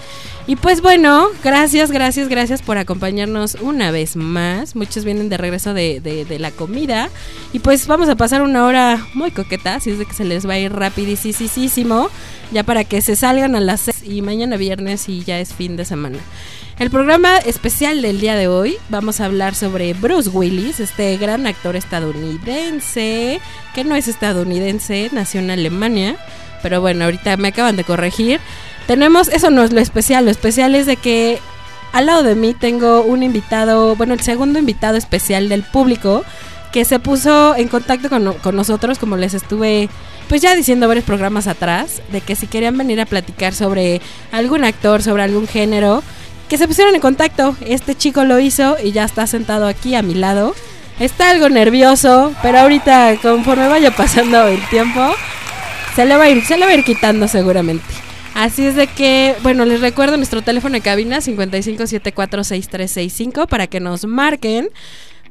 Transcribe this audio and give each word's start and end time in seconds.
Y 0.47 0.57
pues 0.57 0.83
bueno, 0.83 1.29
gracias, 1.45 1.93
gracias, 1.93 2.29
gracias 2.29 2.63
por 2.63 2.77
acompañarnos 2.77 3.57
una 3.61 3.93
vez 3.93 4.17
más. 4.17 4.75
Muchos 4.75 5.05
vienen 5.05 5.29
de 5.29 5.37
regreso 5.37 5.73
de, 5.73 6.01
de, 6.01 6.25
de 6.25 6.39
la 6.41 6.51
comida. 6.51 7.11
Y 7.53 7.61
pues 7.61 7.87
vamos 7.87 8.09
a 8.09 8.17
pasar 8.17 8.43
una 8.43 8.67
hora 8.67 9.07
muy 9.15 9.31
coqueta, 9.31 9.77
así 9.77 9.91
es 9.91 9.99
de 9.99 10.05
que 10.05 10.15
se 10.15 10.25
les 10.25 10.49
va 10.49 10.55
a 10.55 10.59
ir 10.59 10.73
rapidísimo. 10.73 12.11
Ya 12.51 12.65
para 12.65 12.83
que 12.83 13.01
se 13.03 13.15
salgan 13.15 13.55
a 13.55 13.61
las 13.61 13.83
6 13.83 14.03
y 14.05 14.21
mañana 14.23 14.57
viernes 14.57 15.09
y 15.09 15.23
ya 15.23 15.39
es 15.39 15.55
fin 15.55 15.77
de 15.77 15.85
semana. 15.85 16.19
El 16.79 16.91
programa 16.91 17.39
especial 17.39 18.03
del 18.03 18.21
día 18.21 18.35
de 18.35 18.49
hoy 18.49 18.77
vamos 18.89 19.21
a 19.21 19.27
hablar 19.27 19.55
sobre 19.55 19.95
Bruce 19.95 20.29
Willis, 20.29 20.81
este 20.81 21.17
gran 21.19 21.47
actor 21.47 21.77
estadounidense, 21.77 23.41
que 23.75 23.85
no 23.85 23.95
es 23.95 24.09
estadounidense, 24.09 25.09
nació 25.13 25.41
en 25.41 25.53
Alemania, 25.53 26.17
pero 26.63 26.81
bueno, 26.81 27.05
ahorita 27.05 27.37
me 27.37 27.49
acaban 27.49 27.77
de 27.77 27.85
corregir. 27.85 28.41
Tenemos, 28.87 29.29
eso 29.29 29.51
no 29.51 29.63
es 29.63 29.73
lo 29.73 29.81
especial, 29.81 30.25
lo 30.25 30.31
especial 30.31 30.75
es 30.75 30.87
de 30.87 30.97
que 30.97 31.39
al 31.93 32.07
lado 32.07 32.23
de 32.23 32.35
mí 32.35 32.55
tengo 32.55 33.03
un 33.03 33.23
invitado, 33.23 33.97
bueno, 33.97 34.15
el 34.15 34.21
segundo 34.21 34.59
invitado 34.59 34.97
especial 34.97 35.49
del 35.49 35.63
público 35.63 36.25
que 36.73 36.85
se 36.85 36.99
puso 36.99 37.55
en 37.55 37.69
contacto 37.69 38.09
con, 38.09 38.33
con 38.35 38.57
nosotros, 38.57 38.99
como 38.99 39.17
les 39.17 39.35
estuve 39.35 39.89
pues 40.29 40.41
ya 40.41 40.55
diciendo 40.55 40.89
varios 40.89 41.05
programas 41.05 41.47
atrás, 41.47 42.01
de 42.11 42.23
que 42.23 42.37
si 42.37 42.47
querían 42.47 42.79
venir 42.79 43.01
a 43.01 43.07
platicar 43.07 43.53
sobre 43.53 44.01
algún 44.31 44.65
actor, 44.65 45.03
sobre 45.03 45.23
algún 45.23 45.47
género, 45.47 46.03
que 46.49 46.59
se 46.59 46.67
pusieron 46.67 46.95
en 46.95 47.01
contacto. 47.01 47.57
Este 47.67 47.95
chico 47.95 48.25
lo 48.25 48.39
hizo 48.39 48.77
y 48.83 48.93
ya 48.93 49.05
está 49.05 49.27
sentado 49.27 49.67
aquí 49.67 49.95
a 49.95 50.03
mi 50.03 50.15
lado. 50.15 50.55
Está 51.01 51.31
algo 51.31 51.49
nervioso, 51.49 52.33
pero 52.43 52.61
ahorita 52.61 53.17
conforme 53.21 53.69
vaya 53.69 53.91
pasando 53.91 54.47
el 54.47 54.61
tiempo, 54.69 55.15
se 55.97 56.05
le 56.05 56.17
va 56.17 56.25
a 56.25 56.29
ir, 56.31 56.45
se 56.45 56.57
le 56.57 56.65
va 56.65 56.73
a 56.73 56.75
ir 56.75 56.85
quitando 56.85 57.29
seguramente. 57.29 58.02
Así 58.35 58.65
es 58.65 58.77
de 58.77 58.87
que, 58.87 59.35
bueno, 59.43 59.67
les 59.67 59.81
recuerdo 59.81 60.17
nuestro 60.17 60.43
teléfono 60.43 60.75
de 60.75 60.81
cabina 60.81 61.19
55746365 61.19 63.47
para 63.47 63.67
que 63.67 63.79
nos 63.79 64.07
marquen 64.07 64.71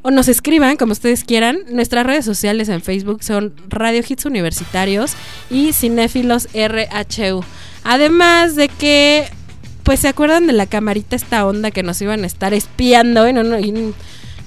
o 0.03 0.11
nos 0.11 0.27
escriban 0.27 0.77
como 0.77 0.91
ustedes 0.91 1.23
quieran. 1.23 1.59
Nuestras 1.69 2.05
redes 2.05 2.25
sociales 2.25 2.69
en 2.69 2.81
Facebook 2.81 3.23
son 3.23 3.55
Radio 3.69 4.03
Hits 4.07 4.25
Universitarios 4.25 5.13
y 5.49 5.73
Cinéfilos 5.73 6.47
RHU. 6.53 7.43
Además 7.83 8.55
de 8.55 8.67
que, 8.67 9.27
pues 9.83 10.01
se 10.01 10.07
acuerdan 10.07 10.45
de 10.47 10.53
la 10.53 10.67
camarita 10.67 11.15
esta 11.15 11.45
onda 11.45 11.71
que 11.71 11.83
nos 11.83 12.01
iban 12.01 12.23
a 12.23 12.27
estar 12.27 12.53
espiando 12.53 13.31
no, 13.33 13.43
no, 13.43 13.59
y 13.59 13.93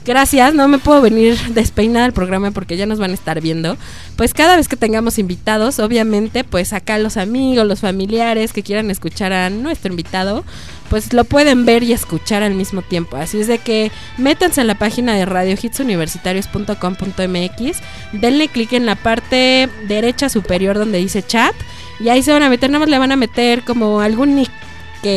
Gracias, 0.05 0.53
no 0.53 0.69
me 0.69 0.77
puedo 0.77 1.01
venir 1.01 1.39
despeinada 1.55 2.05
al 2.05 2.13
programa 2.13 2.51
porque 2.51 2.77
ya 2.77 2.85
nos 2.85 2.99
van 2.99 3.13
a 3.13 3.15
estar 3.15 3.41
viendo. 3.41 3.79
Pues 4.17 4.35
cada 4.35 4.57
vez 4.57 4.69
que 4.69 4.77
tengamos 4.77 5.19
invitados, 5.19 5.79
obviamente, 5.79 6.45
pues 6.45 6.75
acá 6.75 6.99
los 6.99 7.17
amigos, 7.17 7.67
los 7.67 7.81
familiares 7.81 8.53
que 8.53 8.63
quieran 8.63 8.91
escuchar 8.91 9.33
a 9.33 9.49
nuestro 9.49 9.91
invitado, 9.91 10.45
pues 10.91 11.15
lo 11.15 11.25
pueden 11.25 11.65
ver 11.65 11.83
y 11.83 11.95
escuchar 11.95 12.43
al 12.43 12.53
mismo 12.55 12.83
tiempo. 12.83 13.17
Así 13.17 13.41
es 13.41 13.49
de 13.49 13.57
que 13.59 13.91
métanse 14.19 14.61
a 14.61 14.65
la 14.65 14.75
página 14.75 15.15
de 15.15 15.25
radiohitsuniversitarios.com.mx, 15.25 17.79
denle 18.13 18.49
clic 18.49 18.75
en 18.75 18.85
la 18.85 18.97
parte 18.97 19.71
derecha 19.89 20.29
superior 20.29 20.77
donde 20.77 20.99
dice 20.99 21.23
chat 21.23 21.55
y 21.99 22.11
ahí 22.11 22.23
se 22.23 22.33
van 22.33 22.43
a 22.43 22.51
meter, 22.51 22.69
nada 22.69 22.81
más 22.81 22.91
le 22.91 22.99
van 22.99 23.13
a 23.13 23.17
meter 23.17 23.63
como 23.63 24.01
algún 24.01 24.37
nick 24.37 24.51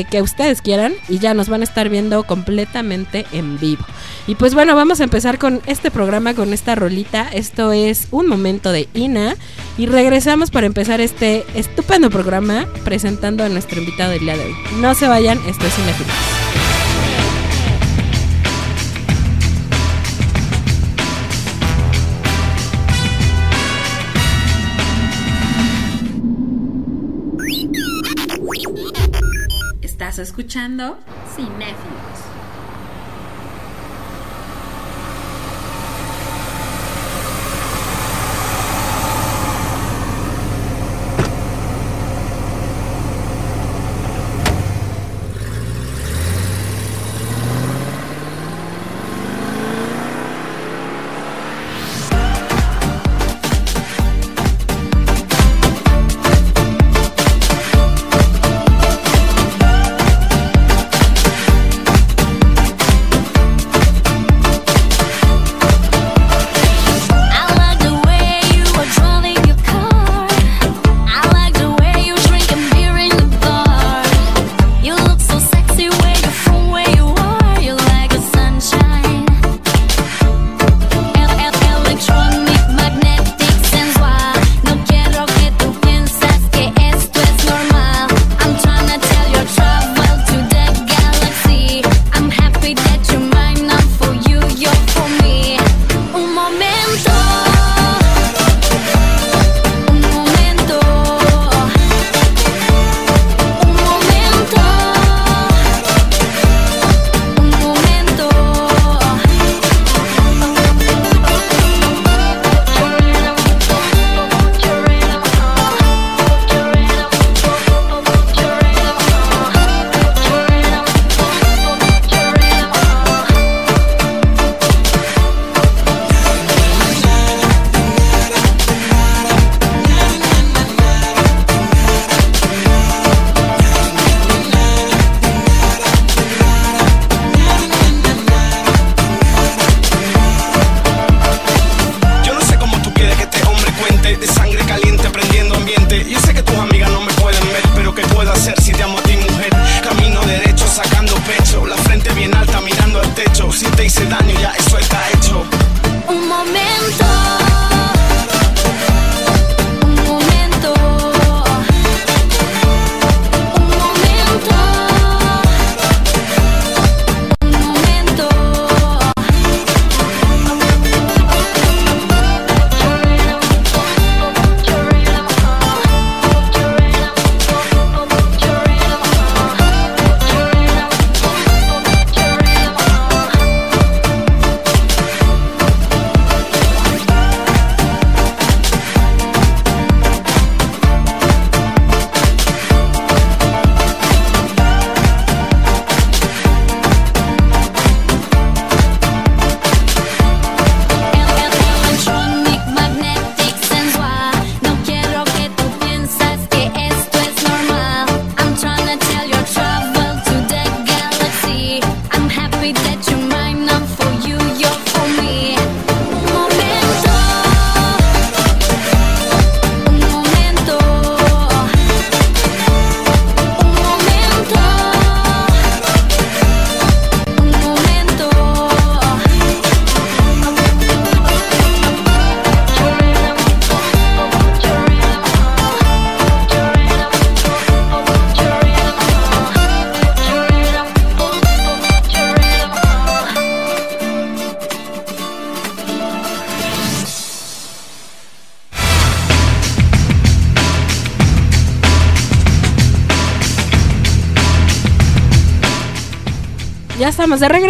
que, 0.10 0.22
ustedes 0.22 0.62
quieran 0.62 0.94
y 1.08 1.20
ya 1.20 1.34
nos 1.34 1.48
van 1.48 1.62
a 1.62 1.64
estar 1.64 1.88
viendo 1.90 2.24
completamente 2.24 3.26
en 3.32 3.58
vivo. 3.58 3.86
Y 4.28 4.36
pues 4.36 4.54
bueno, 4.54 4.76
vamos 4.76 5.00
a 5.00 5.06
empezar 5.06 5.38
con 5.38 5.62
este 5.66 5.92
programa, 5.92 6.34
con 6.34 6.52
esta 6.52 6.76
rolita. 6.76 7.30
Esto 7.32 7.72
es 7.72 8.08
un 8.12 8.28
momento 8.28 8.72
de 8.72 8.90
Ina 8.94 9.36
y 9.78 9.86
regresamos 9.86 10.52
para 10.52 10.68
empezar 10.68 11.00
este 11.00 11.46
estupendo 11.56 12.10
programa 12.10 12.68
presentando 12.84 13.44
a 13.44 13.50
nuestro 13.50 13.80
invitado 13.80 14.12
del 14.12 14.22
día 14.22 14.36
de 14.38 14.46
hoy. 14.46 14.56
No 14.80 14.94
se 14.94 15.08
vayan, 15.08 15.40
esto 15.48 15.66
es 15.66 15.74
Cinefilos. 15.74 16.67
Escuchando 30.22 30.98
Cinéfilos. 31.36 32.27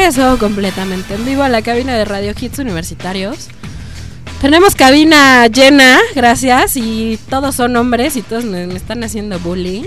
Regreso 0.07 0.39
completamente 0.39 1.15
en 1.15 1.25
vivo 1.25 1.43
a 1.43 1.49
la 1.49 1.61
cabina 1.61 1.93
de 1.95 2.05
Radio 2.05 2.33
Hits 2.39 2.59
Universitarios. 2.59 3.49
Tenemos 4.39 4.73
cabina 4.73 5.47
llena, 5.47 5.99
gracias, 6.15 6.77
y 6.77 7.19
todos 7.29 7.55
son 7.55 7.75
hombres 7.75 8.15
y 8.15 8.21
todos 8.21 8.45
me, 8.45 8.67
me 8.67 8.75
están 8.75 9.03
haciendo 9.03 9.37
bullying. 9.37 9.83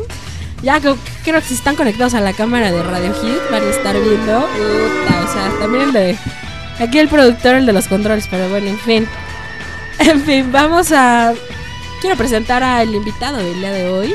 Ya 0.63 0.79
creo, 0.79 0.99
creo 1.25 1.41
que 1.41 1.47
si 1.47 1.55
están 1.55 1.75
conectados 1.75 2.13
a 2.13 2.21
la 2.21 2.35
cámara 2.35 2.71
de 2.71 2.83
Radio 2.83 3.15
Hit 3.15 3.51
van 3.51 3.63
a 3.63 3.71
estar 3.71 3.95
viendo. 3.95 4.41
Puta, 4.41 5.25
o 5.27 5.33
sea, 5.33 5.51
también 5.59 5.85
el 5.85 5.93
de... 5.95 6.19
Aquí 6.79 6.99
el 6.99 7.09
productor, 7.09 7.55
el 7.55 7.65
de 7.65 7.73
los 7.73 7.89
controles, 7.89 8.27
pero 8.31 8.47
bueno, 8.51 8.69
en 8.69 8.79
fin. 8.79 9.09
En 10.01 10.23
fin, 10.23 10.53
vamos 10.53 10.93
a... 10.93 11.33
Quiero 12.03 12.17
presentar 12.17 12.63
al 12.63 12.95
invitado 12.95 13.39
del 13.39 13.59
día 13.59 13.73
de 13.73 13.89
hoy. 13.89 14.15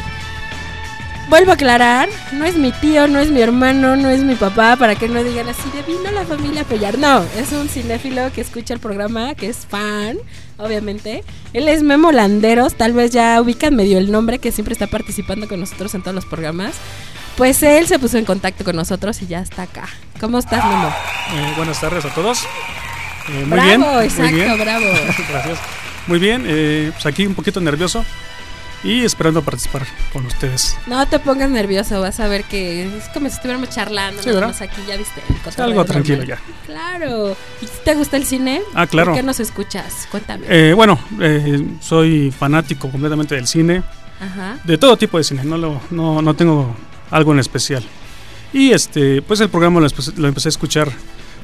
Vuelvo 1.27 1.51
a 1.51 1.54
aclarar, 1.56 2.07
no 2.33 2.45
es 2.45 2.56
mi 2.56 2.72
tío, 2.72 3.07
no 3.07 3.18
es 3.18 3.31
mi 3.31 3.42
hermano, 3.42 3.95
no 3.95 4.10
es 4.10 4.22
mi 4.22 4.36
papá, 4.36 4.75
para 4.75 4.94
que 4.95 5.10
no 5.10 5.24
digan 5.24 5.50
así 5.50 5.69
de 5.72 5.81
vino 5.81 6.12
la 6.12 6.24
familia 6.24 6.62
a 6.62 6.63
apoyar. 6.63 7.00
No, 7.00 7.25
es 7.36 7.51
un 7.51 7.68
cinéfilo 7.68 8.31
que 8.31 8.42
escucha 8.42 8.75
el 8.75 8.80
programa, 8.80 9.33
que 9.33 9.48
es 9.48 9.66
fan, 9.68 10.18
obviamente. 10.57 11.24
Él 11.54 11.68
es 11.68 11.81
Memo 11.81 12.12
Landeros, 12.12 12.75
tal 12.75 12.94
vez 12.94 13.10
ya 13.10 13.42
ubican 13.42 13.75
medio 13.75 13.98
el 13.98 14.12
nombre, 14.12 14.38
que 14.38 14.51
siempre 14.51 14.74
está 14.74 14.86
participando 14.86 15.48
con 15.48 15.60
nosotros 15.60 15.95
en 15.95 16.04
todos 16.04 16.13
los 16.13 16.25
programas. 16.25 16.75
Pues 17.38 17.63
él 17.63 17.88
se 17.88 17.98
puso 17.98 18.19
en 18.19 18.25
contacto 18.25 18.63
con 18.63 18.75
nosotros 18.75 19.19
y 19.23 19.28
ya 19.28 19.40
está 19.40 19.64
acá. 19.64 19.90
¿Cómo 20.19 20.38
estás, 20.38 20.64
Memo? 20.64 20.88
Eh, 21.33 21.54
buenas 21.57 21.81
tardes 21.81 22.06
a 22.06 22.14
todos. 22.14 22.44
Eh, 23.30 23.40
muy 23.40 23.45
bravo, 23.45 23.68
bien. 23.68 23.81
muy 23.81 24.04
exacto, 24.06 24.35
bien. 24.35 24.57
bravo. 24.59 24.85
Gracias. 25.30 25.59
Muy 26.06 26.19
bien, 26.19 26.44
eh, 26.45 26.92
pues 26.94 27.06
aquí 27.07 27.26
un 27.26 27.33
poquito 27.33 27.59
nervioso 27.59 28.06
y 28.85 29.04
esperando 29.04 29.42
participar 29.42 29.85
con 30.13 30.25
ustedes. 30.27 30.77
No 30.87 31.06
te 31.07 31.18
pongas 31.19 31.49
nervioso, 31.49 31.99
vas 31.99 32.19
a 32.19 32.27
ver 32.27 32.44
que 32.44 32.83
es 32.97 33.09
como 33.09 33.27
si 33.27 33.35
estuviéramos 33.35 33.69
charlando. 33.69 34.21
Sí, 34.21 34.30
¿verdad? 34.30 34.56
aquí, 34.61 34.81
ya 34.87 34.95
viste. 34.95 35.21
Algo 35.61 35.83
tranquilo 35.83 36.19
normal. 36.19 36.37
ya. 36.37 36.65
Claro. 36.65 37.35
¿Y 37.61 37.65
te 37.83 37.95
gusta 37.95 38.15
el 38.18 38.25
cine? 38.25 38.61
Ah, 38.75 38.85
claro. 38.85 39.11
¿Por 39.11 39.19
qué 39.19 39.23
nos 39.25 39.39
escuchas? 39.39 40.07
Cuéntame. 40.11 40.45
Eh, 40.47 40.73
bueno, 40.73 40.99
eh, 41.19 41.65
soy 41.81 42.31
fanático 42.31 42.89
completamente 42.92 43.33
del 43.35 43.47
cine, 43.47 43.81
Ajá. 44.21 44.57
de 44.63 44.77
todo 44.77 44.95
tipo 44.97 45.18
de 45.18 45.23
cine, 45.23 45.44
no, 45.44 45.57
lo, 45.57 45.81
no, 45.89 46.21
no 46.21 46.33
tengo 46.35 46.75
algo 47.09 47.33
en 47.33 47.39
especial. 47.39 47.83
Y 48.54 48.71
este, 48.71 49.21
pues 49.23 49.39
el 49.42 49.49
programa 49.49 49.80
lo, 49.81 49.87
lo 50.18 50.27
empecé 50.27 50.47
a 50.47 50.51
escuchar 50.51 50.92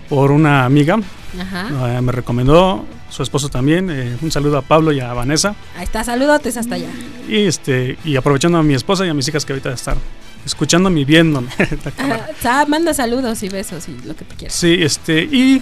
por 0.08 0.32
una 0.32 0.64
amiga, 0.66 1.00
Ajá. 1.40 1.98
eh, 1.98 2.02
me 2.02 2.12
recomendó, 2.12 2.86
su 3.12 3.22
esposo 3.24 3.50
también, 3.50 3.90
eh, 3.92 4.18
un 4.22 4.32
saludo 4.32 4.58
a 4.58 4.62
Pablo 4.64 4.92
y 4.92 5.00
a 5.00 5.14
Vanessa. 5.14 5.54
Ahí 5.78 5.84
está, 5.84 6.04
saludotes 6.04 6.58
hasta 6.58 6.76
allá. 6.76 6.90
Y 7.28 7.46
este, 7.46 7.98
y 8.04 8.16
aprovechando 8.16 8.58
a 8.58 8.64
mi 8.64 8.74
esposa 8.74 9.06
y 9.06 9.10
a 9.10 9.14
mis 9.14 9.28
hijas 9.28 9.46
que 9.46 9.54
ahorita 9.54 9.72
están 9.74 9.98
escuchándome 10.46 11.02
y 11.02 11.06
viéndome. 11.06 11.50
Sa- 12.42 12.66
manda 12.66 12.94
saludos 12.94 13.44
y 13.44 13.50
besos 13.50 13.88
y 13.90 13.98
lo 14.08 14.16
que 14.16 14.26
tú 14.26 14.36
quieras. 14.38 14.56
Sí, 14.56 14.78
este, 14.80 15.22
y 15.24 15.62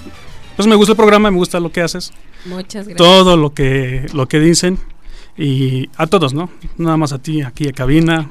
pues 0.55 0.67
me 0.67 0.75
gusta 0.75 0.93
el 0.93 0.97
programa, 0.97 1.29
me 1.31 1.37
gusta 1.37 1.59
lo 1.59 1.71
que 1.71 1.81
haces, 1.81 2.11
Muchas 2.45 2.87
gracias. 2.87 2.97
todo 2.97 3.35
lo 3.35 3.53
que, 3.53 4.05
lo 4.13 4.27
que 4.27 4.39
dicen, 4.39 4.77
y 5.37 5.89
a 5.97 6.05
todos, 6.07 6.33
¿no? 6.33 6.49
Nada 6.77 6.97
más 6.97 7.13
a 7.13 7.17
ti, 7.19 7.41
aquí 7.41 7.67
a 7.67 7.71
cabina, 7.73 8.29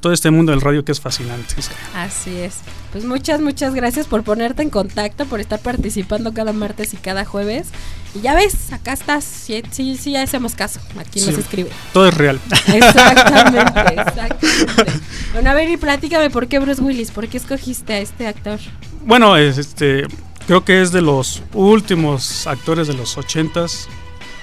todo 0.00 0.12
este 0.12 0.30
mundo 0.30 0.52
del 0.52 0.60
radio 0.60 0.84
que 0.84 0.92
es 0.92 1.00
fascinante. 1.00 1.54
Así 1.94 2.36
es. 2.36 2.60
Pues 2.92 3.04
muchas, 3.04 3.40
muchas 3.40 3.74
gracias 3.74 4.06
por 4.06 4.22
ponerte 4.22 4.62
en 4.62 4.70
contacto, 4.70 5.26
por 5.26 5.40
estar 5.40 5.60
participando 5.60 6.32
cada 6.32 6.54
martes 6.54 6.94
y 6.94 6.96
cada 6.96 7.24
jueves. 7.26 7.68
Y 8.14 8.20
ya 8.20 8.34
ves, 8.34 8.72
acá 8.72 8.94
estás. 8.94 9.24
Sí, 9.24 9.62
sí, 9.70 9.96
sí, 9.96 10.12
ya 10.12 10.22
hacemos 10.22 10.54
caso. 10.54 10.80
Aquí 10.98 11.20
nos 11.20 11.36
escribe. 11.36 11.70
Todo 11.92 12.08
es 12.08 12.14
real. 12.14 12.40
Exactamente, 12.66 13.80
exactamente. 14.00 14.92
Bueno, 15.34 15.50
a 15.50 15.54
ver 15.54 15.68
y 15.68 15.76
platícame 15.76 16.30
por 16.30 16.48
qué 16.48 16.58
Bruce 16.58 16.80
Willis, 16.80 17.10
por 17.10 17.28
qué 17.28 17.36
escogiste 17.36 17.92
a 17.92 17.98
este 17.98 18.26
actor. 18.26 18.58
bueno, 19.04 19.36
es, 19.36 19.58
este, 19.58 20.06
creo 20.46 20.64
que 20.64 20.80
es 20.80 20.90
de 20.90 21.02
los 21.02 21.42
últimos 21.52 22.46
actores 22.46 22.88
de 22.88 22.94
los 22.94 23.18
80s, 23.18 23.86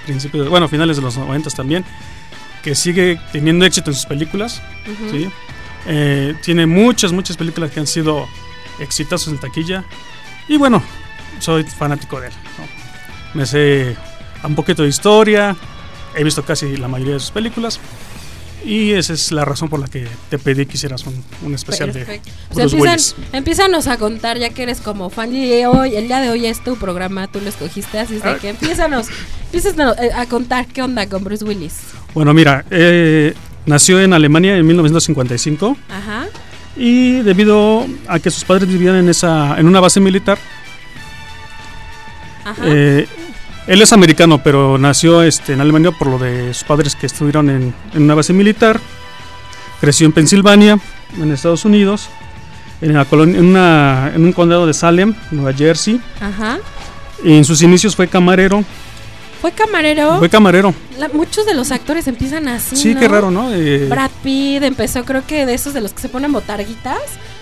principios, 0.04 0.48
bueno, 0.48 0.68
finales 0.68 0.96
de 0.96 1.02
los 1.02 1.18
90s 1.18 1.56
también, 1.56 1.84
que 2.62 2.76
sigue 2.76 3.20
teniendo 3.32 3.64
éxito 3.64 3.90
en 3.90 3.96
sus 3.96 4.06
películas. 4.06 4.62
¿sí? 5.10 5.28
Eh, 5.86 6.34
tiene 6.42 6.66
muchas, 6.66 7.12
muchas 7.12 7.36
películas 7.36 7.70
que 7.70 7.80
han 7.80 7.86
sido 7.86 8.26
exitosos 8.80 9.28
en 9.32 9.38
taquilla. 9.38 9.84
Y 10.48 10.56
bueno, 10.56 10.82
soy 11.38 11.64
fanático 11.64 12.20
de 12.20 12.28
él. 12.28 12.32
¿no? 12.58 13.38
Me 13.38 13.46
sé 13.46 13.96
un 14.44 14.54
poquito 14.54 14.82
de 14.82 14.88
historia, 14.88 15.56
he 16.14 16.22
visto 16.24 16.44
casi 16.44 16.76
la 16.76 16.88
mayoría 16.88 17.14
de 17.14 17.20
sus 17.20 17.30
películas. 17.30 17.80
Y 18.64 18.92
esa 18.92 19.12
es 19.12 19.30
la 19.30 19.44
razón 19.44 19.68
por 19.68 19.78
la 19.78 19.86
que 19.86 20.08
te 20.28 20.38
pedí 20.38 20.66
que 20.66 20.74
hicieras 20.74 21.06
un, 21.06 21.22
un 21.42 21.54
especial 21.54 21.92
Perfecto. 21.92 22.30
de 22.30 22.54
Bruce 22.66 22.74
empiezan, 22.76 22.80
Willis. 22.80 23.14
empiezanos 23.32 23.86
a 23.86 23.96
contar, 23.96 24.38
ya 24.38 24.50
que 24.50 24.64
eres 24.64 24.80
como 24.80 25.08
fan 25.08 25.32
y 25.36 25.64
hoy, 25.66 25.94
el 25.94 26.08
día 26.08 26.18
de 26.20 26.30
hoy 26.30 26.46
es 26.46 26.64
tu 26.64 26.74
programa, 26.76 27.28
tú 27.28 27.40
lo 27.40 27.48
escogiste, 27.48 28.00
así 28.00 28.16
es 28.16 28.24
de 28.24 28.30
Ah. 28.30 28.38
que 28.40 28.48
empiezanos, 28.48 29.06
empiezanos 29.52 29.96
eh, 29.98 30.10
a 30.12 30.26
contar 30.26 30.66
qué 30.66 30.82
onda 30.82 31.06
con 31.08 31.22
Bruce 31.22 31.44
Willis. 31.44 31.74
Bueno, 32.12 32.34
mira, 32.34 32.64
eh, 32.70 33.34
nació 33.66 34.00
en 34.00 34.12
Alemania 34.12 34.56
en 34.56 34.66
1955 34.66 35.76
Ajá, 35.90 36.26
y 36.76 37.20
debido 37.22 37.86
a 38.08 38.18
que 38.18 38.30
sus 38.30 38.44
padres 38.44 38.68
vivían 38.68 38.96
en, 38.96 39.08
esa, 39.08 39.58
en 39.58 39.66
una 39.66 39.80
base 39.80 40.00
militar, 40.00 40.38
ajá. 42.44 42.62
Eh, 42.64 43.06
él 43.66 43.82
es 43.82 43.92
americano, 43.92 44.40
pero 44.42 44.78
nació 44.78 45.22
este, 45.22 45.52
en 45.54 45.60
Alemania 45.60 45.90
por 45.90 46.06
lo 46.08 46.18
de 46.18 46.54
sus 46.54 46.62
padres 46.64 46.94
que 46.94 47.06
estuvieron 47.06 47.50
en, 47.50 47.74
en 47.94 48.02
una 48.02 48.14
base 48.14 48.32
militar. 48.32 48.78
Creció 49.80 50.06
en 50.06 50.12
Pensilvania, 50.12 50.78
en 51.20 51.32
Estados 51.32 51.64
Unidos, 51.64 52.08
en, 52.80 52.94
la 52.94 53.04
colonia- 53.04 53.38
en, 53.40 53.46
una- 53.46 54.12
en 54.14 54.24
un 54.24 54.32
condado 54.32 54.66
de 54.68 54.72
Salem, 54.74 55.14
Nueva 55.32 55.52
Jersey. 55.52 56.00
Ajá. 56.20 56.58
En 57.24 57.44
sus 57.44 57.60
inicios 57.62 57.96
fue 57.96 58.06
camarero 58.06 58.62
Fue 59.40 59.52
camarero. 59.52 60.18
Fue 60.18 60.28
camarero. 60.28 60.74
La- 60.98 61.08
muchos 61.08 61.46
de 61.46 61.54
los 61.54 61.70
actores 61.70 62.06
empiezan 62.08 62.48
así. 62.48 62.74
Sí, 62.76 62.94
¿no? 62.94 63.00
qué 63.00 63.08
raro, 63.08 63.30
¿no? 63.30 63.52
Eh, 63.52 63.86
Brad 63.88 64.10
Pitt 64.22 64.62
empezó, 64.62 65.04
creo 65.04 65.26
que 65.26 65.46
de 65.46 65.54
esos 65.54 65.74
de 65.74 65.80
los 65.80 65.92
que 65.92 66.00
se 66.00 66.08
ponen 66.08 66.32
botarguitas 66.32 66.98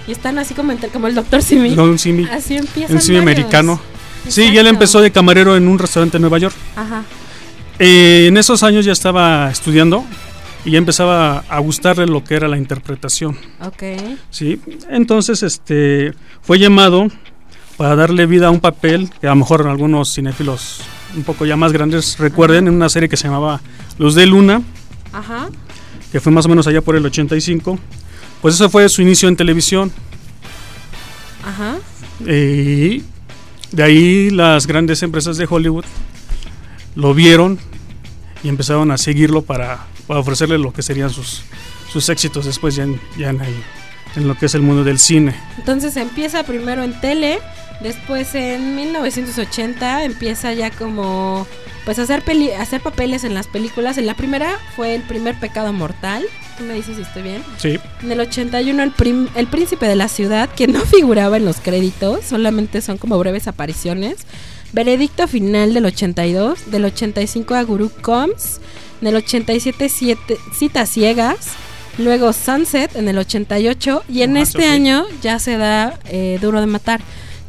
y 0.07 0.13
están 0.13 0.39
así 0.39 0.55
como, 0.55 0.73
entre- 0.73 0.89
como 0.91 1.07
el 1.07 1.15
Doctor 1.15 1.43
Simi. 1.43 1.71
no, 1.71 1.85
un 1.85 1.99
simi, 1.99 2.25
Así 2.31 2.57
empiezan. 2.57 2.97
un 2.97 3.03
simi 3.03 3.19
americano. 3.19 3.81
Sí, 4.29 4.43
y 4.43 4.45
él 4.45 4.51
Exacto. 4.53 4.69
empezó 4.71 5.01
de 5.03 5.11
camarero 5.13 5.57
en 5.57 5.69
un 5.69 5.79
restaurante 5.79 6.17
en 6.17 6.23
Nueva 6.23 6.39
York. 6.39 6.55
Ajá. 6.77 7.03
Eh, 7.79 8.27
en 8.29 8.37
esos 8.37 8.63
años 8.63 8.85
ya 8.85 8.93
estaba 8.93 9.51
estudiando 9.51 10.05
y 10.65 10.73
ya 10.73 10.79
empezaba 10.79 11.45
a 11.49 11.59
gustarle 11.59 12.07
lo 12.07 12.23
que 12.25 12.35
era 12.35 12.49
la 12.49 12.57
interpretación. 12.57 13.37
Ok. 13.63 13.83
Sí, 14.31 14.61
entonces 14.91 15.43
este 15.43 16.13
fue 16.43 16.59
llamado 16.59 17.09
para 17.77 17.97
darle 17.97 18.27
vida 18.27 18.47
a 18.47 18.51
un 18.51 18.61
papel 18.61 19.11
que 19.21 19.27
a 19.27 19.31
lo 19.31 19.37
mejor 19.37 19.67
algunos 19.67 20.15
cinéfilos 20.15 20.81
un 21.17 21.23
poco 21.25 21.47
ya 21.47 21.57
más 21.57 21.73
grandes 21.73 22.19
recuerden 22.19 22.69
en 22.69 22.75
una 22.75 22.89
serie 22.89 23.09
que 23.09 23.17
se 23.17 23.25
llamaba 23.29 23.61
Luz 23.99 24.15
de 24.15 24.27
Luna, 24.27 24.63
Ajá. 25.13 25.49
que 26.13 26.21
fue 26.21 26.33
más 26.33 26.47
o 26.47 26.49
menos 26.49 26.67
allá 26.67 26.81
por 26.81 26.97
el 26.97 27.05
85. 27.07 27.79
Pues 28.43 28.55
eso 28.55 28.69
fue 28.69 28.89
su 28.89 29.01
inicio 29.03 29.29
en 29.29 29.37
televisión 29.37 29.91
Ajá. 31.47 31.77
y 32.21 33.03
de 33.73 33.83
ahí 33.83 34.31
las 34.31 34.67
grandes 34.67 35.03
empresas 35.03 35.37
de 35.37 35.47
Hollywood 35.49 35.85
lo 36.95 37.15
vieron 37.15 37.59
y 38.43 38.49
empezaron 38.49 38.91
a 38.91 38.99
seguirlo 38.99 39.43
para, 39.43 39.87
para 40.07 40.21
ofrecerle 40.21 40.59
lo 40.59 40.73
que 40.73 40.83
serían 40.83 41.11
sus, 41.11 41.43
sus 41.93 42.09
éxitos 42.09 42.45
después 42.45 42.77
ya, 42.77 42.85
en, 42.85 43.01
ya 43.19 43.31
en, 43.31 43.41
el- 43.41 43.63
en 44.17 44.29
lo 44.29 44.37
que 44.37 44.47
es 44.47 44.55
el 44.55 44.63
mundo 44.63 44.85
del 44.85 44.99
cine. 45.01 45.35
Entonces 45.59 45.97
empieza 45.97 46.45
primero 46.45 46.85
en 46.85 47.01
tele, 47.01 47.41
después 47.81 48.35
en 48.35 48.77
1980 48.77 50.05
empieza 50.05 50.53
ya 50.53 50.71
como 50.71 51.47
pues 51.85 51.99
a 51.99 52.03
hacer 52.03 52.23
peli 52.23 52.51
hacer 52.53 52.81
papeles 52.81 53.25
en 53.25 53.35
las 53.35 53.47
películas. 53.47 53.99
En 53.99 54.07
la 54.07 54.15
primera 54.15 54.59
fue 54.77 54.95
El 54.95 55.03
primer 55.03 55.39
pecado 55.39 55.73
mortal. 55.73 56.25
Tú 56.57 56.65
me 56.65 56.75
dices 56.75 56.97
si 56.97 57.03
estoy 57.03 57.23
bien. 57.23 57.43
Sí, 57.59 57.79
En 58.03 58.13
el 58.13 58.21
81 58.21 58.83
el, 58.83 58.91
prim- 58.93 59.29
el 59.35 59.47
príncipe 59.49 59.87
de 59.89 59.97
la 59.97 60.09
ciudad, 60.09 60.49
que 60.49 60.67
no 60.69 60.81
figuraba 60.87 61.37
en 61.37 61.45
los 61.45 61.57
créditos, 61.57 62.25
solamente 62.25 62.81
son 62.81 62.97
como 62.97 63.19
breves 63.19 63.49
apariciones. 63.49 64.19
Veredicto 64.73 65.29
final 65.29 65.75
del 65.75 65.85
82, 65.87 66.71
del 66.71 66.85
85 66.87 67.55
a 67.55 67.63
Guru 67.65 67.91
Combs, 68.01 68.61
en 69.03 69.09
el 69.09 69.17
87 69.17 69.89
siete, 69.89 70.37
Citas 70.57 70.89
Ciegas, 70.91 71.39
luego 71.99 72.33
Sunset 72.33 72.97
en 72.97 73.09
el 73.09 73.19
88 73.19 74.03
y 74.09 74.23
en 74.23 74.37
Ah, 74.37 74.41
este 74.41 74.67
año 74.67 75.05
ya 75.23 75.39
se 75.39 75.57
da 75.59 75.99
eh, 76.07 76.39
Duro 76.41 76.61
de 76.61 76.67
Matar, 76.67 77.01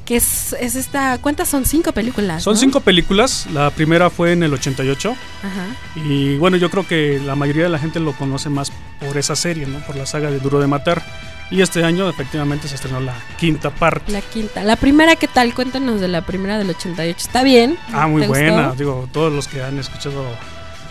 que 0.05 0.15
es, 0.17 0.53
es 0.59 0.75
esta, 0.75 1.17
¿cuántas 1.17 1.49
son? 1.49 1.65
Cinco 1.65 1.91
películas. 1.91 2.43
son 2.43 2.53
¿no? 2.53 2.59
cinco 2.59 2.79
películas. 2.81 3.47
La 3.51 3.71
primera 3.71 4.09
fue 4.09 4.31
en 4.31 4.43
el 4.43 4.53
88 4.53 5.15
Ajá. 5.43 5.65
y 6.07 6.37
bueno, 6.37 6.57
yo 6.57 6.69
creo 6.69 6.87
que 6.87 7.19
la 7.25 7.35
mayoría 7.35 7.63
de 7.63 7.69
la 7.69 7.79
gente 7.79 7.99
lo 7.99 8.13
conoce 8.13 8.49
más 8.49 8.71
por 8.99 9.17
esa 9.17 9.35
serie, 9.35 9.65
¿no? 9.65 9.79
Por 9.79 9.95
la 9.95 10.05
saga 10.05 10.29
de 10.31 10.39
Duro 10.39 10.59
de 10.59 10.67
Matar. 10.67 11.03
Y 11.51 11.61
este 11.61 11.83
año 11.83 12.09
efectivamente 12.09 12.67
se 12.67 12.75
estrenó 12.75 12.99
la 12.99 13.13
quinta 13.37 13.69
parte. 13.69 14.11
La 14.11 14.21
quinta. 14.21 14.63
La 14.63 14.75
primera, 14.77 15.15
¿qué 15.15 15.27
tal? 15.27 15.53
Cuéntanos 15.53 16.01
de 16.01 16.07
la 16.07 16.25
primera 16.25 16.57
del 16.57 16.71
88. 16.71 17.17
¿Está 17.19 17.43
bien? 17.43 17.77
Ah, 17.93 18.07
muy 18.07 18.21
¿Te 18.23 18.27
gustó? 18.27 18.41
buena. 18.43 18.71
Digo, 18.73 19.07
todos 19.11 19.31
los 19.31 19.47
que 19.47 19.61
han 19.61 19.77
escuchado 19.77 20.25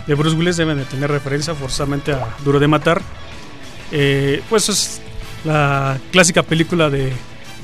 de 0.07 0.13
Bruce 0.13 0.35
Willis 0.35 0.55
deben 0.55 0.77
de 0.77 0.85
tener 0.85 1.11
referencia 1.11 1.55
forzosamente 1.55 2.13
a 2.13 2.27
Duro 2.45 2.59
de 2.59 2.67
Matar. 2.67 3.01
Eh, 3.91 4.41
pues 4.49 4.69
es 4.69 5.01
la 5.43 5.97
clásica 6.11 6.41
película 6.41 6.89
de, 6.89 7.11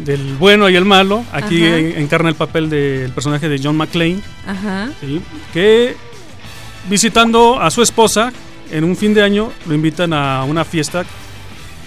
del 0.06 0.36
bueno 0.36 0.70
y 0.70 0.76
el 0.76 0.86
malo. 0.86 1.24
Aquí 1.32 1.66
Ajá. 1.66 1.78
encarna 1.78 2.30
el 2.30 2.36
papel 2.36 2.70
del 2.70 3.12
personaje 3.12 3.50
de 3.50 3.60
John 3.64 3.76
McClane, 3.78 4.20
Ajá. 4.48 4.90
¿sí? 5.02 5.22
que 5.54 5.96
visitando 6.90 7.60
a 7.60 7.70
su 7.72 7.82
esposa 7.82 8.32
en 8.72 8.84
un 8.84 8.96
fin 8.96 9.14
de 9.14 9.22
año 9.22 9.52
lo 9.68 9.76
invitan 9.76 10.14
a 10.14 10.44
una 10.46 10.66
fiesta 10.66 11.06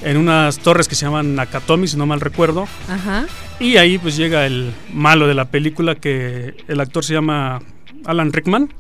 en 0.03 0.17
unas 0.19 0.59
torres 0.59 0.87
que 0.87 0.95
se 0.95 1.07
llaman 1.07 1.35
Nakatomi, 1.35 1.87
si 1.89 1.97
no 1.97 2.05
mal 2.07 2.21
recuerdo. 2.21 2.69
Ajá. 2.89 3.27
Y 3.59 3.77
ahí 3.79 3.97
pues 3.99 4.17
llega 4.17 4.45
el 4.47 4.73
malo 4.93 5.27
de 5.27 5.35
la 5.35 5.47
película 5.47 5.95
que 5.95 6.55
el 6.69 6.81
actor 6.81 7.05
se 7.05 7.15
llama 7.15 7.61
Alan 8.05 8.33
Rickman, 8.33 8.73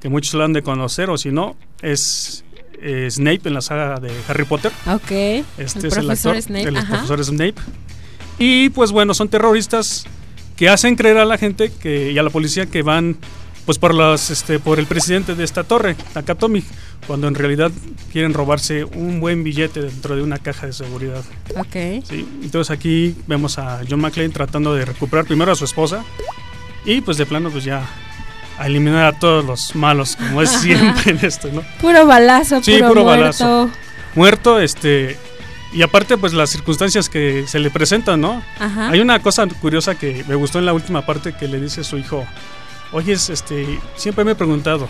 que 0.00 0.08
muchos 0.08 0.34
lo 0.34 0.44
han 0.44 0.52
de 0.52 0.62
conocer 0.62 1.10
o 1.10 1.18
si 1.18 1.30
no 1.32 1.56
es 1.80 2.44
eh, 2.80 3.08
Snape 3.10 3.40
en 3.44 3.54
la 3.54 3.60
saga 3.60 3.98
de 3.98 4.12
Harry 4.28 4.44
Potter. 4.44 4.70
Ok. 4.86 5.10
Este 5.10 5.40
el 5.58 5.64
es 5.66 5.74
el 5.84 5.90
profesor 5.90 6.36
actor, 6.36 6.42
Snape. 6.42 6.68
el 6.68 6.76
Ajá. 6.76 6.88
profesor 6.88 7.24
Snape. 7.24 7.54
Y 8.44 8.70
pues 8.70 8.90
bueno, 8.90 9.14
son 9.14 9.28
terroristas 9.28 10.04
que 10.56 10.68
hacen 10.68 10.96
creer 10.96 11.18
a 11.18 11.24
la 11.24 11.38
gente 11.38 11.70
que 11.70 12.10
y 12.10 12.18
a 12.18 12.24
la 12.24 12.30
policía 12.30 12.66
que 12.66 12.82
van 12.82 13.16
pues 13.66 13.78
por 13.78 13.94
los 13.94 14.30
este 14.30 14.58
por 14.58 14.80
el 14.80 14.86
presidente 14.86 15.36
de 15.36 15.44
esta 15.44 15.62
torre, 15.62 15.94
Nakatomi, 16.12 16.64
cuando 17.06 17.28
en 17.28 17.36
realidad 17.36 17.70
quieren 18.10 18.34
robarse 18.34 18.82
un 18.82 19.20
buen 19.20 19.44
billete 19.44 19.80
dentro 19.80 20.16
de 20.16 20.22
una 20.24 20.38
caja 20.38 20.66
de 20.66 20.72
seguridad. 20.72 21.22
Ok. 21.56 22.02
Sí, 22.04 22.26
entonces 22.42 22.72
aquí 22.72 23.14
vemos 23.28 23.58
a 23.60 23.80
John 23.88 24.00
McClane 24.00 24.30
tratando 24.30 24.74
de 24.74 24.86
recuperar 24.86 25.24
primero 25.24 25.52
a 25.52 25.54
su 25.54 25.64
esposa 25.64 26.04
y 26.84 27.00
pues 27.00 27.18
de 27.18 27.26
plano 27.26 27.48
pues 27.48 27.62
ya 27.62 27.86
a 28.58 28.66
eliminar 28.66 29.04
a 29.04 29.18
todos 29.20 29.44
los 29.44 29.76
malos, 29.76 30.16
como 30.16 30.42
es 30.42 30.50
siempre 30.62 31.12
en 31.12 31.24
esto, 31.24 31.48
¿no? 31.52 31.62
Puro 31.80 32.06
balazo, 32.06 32.60
Sí, 32.60 32.72
puro, 32.78 32.88
puro 32.88 33.04
muerto. 33.04 33.20
balazo. 33.20 33.70
Muerto, 34.16 34.58
este... 34.60 35.16
Y 35.72 35.82
aparte 35.82 36.18
pues 36.18 36.32
las 36.34 36.50
circunstancias 36.50 37.08
que 37.08 37.46
se 37.46 37.58
le 37.58 37.70
presentan, 37.70 38.20
¿no? 38.20 38.42
Ajá. 38.58 38.90
Hay 38.90 39.00
una 39.00 39.20
cosa 39.20 39.46
curiosa 39.60 39.94
que 39.94 40.24
me 40.28 40.34
gustó 40.34 40.58
en 40.58 40.66
la 40.66 40.72
última 40.72 41.06
parte 41.06 41.34
que 41.34 41.48
le 41.48 41.58
dice 41.60 41.80
a 41.80 41.84
su 41.84 41.96
hijo, 41.96 42.26
oye, 42.92 43.12
este, 43.14 43.80
siempre 43.96 44.24
me 44.24 44.32
he 44.32 44.34
preguntado, 44.34 44.86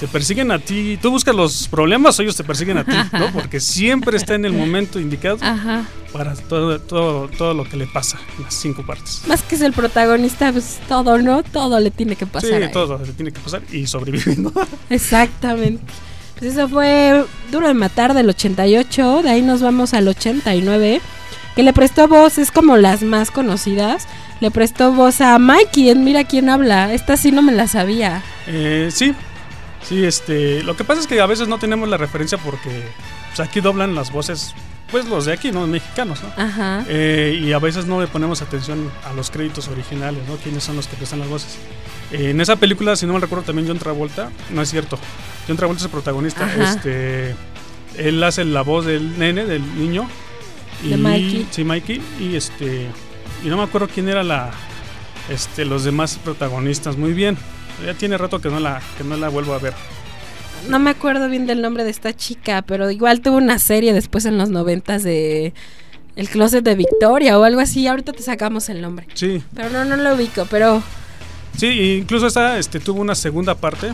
¿te 0.00 0.08
persiguen 0.08 0.50
a 0.50 0.58
ti? 0.58 0.98
¿Tú 1.00 1.10
buscas 1.10 1.34
los 1.34 1.68
problemas 1.68 2.18
o 2.18 2.22
ellos 2.22 2.36
te 2.36 2.44
persiguen 2.44 2.78
a 2.78 2.84
ti? 2.84 2.96
¿no? 3.12 3.32
Porque 3.32 3.60
siempre 3.60 4.16
está 4.16 4.34
en 4.34 4.44
el 4.44 4.52
momento 4.52 4.98
indicado 4.98 5.38
Ajá. 5.42 5.84
para 6.12 6.34
todo, 6.34 6.80
todo, 6.80 7.28
todo 7.28 7.54
lo 7.54 7.64
que 7.64 7.76
le 7.76 7.86
pasa 7.86 8.18
en 8.38 8.44
las 8.44 8.54
cinco 8.54 8.84
partes. 8.84 9.22
Más 9.26 9.42
que 9.42 9.54
es 9.56 9.60
el 9.60 9.72
protagonista, 9.72 10.52
pues 10.52 10.80
todo, 10.88 11.18
¿no? 11.18 11.42
Todo 11.42 11.78
le 11.80 11.90
tiene 11.90 12.16
que 12.16 12.26
pasar. 12.26 12.48
sí, 12.48 12.54
a 12.54 12.58
él. 12.58 12.70
todo 12.70 12.98
le 12.98 13.12
tiene 13.12 13.32
que 13.32 13.40
pasar 13.40 13.62
y 13.72 13.86
sobrevivir, 13.86 14.38
¿no? 14.38 14.52
Exactamente. 14.90 15.82
Eso 16.44 16.68
fue 16.68 17.24
Duro 17.50 17.68
de 17.68 17.74
Matar 17.74 18.14
del 18.14 18.28
88. 18.28 19.22
De 19.22 19.30
ahí 19.30 19.42
nos 19.42 19.62
vamos 19.62 19.94
al 19.94 20.08
89. 20.08 21.00
Que 21.56 21.62
le 21.62 21.72
prestó 21.72 22.08
voz, 22.08 22.38
es 22.38 22.50
como 22.50 22.76
las 22.76 23.02
más 23.02 23.30
conocidas. 23.30 24.06
Le 24.40 24.50
prestó 24.50 24.92
voz 24.92 25.20
a 25.20 25.38
Mikey 25.38 25.90
en 25.90 26.04
Mira 26.04 26.24
quién 26.24 26.48
habla. 26.48 26.92
Esta 26.92 27.16
sí 27.16 27.30
no 27.30 27.42
me 27.42 27.52
la 27.52 27.68
sabía. 27.68 28.22
Eh, 28.46 28.88
sí, 28.92 29.14
sí, 29.82 30.04
este, 30.04 30.62
lo 30.64 30.76
que 30.76 30.84
pasa 30.84 31.00
es 31.00 31.06
que 31.06 31.20
a 31.20 31.26
veces 31.26 31.48
no 31.48 31.58
tenemos 31.58 31.88
la 31.88 31.96
referencia 31.96 32.38
porque 32.38 32.82
pues, 33.28 33.48
aquí 33.48 33.60
doblan 33.60 33.94
las 33.94 34.10
voces, 34.10 34.54
pues 34.90 35.06
los 35.06 35.26
de 35.26 35.32
aquí, 35.32 35.52
¿no? 35.52 35.66
Mexicanos, 35.66 36.20
¿no? 36.22 36.42
Ajá. 36.42 36.84
Eh, 36.88 37.40
y 37.40 37.52
a 37.52 37.58
veces 37.58 37.86
no 37.86 38.00
le 38.00 38.08
ponemos 38.08 38.42
atención 38.42 38.90
a 39.08 39.12
los 39.12 39.30
créditos 39.30 39.68
originales, 39.68 40.22
¿no? 40.28 40.36
¿Quiénes 40.36 40.64
son 40.64 40.76
los 40.76 40.88
que 40.88 40.96
prestan 40.96 41.20
las 41.20 41.28
voces? 41.28 41.56
Eh, 42.12 42.30
en 42.30 42.40
esa 42.40 42.56
película, 42.56 42.96
si 42.96 43.06
no 43.06 43.12
me 43.14 43.20
recuerdo, 43.20 43.44
también 43.44 43.66
John 43.68 43.78
Travolta, 43.78 44.30
no 44.50 44.62
es 44.62 44.70
cierto, 44.70 44.98
John 45.48 45.56
Travolta 45.56 45.80
es 45.80 45.84
el 45.86 45.90
protagonista, 45.90 46.44
Ajá. 46.44 46.74
este, 46.74 47.34
él 47.96 48.22
hace 48.22 48.44
la 48.44 48.62
voz 48.62 48.86
del 48.86 49.18
nene, 49.18 49.44
del 49.46 49.62
niño, 49.78 50.08
y, 50.82 50.90
De 50.90 50.96
Mikey. 50.96 51.46
sí, 51.50 51.64
Mikey, 51.64 52.00
y 52.20 52.36
este, 52.36 52.86
y 53.42 53.48
no 53.48 53.56
me 53.56 53.62
acuerdo 53.62 53.88
quién 53.92 54.08
era 54.08 54.22
la, 54.22 54.50
este, 55.30 55.64
los 55.64 55.84
demás 55.84 56.18
protagonistas, 56.22 56.96
muy 56.96 57.12
bien, 57.12 57.36
ya 57.84 57.94
tiene 57.94 58.18
rato 58.18 58.40
que 58.40 58.48
no 58.50 58.60
la, 58.60 58.80
que 58.98 59.04
no 59.04 59.16
la 59.16 59.28
vuelvo 59.28 59.54
a 59.54 59.58
ver. 59.58 59.72
No 60.68 60.78
me 60.78 60.90
acuerdo 60.90 61.28
bien 61.28 61.46
del 61.46 61.60
nombre 61.60 61.84
de 61.84 61.90
esta 61.90 62.14
chica, 62.14 62.62
pero 62.62 62.90
igual 62.90 63.20
tuvo 63.20 63.36
una 63.36 63.58
serie 63.58 63.92
después 63.92 64.24
en 64.24 64.38
los 64.38 64.48
noventas 64.48 65.02
de 65.02 65.52
El 66.16 66.28
Closet 66.30 66.64
de 66.64 66.74
Victoria 66.74 67.38
o 67.38 67.44
algo 67.44 67.60
así. 67.60 67.86
Ahorita 67.86 68.12
te 68.12 68.22
sacamos 68.22 68.70
el 68.70 68.80
nombre. 68.80 69.06
Sí, 69.12 69.42
Pero 69.54 69.68
no, 69.68 69.84
no 69.84 69.96
lo 69.96 70.14
ubico, 70.14 70.46
pero... 70.50 70.82
sí, 71.56 71.98
incluso 72.00 72.26
esta, 72.26 72.58
este, 72.58 72.80
tuvo 72.80 73.00
una 73.00 73.14
segunda 73.14 73.54
parte 73.54 73.92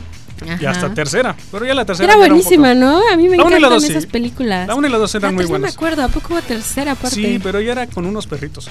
y 0.61 0.65
hasta 0.67 0.93
tercera, 0.95 1.35
pero 1.51 1.65
ya 1.67 1.75
la 1.75 1.85
tercera 1.85 2.13
Era 2.13 2.17
buenísima, 2.17 2.69
poco- 2.69 2.81
¿no? 2.81 3.01
A 3.13 3.17
mí 3.17 3.29
me 3.29 3.37
La 3.37 3.43
encantan 3.45 3.71
dos, 3.71 3.83
sí. 3.85 3.91
esas 3.91 4.07
películas. 4.07 4.67
La 4.69 4.75
1 4.75 4.87
y 4.87 4.91
la 4.91 4.99
2 4.99 5.15
eran 5.15 5.23
La 5.23 5.33
muy 5.33 5.39
tres 5.43 5.51
no 5.51 5.53
me 5.55 5.59
buenas. 5.61 5.75
acuerdo, 5.77 6.03
¿a 6.05 6.09
poco 6.09 6.35
hubo 6.35 6.43
tercera 6.43 6.95
parte? 6.95 7.17
Sí, 7.17 7.41
pero 7.43 7.61
ya 7.61 7.73
era 7.73 7.87
con 7.87 8.07
unos 8.07 8.27
perritos. 8.27 8.69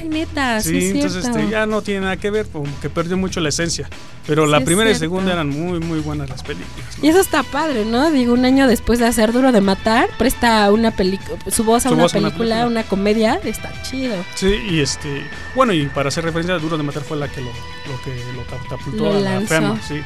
Ay, 0.00 0.08
neta, 0.08 0.60
sí, 0.60 0.70
Sí, 0.70 0.76
es 0.88 0.94
entonces 0.94 1.24
este, 1.26 1.48
ya 1.50 1.66
no 1.66 1.82
tiene 1.82 2.02
nada 2.02 2.16
que 2.16 2.30
ver, 2.30 2.46
como 2.48 2.66
que 2.80 2.88
perdió 2.90 3.16
mucho 3.16 3.40
la 3.40 3.48
esencia. 3.48 3.88
Pero 4.26 4.44
Sí, 4.44 4.50
la 4.52 4.60
primera 4.60 4.90
y 4.90 4.94
segunda 4.94 5.32
eran 5.32 5.48
muy, 5.48 5.80
muy 5.80 6.00
buenas 6.00 6.28
las 6.28 6.42
películas. 6.42 6.98
¿no? 6.98 7.04
Y 7.04 7.08
eso 7.08 7.20
está 7.20 7.42
padre, 7.42 7.84
¿no? 7.86 8.10
Digo, 8.10 8.34
un 8.34 8.44
año 8.44 8.66
después 8.68 8.98
de 8.98 9.06
hacer 9.06 9.32
Duro 9.32 9.52
de 9.52 9.60
Matar, 9.62 10.08
presta 10.18 10.70
una 10.70 10.90
película, 10.90 11.38
su 11.50 11.64
voz 11.64 11.86
a 11.86 11.88
Su 11.88 11.94
una 11.94 12.02
voz 12.04 12.14
a 12.14 12.18
una 12.18 12.28
película, 12.28 12.66
una 12.66 12.82
comedia, 12.82 13.40
está 13.44 13.72
chido. 13.82 14.14
Sí, 14.34 14.54
y 14.70 14.80
este, 14.80 15.26
bueno, 15.54 15.72
y 15.72 15.86
para 15.86 16.08
hacer 16.08 16.24
referencia 16.24 16.54
a 16.54 16.58
Duro 16.58 16.76
de 16.76 16.82
Matar 16.82 17.02
fue 17.04 17.16
la 17.16 17.28
que 17.28 17.40
lo, 17.40 17.46
lo 17.48 18.02
que 18.04 18.14
lo 18.36 18.44
catapultó 18.44 19.04
Lo 19.04 19.16
a 19.16 19.20
la 19.20 19.40
fama, 19.40 19.80
sí. 19.86 20.00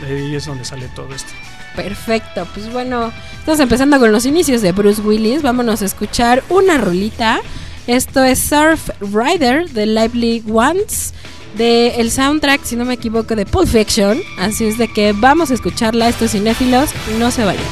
De 0.00 0.16
ahí 0.16 0.34
es 0.34 0.46
donde 0.46 0.64
sale 0.64 0.88
todo 0.94 1.14
esto. 1.14 1.32
Perfecto, 1.76 2.46
pues 2.54 2.72
bueno, 2.72 3.12
estamos 3.38 3.60
empezando 3.60 3.98
con 3.98 4.12
los 4.12 4.26
inicios 4.26 4.62
de 4.62 4.72
Bruce 4.72 5.00
Willis. 5.02 5.42
Vámonos 5.42 5.82
a 5.82 5.86
escuchar 5.86 6.44
una 6.48 6.78
rolita. 6.78 7.40
Esto 7.86 8.22
es 8.22 8.38
Surf 8.38 8.90
Rider 9.00 9.68
de 9.70 9.86
Lively 9.86 10.44
Ones. 10.52 11.12
de 11.56 12.00
el 12.00 12.10
soundtrack, 12.10 12.64
si 12.64 12.74
no 12.74 12.84
me 12.84 12.94
equivoco, 12.94 13.36
de 13.36 13.46
Pulp 13.46 13.68
Fiction. 13.68 14.20
Así 14.38 14.64
es 14.64 14.78
de 14.78 14.88
que 14.88 15.12
vamos 15.12 15.50
a 15.50 15.54
escucharla, 15.54 16.08
estos 16.08 16.32
cinéfilos, 16.32 16.90
no 17.18 17.30
se 17.30 17.44
vayan. 17.44 17.64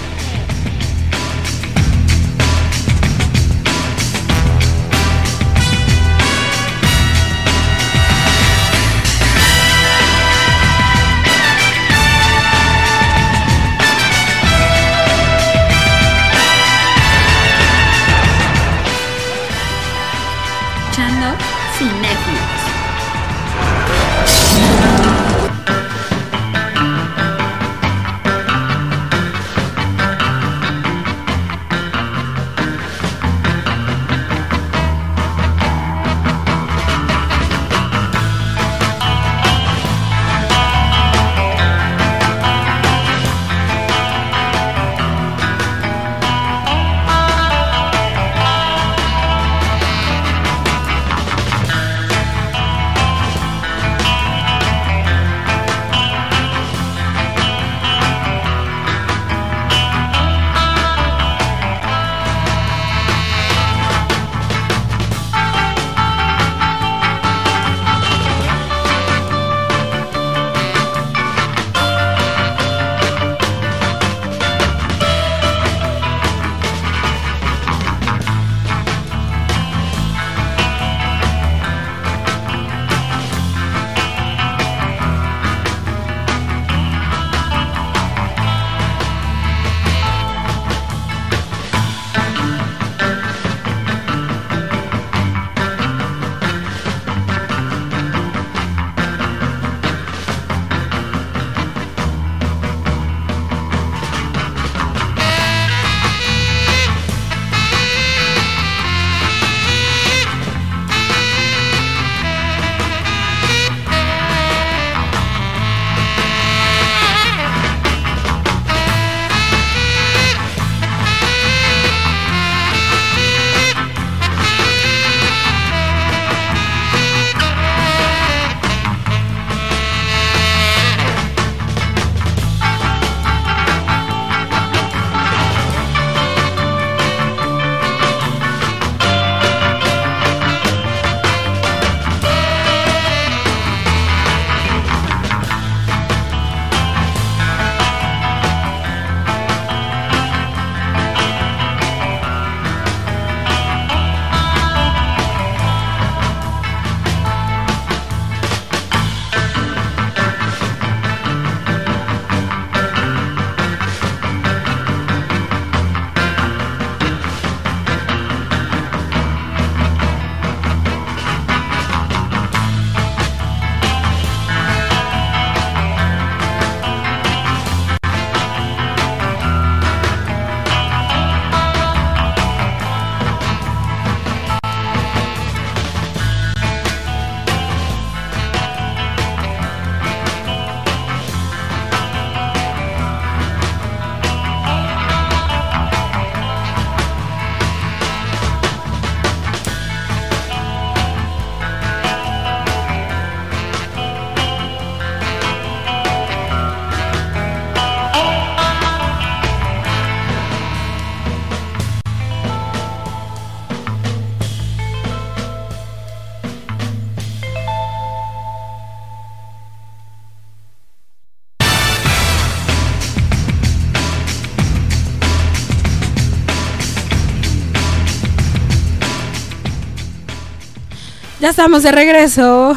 Ya 231.42 231.50
estamos 231.50 231.82
de 231.82 231.90
regreso, 231.90 232.76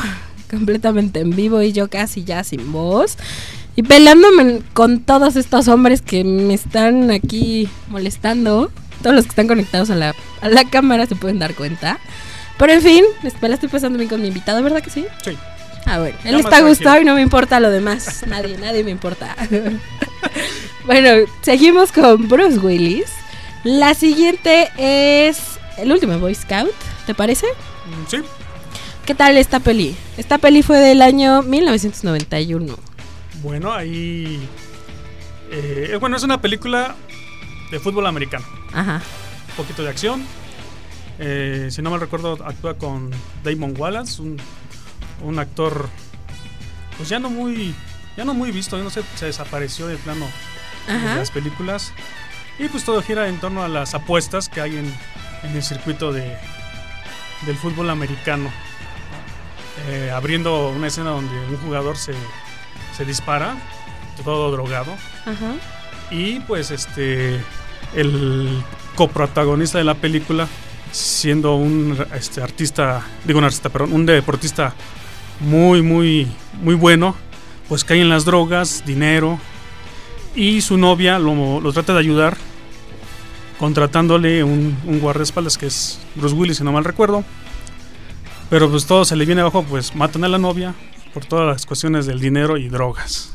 completamente 0.49 1.19
en 1.19 1.35
vivo 1.35 1.61
y 1.61 1.71
yo 1.71 1.87
casi 1.87 2.23
ya 2.23 2.43
sin 2.43 2.71
voz. 2.71 3.15
Y 3.75 3.83
peleándome 3.83 4.61
con 4.73 5.01
todos 5.01 5.35
estos 5.35 5.67
hombres 5.67 6.01
que 6.01 6.23
me 6.23 6.55
están 6.55 7.11
aquí 7.11 7.69
molestando. 7.89 8.71
Todos 9.03 9.15
los 9.15 9.25
que 9.25 9.29
están 9.29 9.47
conectados 9.47 9.91
a 9.91 9.95
la, 9.95 10.15
a 10.41 10.49
la 10.49 10.67
cámara 10.67 11.05
se 11.05 11.15
pueden 11.15 11.37
dar 11.37 11.53
cuenta. 11.53 11.99
Pero 12.57 12.73
en 12.73 12.81
fin, 12.81 13.05
me 13.39 13.49
la 13.49 13.53
estoy 13.53 13.69
pasando 13.69 13.99
bien 13.99 14.09
con 14.09 14.19
mi 14.19 14.29
invitado, 14.29 14.63
¿verdad 14.63 14.81
que 14.81 14.89
sí? 14.89 15.05
Sí. 15.23 15.37
Ah, 15.85 15.99
bueno, 15.99 16.17
él 16.23 16.39
está 16.39 16.61
gustado 16.61 16.99
y 16.99 17.05
no 17.05 17.13
me 17.13 17.21
importa 17.21 17.59
lo 17.59 17.69
demás. 17.69 18.23
Nadie, 18.27 18.57
nadie 18.57 18.83
me 18.83 18.89
importa. 18.89 19.35
bueno, 20.87 21.31
seguimos 21.43 21.91
con 21.91 22.27
Bruce 22.27 22.57
Willis. 22.57 23.11
La 23.63 23.93
siguiente 23.93 24.71
es 24.75 25.37
el 25.77 25.91
último 25.91 26.17
Boy 26.17 26.33
Scout, 26.33 26.71
¿te 27.05 27.13
parece? 27.13 27.45
Mm, 27.45 28.09
Sí, 28.09 28.17
¿Qué 29.05 29.13
tal 29.13 29.37
esta 29.37 29.59
peli? 29.59 29.95
Esta 30.17 30.37
peli 30.37 30.63
fue 30.63 30.79
del 30.79 31.01
año 31.01 31.41
1991. 31.43 32.75
bueno, 33.41 33.73
ahí. 33.73 34.39
eh, 35.51 35.95
bueno, 35.99 36.17
es 36.17 36.23
una 36.23 36.41
película 36.41 36.95
de 37.71 37.79
fútbol 37.79 38.07
americano. 38.07 38.45
Ajá. 38.73 39.01
Un 39.49 39.55
poquito 39.55 39.83
de 39.83 39.89
acción. 39.89 40.23
Eh, 41.19 41.67
si 41.71 41.81
no 41.81 41.91
mal 41.91 41.99
recuerdo, 41.99 42.37
actúa 42.43 42.77
con 42.77 43.11
Damon 43.43 43.73
Wallace, 43.77 44.21
un, 44.21 44.37
un 45.23 45.39
actor, 45.39 45.87
pues 46.97 47.07
ya 47.07 47.19
no 47.19 47.29
muy, 47.29 47.73
ya 48.17 48.25
no 48.25 48.33
muy 48.33 48.51
visto, 48.51 48.77
no 48.77 48.89
sé, 48.89 49.01
se 49.15 49.27
desapareció 49.27 49.87
de 49.87 49.95
plano 49.97 50.25
de 50.87 51.15
las 51.15 51.31
películas. 51.31 51.93
Y 52.59 52.67
pues 52.69 52.83
todo 52.83 53.01
gira 53.01 53.27
en 53.27 53.39
torno 53.39 53.63
a 53.63 53.67
las 53.67 53.93
apuestas 53.93 54.49
que 54.49 54.61
hay 54.61 54.77
en, 54.77 54.93
en 55.43 55.55
el 55.55 55.63
circuito 55.63 56.11
de, 56.11 56.35
del 57.45 57.55
fútbol 57.57 57.89
americano. 57.91 58.51
Eh, 59.87 60.11
abriendo 60.13 60.69
una 60.69 60.87
escena 60.87 61.11
donde 61.11 61.37
un 61.49 61.57
jugador 61.57 61.97
se, 61.97 62.13
se 62.95 63.05
dispara, 63.05 63.55
todo 64.23 64.51
drogado. 64.51 64.93
Ajá. 65.25 65.55
Y 66.11 66.39
pues 66.41 66.71
este 66.71 67.39
el 67.93 68.63
coprotagonista 68.95 69.77
de 69.77 69.83
la 69.83 69.95
película 69.95 70.47
siendo 70.91 71.55
un 71.55 71.97
este, 72.15 72.41
artista, 72.41 73.01
digo 73.25 73.39
un 73.39 73.45
artista, 73.45 73.69
perdón, 73.69 73.93
un 73.93 74.05
deportista 74.05 74.73
muy 75.41 75.81
muy 75.81 76.27
muy 76.61 76.75
bueno, 76.75 77.15
pues 77.67 77.83
cae 77.83 78.01
en 78.01 78.09
las 78.09 78.25
drogas, 78.25 78.83
dinero 78.85 79.39
y 80.35 80.61
su 80.61 80.77
novia 80.77 81.19
lo, 81.19 81.59
lo 81.59 81.73
trata 81.73 81.93
de 81.93 81.99
ayudar 81.99 82.37
contratándole 83.57 84.43
un, 84.43 84.77
un 84.85 84.99
guardaespaldas 84.99 85.57
que 85.57 85.67
es 85.67 85.99
Bruce 86.15 86.35
Willis 86.35 86.57
si 86.57 86.63
no 86.63 86.71
mal 86.71 86.83
recuerdo. 86.83 87.23
Pero 88.49 88.69
pues 88.69 88.85
todo 88.85 89.05
se 89.05 89.15
le 89.15 89.25
viene 89.25 89.41
abajo, 89.41 89.63
pues 89.67 89.95
matan 89.95 90.23
a 90.23 90.27
la 90.27 90.37
novia 90.37 90.73
por 91.13 91.25
todas 91.25 91.47
las 91.47 91.65
cuestiones 91.65 92.05
del 92.05 92.19
dinero 92.19 92.57
y 92.57 92.69
drogas. 92.69 93.31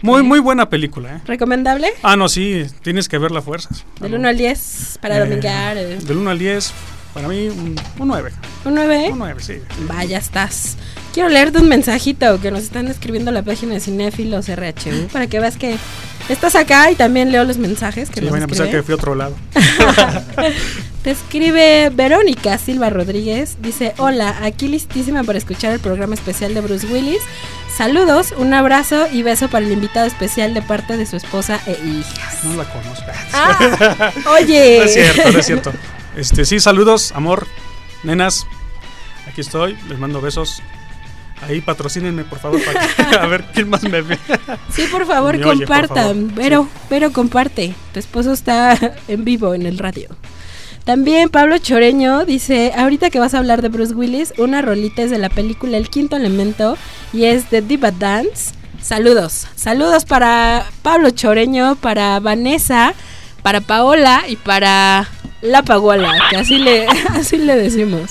Muy 0.00 0.22
muy 0.22 0.38
buena 0.38 0.70
película, 0.70 1.16
¿eh? 1.16 1.20
¿Recomendable? 1.26 1.88
Ah, 2.02 2.16
no, 2.16 2.28
sí, 2.30 2.64
tienes 2.82 3.08
que 3.08 3.18
verla 3.18 3.40
a 3.40 3.42
fuerzas. 3.42 3.84
Del 4.00 4.14
1 4.14 4.28
al 4.28 4.38
10 4.38 4.98
para 5.02 5.16
Eh, 5.18 5.20
domingar. 5.20 5.76
eh. 5.76 5.98
Del 6.02 6.16
1 6.16 6.30
al 6.30 6.38
10, 6.38 6.72
para 7.12 7.28
mí 7.28 7.48
un, 7.48 7.76
un 7.98 8.08
9. 8.08 8.30
¿Un 8.64 8.74
9? 8.74 9.08
Un 9.12 9.18
9, 9.18 9.42
sí. 9.42 9.54
Vaya 9.86 10.16
estás. 10.16 10.78
Quiero 11.12 11.28
leerte 11.28 11.58
un 11.58 11.68
mensajito 11.68 12.40
que 12.40 12.50
nos 12.50 12.62
están 12.62 12.88
escribiendo 12.88 13.30
a 13.30 13.34
la 13.34 13.42
página 13.42 13.74
de 13.74 13.80
Cinéfilos 13.80 14.48
RHU 14.56 15.08
para 15.12 15.26
que 15.26 15.38
veas 15.38 15.58
que 15.58 15.76
estás 16.30 16.54
acá 16.54 16.90
y 16.90 16.94
también 16.94 17.30
leo 17.30 17.44
los 17.44 17.58
mensajes 17.58 18.08
que 18.08 18.20
Sí, 18.20 18.24
nos 18.24 18.32
van 18.32 18.44
a 18.44 18.46
pensar 18.46 18.70
que 18.70 18.82
fui 18.82 18.92
a 18.92 18.96
otro 18.96 19.14
lado. 19.14 19.36
Te 21.04 21.10
escribe 21.10 21.90
Verónica 21.90 22.56
Silva 22.56 22.88
Rodríguez. 22.88 23.58
Dice: 23.60 23.92
Hola, 23.98 24.38
aquí 24.42 24.68
listísima 24.68 25.22
para 25.22 25.36
escuchar 25.38 25.72
el 25.74 25.78
programa 25.80 26.14
especial 26.14 26.54
de 26.54 26.62
Bruce 26.62 26.86
Willis. 26.86 27.20
Saludos, 27.76 28.32
un 28.38 28.54
abrazo 28.54 29.06
y 29.12 29.22
beso 29.22 29.48
para 29.48 29.66
el 29.66 29.72
invitado 29.72 30.06
especial 30.06 30.54
de 30.54 30.62
parte 30.62 30.96
de 30.96 31.04
su 31.04 31.16
esposa 31.16 31.60
e 31.66 31.72
hijas. 31.72 32.44
No 32.44 32.54
la 32.56 32.64
conozco. 32.64 33.04
Ah, 33.34 34.12
oye. 34.40 34.78
No 34.78 34.84
es 34.84 34.94
cierto, 34.94 35.32
no 35.32 35.38
es 35.38 35.46
cierto. 35.46 35.72
Este, 36.16 36.44
sí, 36.46 36.58
saludos, 36.58 37.12
amor, 37.14 37.46
nenas. 38.02 38.46
Aquí 39.28 39.42
estoy, 39.42 39.76
les 39.90 39.98
mando 39.98 40.22
besos. 40.22 40.62
Ahí 41.46 41.60
patrocínenme, 41.60 42.24
por 42.24 42.38
favor, 42.38 42.62
para 42.64 42.86
que- 42.86 43.16
a 43.20 43.26
ver 43.26 43.44
quién 43.52 43.68
más 43.68 43.82
me 43.82 44.00
ve. 44.00 44.18
Sí, 44.72 44.84
por 44.90 45.04
favor, 45.06 45.36
Me 45.36 45.44
oye, 45.44 45.66
por 45.66 45.76
compartan. 45.86 46.28
favor. 46.30 46.32
Pero, 46.34 46.68
pero 46.88 47.12
comparte. 47.12 47.74
Tu 47.92 47.98
esposo 47.98 48.32
está 48.32 48.78
en 49.08 49.24
vivo 49.24 49.52
en 49.54 49.66
el 49.66 49.76
radio. 49.76 50.08
También 50.84 51.30
Pablo 51.30 51.56
Choreño 51.56 52.26
dice, 52.26 52.72
ahorita 52.76 53.08
que 53.08 53.18
vas 53.18 53.32
a 53.32 53.38
hablar 53.38 53.62
de 53.62 53.70
Bruce 53.70 53.94
Willis, 53.94 54.34
una 54.36 54.60
rolita 54.60 55.00
es 55.00 55.10
de 55.10 55.16
la 55.16 55.30
película 55.30 55.78
El 55.78 55.88
Quinto 55.88 56.16
Elemento 56.16 56.76
y 57.14 57.24
es 57.24 57.50
de 57.50 57.62
Diva 57.62 57.90
Dance. 57.90 58.54
Saludos, 58.82 59.46
saludos 59.54 60.04
para 60.04 60.66
Pablo 60.82 61.08
Choreño, 61.08 61.76
para 61.76 62.20
Vanessa, 62.20 62.92
para 63.42 63.62
Paola 63.62 64.24
y 64.28 64.36
para 64.36 65.08
La 65.40 65.62
Paguala, 65.62 66.12
que 66.28 66.36
así 66.36 66.58
le, 66.58 66.86
así 67.14 67.38
le 67.38 67.56
decimos. 67.56 68.10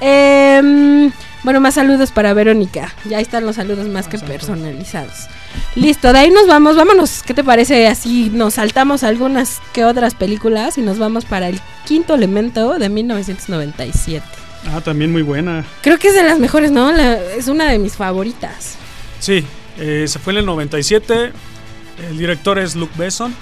Em, 0.00 1.10
bueno, 1.42 1.60
más 1.60 1.72
saludos 1.72 2.12
para 2.12 2.34
Verónica. 2.34 2.92
Ya 3.06 3.18
están 3.20 3.46
los 3.46 3.56
saludos 3.56 3.88
más 3.88 4.08
que 4.08 4.18
personalizados. 4.18 5.26
Listo, 5.76 6.12
de 6.12 6.18
ahí 6.20 6.30
nos 6.30 6.46
vamos. 6.46 6.76
Vámonos, 6.76 7.22
¿qué 7.24 7.34
te 7.34 7.42
parece? 7.44 7.86
Así 7.88 8.30
nos 8.32 8.54
saltamos 8.54 9.02
algunas 9.02 9.60
que 9.72 9.84
otras 9.84 10.14
películas 10.14 10.78
y 10.78 10.82
nos 10.82 10.98
vamos 10.98 11.24
para 11.24 11.48
el 11.48 11.60
quinto 11.86 12.14
elemento 12.14 12.78
de 12.78 12.88
1997. 12.88 14.24
Ah, 14.72 14.80
también 14.80 15.12
muy 15.12 15.22
buena. 15.22 15.64
Creo 15.82 15.98
que 15.98 16.08
es 16.08 16.14
de 16.14 16.22
las 16.22 16.38
mejores, 16.38 16.70
¿no? 16.70 16.90
La- 16.92 17.18
es 17.34 17.48
una 17.48 17.70
de 17.70 17.78
mis 17.78 17.94
favoritas. 17.96 18.76
Sí, 19.20 19.44
eh, 19.78 20.04
se 20.08 20.18
fue 20.18 20.32
en 20.32 20.38
el 20.40 20.46
97. 20.46 21.32
El 22.08 22.18
director 22.18 22.58
es 22.58 22.74
Luke 22.74 22.94
Besson. 22.96 23.34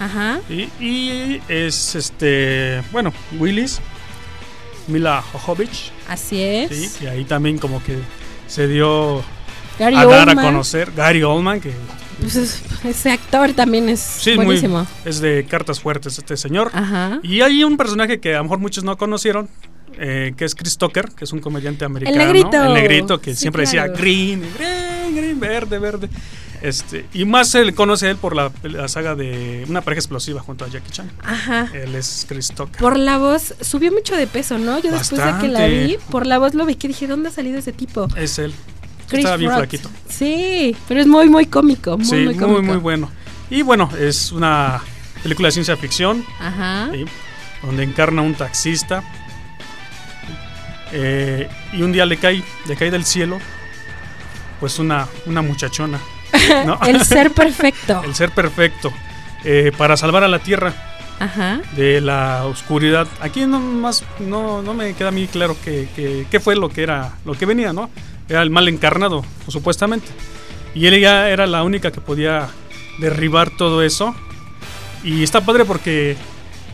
Ajá. 0.00 0.40
Y, 0.50 0.68
y 0.84 1.40
es 1.48 1.94
este, 1.94 2.82
bueno, 2.90 3.12
Willis, 3.38 3.80
Mila 4.88 5.22
Jovovich. 5.22 5.92
Así 6.08 6.42
es. 6.42 6.70
Sí, 6.70 7.04
y 7.04 7.06
ahí 7.06 7.24
también 7.24 7.58
como 7.58 7.82
que 7.82 7.96
se 8.48 8.66
dio 8.66 9.22
Gary 9.78 9.96
a 9.96 10.04
dar 10.04 10.28
a 10.28 10.32
Oldman, 10.32 10.44
conocer 10.46 10.92
Gary 10.96 11.22
Oldman, 11.22 11.60
que 11.60 11.72
pues 12.20 12.36
es- 12.36 12.62
ese 12.84 13.10
actor 13.10 13.52
también 13.52 13.88
es 13.88 14.00
sí, 14.00 14.34
muy- 14.36 14.46
buenísimo. 14.46 14.86
es 15.04 15.20
de 15.20 15.44
cartas 15.48 15.80
fuertes 15.80 16.16
este 16.18 16.36
señor. 16.36 16.70
Ajá. 16.72 17.18
Y 17.22 17.40
hay 17.40 17.64
un 17.64 17.76
personaje 17.76 18.20
que 18.20 18.34
a 18.34 18.38
lo 18.38 18.44
mejor 18.44 18.58
muchos 18.58 18.84
no 18.84 18.96
conocieron, 18.96 19.48
eh, 19.98 20.32
que 20.36 20.44
es 20.44 20.54
Chris 20.54 20.76
Tucker, 20.78 21.10
que 21.10 21.24
es 21.24 21.32
un 21.32 21.40
comediante 21.40 21.84
americano. 21.84 22.16
negrito. 22.16 22.62
El 22.64 22.74
negrito, 22.74 23.20
que 23.20 23.34
Sí, 23.34 23.40
siempre 23.42 23.64
claro. 23.64 23.88
decía 23.92 24.00
green, 24.00 24.42
green, 24.58 25.14
green, 25.16 25.40
verde, 25.40 25.78
verde. 25.78 26.08
Este, 26.62 27.04
y 27.12 27.26
más 27.26 27.50
se 27.50 27.62
le 27.62 27.74
conoce 27.74 28.06
a 28.06 28.10
él 28.10 28.16
por 28.16 28.34
la, 28.34 28.50
la 28.62 28.88
saga 28.88 29.14
de 29.14 29.66
Una 29.68 29.82
pareja 29.82 29.98
explosiva 29.98 30.40
junto 30.40 30.64
a 30.64 30.68
Jackie 30.68 30.90
Chan. 30.92 31.10
Ajá. 31.22 31.68
Él 31.74 31.94
es 31.94 32.24
Chris 32.26 32.48
Tucker. 32.54 32.78
Por 32.80 32.98
la 32.98 33.18
voz, 33.18 33.54
subió 33.60 33.92
mucho 33.92 34.16
de 34.16 34.26
peso, 34.26 34.56
¿no? 34.56 34.78
Yo 34.78 34.90
después 34.90 35.22
de 35.22 35.40
que 35.42 35.48
la 35.48 35.66
vi, 35.66 35.98
por 36.10 36.26
la 36.26 36.38
voz 36.38 36.54
lo 36.54 36.64
vi 36.64 36.76
que 36.76 36.88
dije, 36.88 37.06
¿dónde 37.06 37.28
ha 37.28 37.32
salido 37.32 37.58
ese 37.58 37.72
tipo? 37.72 38.08
Es 38.16 38.38
él. 38.38 38.54
Chris 39.14 39.24
Estaba 39.24 39.36
bien 39.36 39.50
Rock. 39.50 39.58
flaquito. 39.60 39.90
Sí, 40.08 40.76
pero 40.88 41.00
es 41.00 41.06
muy, 41.06 41.28
muy 41.28 41.46
cómico. 41.46 41.96
Muy, 41.96 42.04
sí, 42.06 42.14
muy 42.16 42.24
muy, 42.26 42.36
cómico. 42.36 42.62
muy, 42.62 42.76
bueno. 42.76 43.10
Y 43.50 43.62
bueno, 43.62 43.88
es 43.98 44.32
una 44.32 44.80
película 45.22 45.48
de 45.48 45.52
ciencia 45.52 45.76
ficción 45.76 46.24
Ajá. 46.40 46.88
¿sí? 46.92 47.04
donde 47.62 47.82
encarna 47.82 48.22
un 48.22 48.34
taxista. 48.34 49.02
Eh, 50.92 51.48
y 51.72 51.82
un 51.82 51.92
día 51.92 52.06
le 52.06 52.16
cae, 52.18 52.42
le 52.68 52.76
cae 52.76 52.90
del 52.90 53.04
cielo, 53.04 53.38
pues 54.60 54.78
una, 54.78 55.06
una 55.26 55.42
muchachona. 55.42 55.98
¿no? 56.66 56.78
El 56.86 57.04
ser 57.04 57.30
perfecto. 57.34 58.02
El 58.04 58.14
ser 58.14 58.30
perfecto. 58.30 58.92
eh, 59.44 59.72
para 59.76 59.96
salvar 59.96 60.22
a 60.24 60.28
la 60.28 60.38
tierra 60.38 60.72
Ajá. 61.18 61.60
de 61.76 62.00
la 62.00 62.44
oscuridad. 62.46 63.06
Aquí 63.20 63.44
no 63.46 63.60
más 63.60 64.04
no, 64.20 64.62
no 64.62 64.74
me 64.74 64.94
queda 64.94 65.08
a 65.08 65.12
mí 65.12 65.26
claro 65.26 65.56
qué 65.64 65.88
que, 65.94 66.26
qué 66.30 66.40
fue 66.40 66.54
lo 66.56 66.68
que 66.68 66.82
era, 66.82 67.12
lo 67.24 67.34
que 67.34 67.46
venía, 67.46 67.72
¿no? 67.72 67.90
Era 68.28 68.42
el 68.42 68.50
mal 68.50 68.68
encarnado, 68.68 69.24
supuestamente. 69.48 70.08
Y 70.74 70.86
ella 70.86 71.28
era 71.28 71.46
la 71.46 71.62
única 71.62 71.92
que 71.92 72.00
podía 72.00 72.48
derribar 72.98 73.50
todo 73.50 73.82
eso. 73.82 74.14
Y 75.02 75.22
está 75.22 75.40
padre 75.42 75.64
porque 75.64 76.16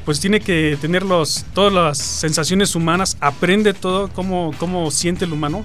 pues 0.05 0.21
tiene 0.21 0.41
que 0.41 0.79
tener 0.81 1.03
los, 1.05 1.45
todas 1.53 1.73
las 1.73 1.99
sensaciones 1.99 2.75
humanas, 2.75 3.17
aprende 3.21 3.75
todo 3.75 4.09
cómo, 4.09 4.53
cómo 4.59 4.91
siente 4.91 5.25
el 5.25 5.33
humano. 5.33 5.65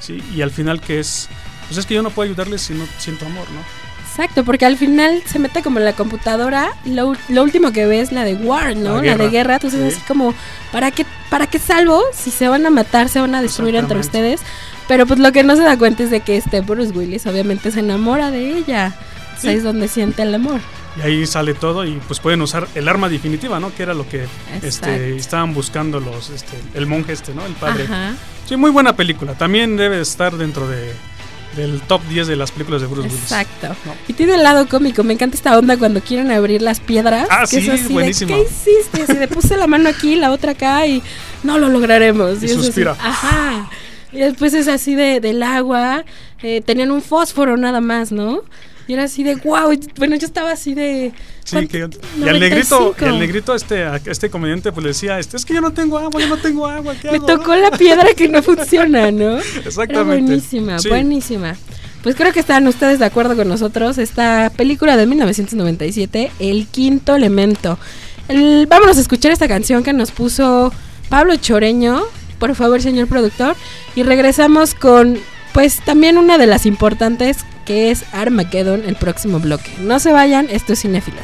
¿sí? 0.00 0.22
Y 0.34 0.42
al 0.42 0.50
final 0.50 0.80
que 0.80 1.00
es, 1.00 1.28
pues 1.68 1.78
es 1.78 1.86
que 1.86 1.94
yo 1.94 2.02
no 2.02 2.10
puedo 2.10 2.26
ayudarle 2.28 2.58
si 2.58 2.72
no 2.74 2.84
siento 2.98 3.26
amor, 3.26 3.44
¿no? 3.50 3.60
Exacto, 4.08 4.44
porque 4.44 4.64
al 4.64 4.78
final 4.78 5.22
se 5.26 5.38
mete 5.38 5.62
como 5.62 5.78
en 5.78 5.84
la 5.84 5.92
computadora 5.92 6.70
y 6.86 6.94
lo, 6.94 7.14
lo 7.28 7.42
último 7.42 7.70
que 7.72 7.84
ve 7.84 8.00
es 8.00 8.12
la 8.12 8.24
de 8.24 8.34
War, 8.34 8.74
¿no? 8.74 9.02
La 9.02 9.14
La, 9.14 9.16
de 9.24 9.28
guerra. 9.28 9.54
Entonces 9.54 9.78
Sí. 9.80 9.86
es 9.88 9.94
así 9.96 10.02
como, 10.08 10.32
¿para 10.72 10.90
qué, 10.90 11.04
¿para 11.28 11.46
qué 11.46 11.58
salvo 11.58 12.02
si 12.14 12.30
se 12.30 12.48
van 12.48 12.64
a 12.64 12.70
matar, 12.70 13.10
se 13.10 13.20
van 13.20 13.34
a 13.34 13.42
destruir 13.42 13.76
entre 13.76 13.98
ustedes? 13.98 14.40
Pero 14.88 15.06
pues 15.06 15.18
lo 15.18 15.32
que 15.32 15.42
no 15.42 15.56
se 15.56 15.62
da 15.62 15.76
cuenta 15.76 16.02
es 16.04 16.10
de 16.10 16.20
que 16.20 16.36
este 16.36 16.60
Bruce 16.60 16.92
Willis 16.92 17.26
obviamente 17.26 17.70
se 17.70 17.80
enamora 17.80 18.30
de 18.30 18.56
ella. 18.58 18.94
O 19.36 19.40
sea, 19.40 19.50
Sí. 19.52 19.56
es 19.58 19.64
donde 19.64 19.88
siente 19.88 20.22
el 20.22 20.34
amor. 20.34 20.60
Y 20.96 21.02
ahí 21.02 21.26
sale 21.26 21.52
todo 21.52 21.84
y 21.84 22.00
pues 22.08 22.20
pueden 22.20 22.40
usar 22.40 22.66
el 22.74 22.88
arma 22.88 23.08
definitiva, 23.10 23.60
¿no? 23.60 23.74
Que 23.74 23.82
era 23.82 23.92
lo 23.92 24.08
que 24.08 24.24
este, 24.62 25.14
estaban 25.16 25.52
buscando 25.52 26.00
los, 26.00 26.30
este, 26.30 26.56
el 26.74 26.86
monje 26.86 27.12
este, 27.12 27.34
¿no? 27.34 27.44
El 27.44 27.52
padre. 27.52 27.84
Ajá. 27.84 28.14
Sí, 28.48 28.56
muy 28.56 28.70
buena 28.70 28.96
película. 28.96 29.34
También 29.34 29.76
debe 29.76 30.00
estar 30.00 30.36
dentro 30.38 30.66
de, 30.68 30.90
del 31.54 31.82
top 31.82 32.00
10 32.08 32.28
de 32.28 32.36
las 32.36 32.50
películas 32.50 32.80
de 32.80 32.86
Bruce 32.86 33.08
Willis. 33.08 33.22
Exacto. 33.24 33.76
Y 34.08 34.14
tiene 34.14 34.36
el 34.36 34.42
lado 34.42 34.66
cómico. 34.68 35.04
Me 35.04 35.12
encanta 35.12 35.36
esta 35.36 35.58
onda 35.58 35.76
cuando 35.76 36.00
quieren 36.00 36.30
abrir 36.30 36.62
las 36.62 36.80
piedras. 36.80 37.28
Ah, 37.30 37.44
que 37.50 37.58
es 37.58 37.64
sí, 37.64 37.70
así 37.70 37.82
de, 37.82 37.88
buenísimo. 37.92 38.34
¿Qué 38.34 38.42
hiciste? 38.42 39.02
Así 39.02 39.16
de 39.18 39.28
puse 39.28 39.56
la 39.58 39.66
mano 39.66 39.90
aquí, 39.90 40.14
la 40.16 40.30
otra 40.30 40.52
acá 40.52 40.86
y 40.86 41.02
no 41.42 41.58
lo 41.58 41.68
lograremos. 41.68 42.42
Y 42.42 42.46
es 42.46 42.52
así, 42.52 42.64
suspira. 42.64 42.92
ajá. 42.98 43.68
Y 44.16 44.20
después 44.20 44.54
es 44.54 44.66
así 44.68 44.94
de, 44.94 45.20
del 45.20 45.42
agua. 45.42 46.04
eh, 46.42 46.62
tenían 46.64 46.90
un 46.90 47.02
fósforo 47.02 47.56
nada 47.56 47.80
más, 47.80 48.12
¿no? 48.12 48.42
Y 48.88 48.92
era 48.92 49.04
así 49.04 49.24
de 49.24 49.34
wow. 49.36 49.76
Bueno, 49.98 50.14
yo 50.16 50.26
estaba 50.26 50.52
así 50.52 50.72
de. 50.74 51.12
Sí, 51.44 51.66
que, 51.66 51.78
y 51.78 52.28
al 52.28 52.38
negrito, 52.40 52.94
95. 52.94 52.96
y 53.00 53.04
al 53.08 53.18
negrito 53.18 53.54
este, 53.54 53.82
a 53.84 53.96
este 54.06 54.30
comediante 54.30 54.70
pues 54.72 54.82
le 54.84 54.88
decía, 54.90 55.18
este, 55.18 55.36
es 55.36 55.44
que 55.44 55.54
yo 55.54 55.60
no 55.60 55.72
tengo 55.72 55.98
agua, 55.98 56.20
yo 56.20 56.28
no 56.28 56.36
tengo 56.36 56.66
agua, 56.66 56.94
¿qué 57.00 57.10
Me 57.10 57.16
hago?" 57.18 57.26
tocó 57.26 57.54
la 57.56 57.70
piedra 57.72 58.06
que 58.16 58.28
no 58.28 58.42
funciona, 58.42 59.10
¿no? 59.10 59.38
Era 59.38 59.42
Exactamente. 59.64 60.22
buenísima, 60.22 60.78
Sí. 60.78 60.88
buenísima. 60.88 61.56
Pues 62.02 62.14
creo 62.14 62.32
que 62.32 62.38
están 62.40 62.66
ustedes 62.68 63.00
de 63.00 63.04
acuerdo 63.06 63.34
con 63.34 63.48
nosotros. 63.48 63.98
Esta 63.98 64.50
película 64.56 64.96
de 64.96 65.06
1997, 65.06 66.30
El 66.38 66.66
Quinto 66.68 67.16
Elemento. 67.16 67.78
El- 68.28 68.66
vámonos 68.68 68.98
a 68.98 69.00
escuchar 69.00 69.32
esta 69.32 69.48
canción 69.48 69.82
que 69.82 69.92
nos 69.92 70.12
puso 70.12 70.72
Pablo 71.08 71.34
Choreño, 71.36 72.02
por 72.38 72.54
favor, 72.54 72.80
señor 72.82 73.08
productor. 73.08 73.56
Y 73.94 74.02
regresamos 74.02 74.74
con, 74.74 75.18
pues, 75.52 75.80
también 75.80 76.18
una 76.18 76.38
de 76.38 76.46
las 76.46 76.66
importantes, 76.66 77.38
que 77.64 77.90
es 77.90 78.04
Armageddon, 78.12 78.84
el 78.86 78.96
próximo 78.96 79.40
bloque. 79.40 79.70
No 79.80 79.98
se 79.98 80.12
vayan, 80.12 80.48
esto 80.50 80.72
es 80.72 80.80
Cinefilos. 80.80 81.22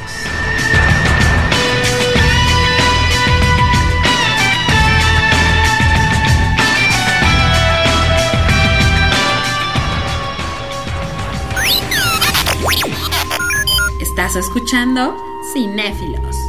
Estás 14.01 14.35
escuchando 14.35 15.17
Cinéfilos. 15.53 16.42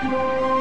Un 0.00 0.57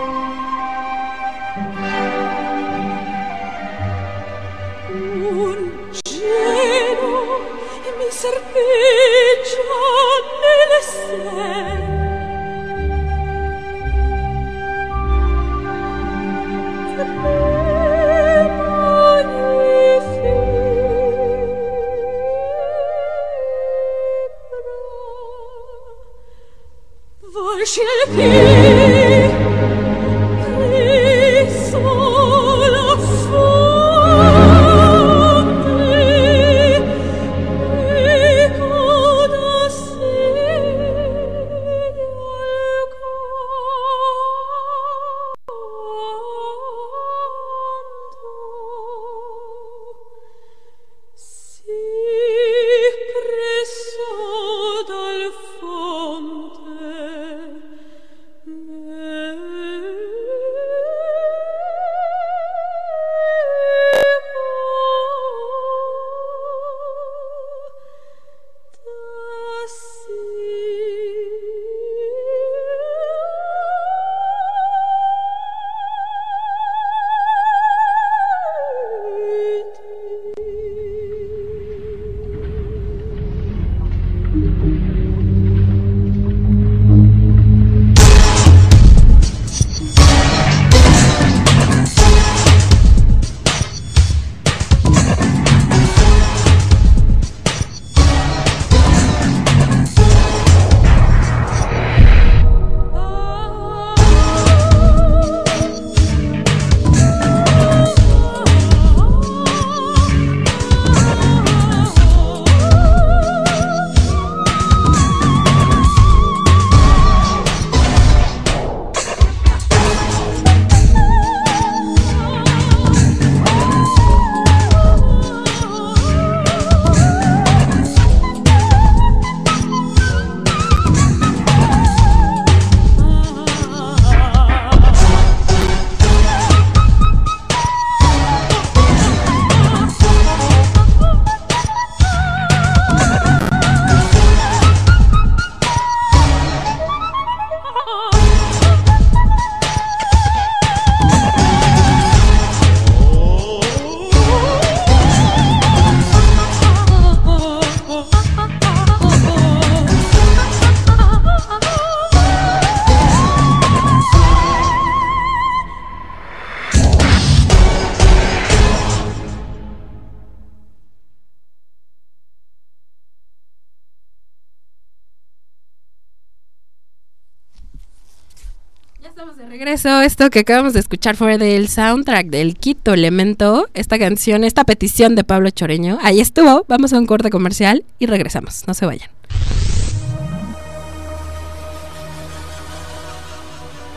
regreso. 179.77 180.01
Esto 180.01 180.29
que 180.29 180.39
acabamos 180.39 180.73
de 180.73 180.79
escuchar 180.79 181.15
fue 181.15 181.37
del 181.37 181.67
soundtrack 181.67 182.27
del 182.27 182.55
Quito 182.55 182.93
Elemento. 182.93 183.67
Esta 183.73 183.99
canción, 183.99 184.43
esta 184.43 184.63
petición 184.63 185.15
de 185.15 185.23
Pablo 185.23 185.49
Choreño. 185.49 185.99
Ahí 186.01 186.19
estuvo. 186.19 186.65
Vamos 186.67 186.93
a 186.93 186.99
un 186.99 187.05
corte 187.05 187.29
comercial 187.29 187.83
y 187.99 188.07
regresamos. 188.07 188.63
No 188.67 188.73
se 188.73 188.85
vayan. 188.85 189.09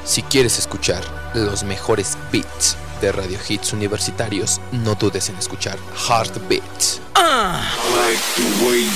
Si 0.04 0.22
quieres 0.22 0.58
escuchar 0.58 1.02
los 1.34 1.62
mejores 1.62 2.18
beats, 2.32 2.76
de 3.00 3.12
Radio 3.12 3.38
Hits 3.48 3.72
Universitarios, 3.72 4.60
no 4.72 4.94
dudes 4.94 5.30
en 5.30 5.36
escuchar 5.36 5.78
Heartbeats. 6.06 7.00
Champagne 8.34 8.90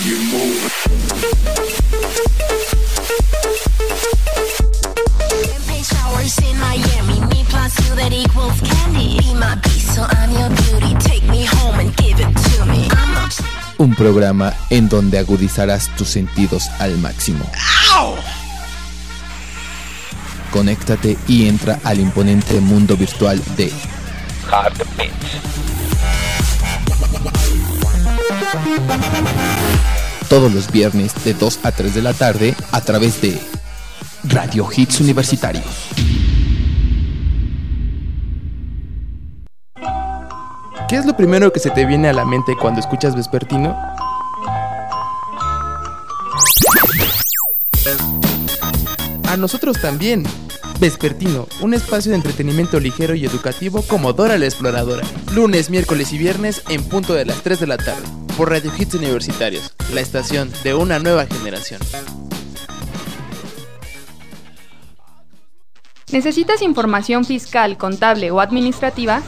in 6.25 6.59
Miami. 6.59 7.21
Me 7.29 7.45
plus 7.51 7.77
you 7.87 7.95
that 7.97 8.13
equals 8.13 8.59
candy. 8.63 9.19
Be 9.19 9.35
my 9.35 9.57
beast, 9.57 9.95
so 9.95 10.03
I'm 10.09 10.31
your 10.33 10.49
beauty. 10.49 10.97
Take 11.05 11.23
me 11.29 11.45
home 11.45 11.79
and 11.81 11.95
give 11.97 12.19
it 12.19 12.33
to 12.33 12.65
me. 12.65 12.89
I'm 12.91 13.13
not 13.13 13.33
Un 13.77 13.95
programa 13.95 14.55
en 14.71 14.89
donde 14.89 15.19
agudizarás 15.19 15.95
tus 15.97 16.09
sentidos 16.09 16.71
al 16.79 16.97
máximo. 16.99 17.45
Conéctate 20.51 21.19
y 21.29 21.47
entra 21.47 21.79
al 21.85 22.01
imponente 22.01 22.59
mundo 22.61 22.97
virtual 22.97 23.43
de 23.57 23.71
Heartbeats. 24.51 25.13
Todos 30.31 30.53
los 30.55 30.73
viernes 30.73 31.13
de 31.23 31.35
2 31.35 31.59
a 31.65 31.73
3 31.73 31.95
de 31.95 32.03
la 32.03 32.15
tarde 32.15 32.55
a 32.73 32.81
través 32.81 33.21
de 33.21 33.39
Radio 34.29 34.67
Hits 34.75 35.01
Universitarios. 35.01 35.65
¿Qué 40.89 40.97
es 40.97 41.05
lo 41.05 41.17
primero 41.17 41.53
que 41.53 41.61
se 41.61 41.71
te 41.71 41.85
viene 41.85 42.09
a 42.09 42.13
la 42.13 42.25
mente 42.25 42.57
cuando 42.57 42.81
escuchas 42.81 43.15
Vespertino? 43.15 43.77
A 49.29 49.37
nosotros 49.37 49.81
también. 49.81 50.25
Vespertino, 50.81 51.47
un 51.61 51.75
espacio 51.75 52.11
de 52.11 52.17
entretenimiento 52.17 52.81
ligero 52.81 53.15
y 53.15 53.25
educativo 53.25 53.83
como 53.83 54.13
Dora 54.13 54.39
la 54.39 54.47
Exploradora. 54.47 55.07
Lunes, 55.33 55.71
miércoles 55.71 56.13
y 56.13 56.19
viernes 56.19 56.63
en 56.69 56.83
punto 56.85 57.15
de 57.15 57.27
las 57.27 57.43
3 57.43 57.61
de 57.61 57.67
la 57.67 57.77
tarde. 57.77 58.03
Por 58.37 58.51
Radio 58.51 58.73
Hits 58.77 58.95
Universitarios, 58.95 59.75
la 59.93 60.01
estación 60.01 60.51
de 60.65 60.75
una 60.75 60.99
nueva 60.99 61.27
generación. 61.27 61.81
¿Necesitas 66.14 66.62
información 66.62 67.24
fiscal, 67.24 67.77
contable 67.77 68.31
o 68.31 68.38
administrativa? 68.38 69.20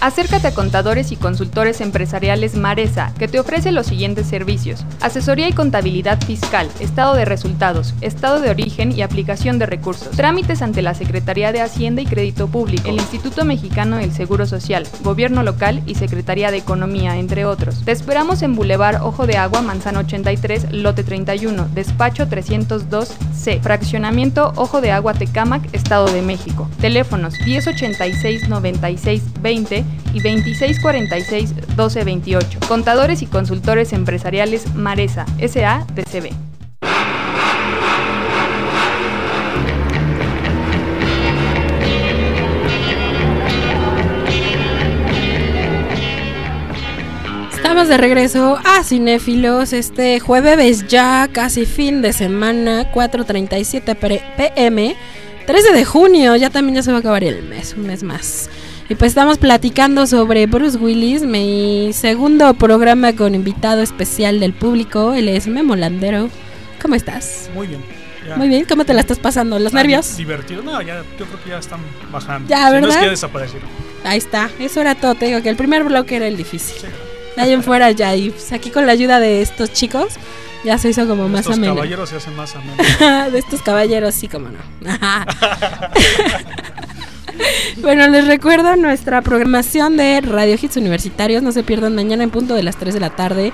Acércate 0.00 0.48
a 0.48 0.54
Contadores 0.54 1.10
y 1.10 1.16
Consultores 1.16 1.80
Empresariales 1.80 2.54
Maresa, 2.54 3.12
que 3.18 3.28
te 3.28 3.40
ofrece 3.40 3.72
los 3.72 3.86
siguientes 3.86 4.26
servicios. 4.26 4.84
Asesoría 5.00 5.48
y 5.48 5.52
contabilidad 5.52 6.22
fiscal, 6.22 6.68
estado 6.80 7.14
de 7.14 7.24
resultados, 7.24 7.94
estado 8.02 8.40
de 8.40 8.50
origen 8.50 8.92
y 8.92 9.02
aplicación 9.02 9.58
de 9.58 9.66
recursos. 9.66 10.10
Trámites 10.10 10.60
ante 10.60 10.82
la 10.82 10.94
Secretaría 10.94 11.50
de 11.50 11.62
Hacienda 11.62 12.02
y 12.02 12.06
Crédito 12.06 12.46
Público, 12.46 12.88
el 12.88 12.96
Instituto 12.96 13.44
Mexicano 13.44 13.96
del 13.96 14.12
Seguro 14.12 14.46
Social, 14.46 14.86
Gobierno 15.02 15.42
Local 15.42 15.82
y 15.86 15.94
Secretaría 15.94 16.50
de 16.50 16.58
Economía, 16.58 17.16
entre 17.16 17.46
otros. 17.46 17.82
Te 17.84 17.92
esperamos 17.92 18.42
en 18.42 18.54
Boulevard 18.54 19.02
Ojo 19.02 19.26
de 19.26 19.38
Agua, 19.38 19.62
Manzano 19.62 20.00
83, 20.00 20.72
Lote 20.72 21.04
31, 21.04 21.68
Despacho 21.74 22.26
302C, 22.26 23.60
Fraccionamiento 23.62 24.52
Ojo 24.56 24.82
de 24.82 24.92
Agua 24.92 25.14
Tecámac, 25.14 25.62
Estado 25.72 26.06
de 26.12 26.20
México. 26.20 26.68
Teléfonos 26.80 27.34
1086 27.46 28.48
96 28.48 29.22
20 29.40 29.85
y 30.12 30.20
2646 30.20 31.54
1228. 31.54 32.60
Contadores 32.68 33.22
y 33.22 33.26
consultores 33.26 33.92
empresariales 33.92 34.74
Maresa, 34.74 35.26
SADCB. 35.38 36.30
Estamos 47.52 47.88
de 47.88 47.96
regreso 47.96 48.58
a 48.64 48.84
Cinéfilos 48.84 49.72
este 49.72 50.20
jueves 50.20 50.86
ya 50.86 51.28
casi 51.32 51.66
fin 51.66 52.00
de 52.00 52.12
semana 52.12 52.92
4.37 52.92 53.94
pre- 53.96 54.22
pm 54.36 54.96
13 55.46 55.72
de 55.72 55.84
junio 55.84 56.36
ya 56.36 56.50
también 56.50 56.76
ya 56.76 56.82
se 56.82 56.90
va 56.92 56.98
a 56.98 57.00
acabar 57.00 57.24
el 57.24 57.42
mes 57.42 57.74
un 57.76 57.86
mes 57.86 58.02
más 58.02 58.48
y 58.88 58.94
pues 58.94 59.10
estamos 59.10 59.38
platicando 59.38 60.06
sobre 60.06 60.46
Bruce 60.46 60.76
Willis 60.78 61.22
mi 61.22 61.90
segundo 61.92 62.54
programa 62.54 63.14
con 63.14 63.34
invitado 63.34 63.82
especial 63.82 64.38
del 64.40 64.52
público 64.52 65.12
él 65.14 65.28
es 65.28 65.46
Memo 65.48 65.74
Landero 65.76 66.28
¿cómo 66.80 66.94
estás? 66.94 67.50
Muy 67.54 67.66
bien. 67.66 67.80
ya. 68.28 68.36
Muy 68.36 68.48
bien 68.48 68.64
¿cómo 68.64 68.84
te 68.84 68.94
la 68.94 69.00
estás 69.00 69.18
pasando? 69.18 69.58
¿los 69.58 69.72
Ah, 69.74 69.78
nervios? 69.78 70.16
Divertido. 70.16 70.62
No, 70.62 70.80
ya, 70.82 71.02
yo 71.18 71.26
creo 71.26 71.42
que 71.42 71.50
ya 71.50 71.58
están 71.58 71.80
bajando. 72.12 72.48
Ya, 72.48 72.66
Si 72.66 72.72
No 72.72 72.76
es 72.76 72.82
¿verdad? 72.82 72.98
que 73.00 73.04
ya 73.06 73.10
desaparecieron. 73.10 73.68
Ahí 74.04 74.18
está, 74.18 74.50
eso 74.60 74.80
era 74.80 74.94
todo. 74.94 75.14
Te 75.16 75.26
digo 75.26 75.42
que 75.42 75.48
el 75.48 75.56
primer 75.56 75.82
bloque 75.82 76.16
era 76.16 76.26
el 76.28 76.36
difícil. 76.36 76.76
De 77.34 77.42
ahí 77.42 77.52
en 77.52 77.62
fuera 77.64 77.90
ya, 77.90 78.14
y 78.14 78.30
pues 78.30 78.52
aquí 78.52 78.70
con 78.70 78.86
la 78.86 78.92
ayuda 78.92 79.18
de 79.20 79.42
estos 79.42 79.72
chicos, 79.72 80.14
ya 80.64 80.78
se 80.78 80.90
hizo 80.90 81.06
como 81.08 81.28
más 81.28 81.40
Estos 81.40 81.56
ameno. 81.58 81.74
caballeros 81.74 82.08
se 82.10 82.16
hacen 82.16 82.34
más 82.36 82.54
amenos. 82.54 82.76
de 83.32 83.38
estos 83.38 83.62
caballeros, 83.62 84.14
sí, 84.14 84.28
como 84.28 84.48
no. 84.48 84.58
bueno, 87.82 88.08
les 88.08 88.26
recuerdo 88.26 88.76
nuestra 88.76 89.22
programación 89.22 89.96
de 89.96 90.20
Radio 90.20 90.56
Hits 90.60 90.76
Universitarios. 90.76 91.42
No 91.42 91.52
se 91.52 91.62
pierdan 91.62 91.94
mañana 91.94 92.24
en 92.24 92.30
punto 92.30 92.54
de 92.54 92.62
las 92.62 92.76
3 92.76 92.94
de 92.94 93.00
la 93.00 93.10
tarde. 93.10 93.52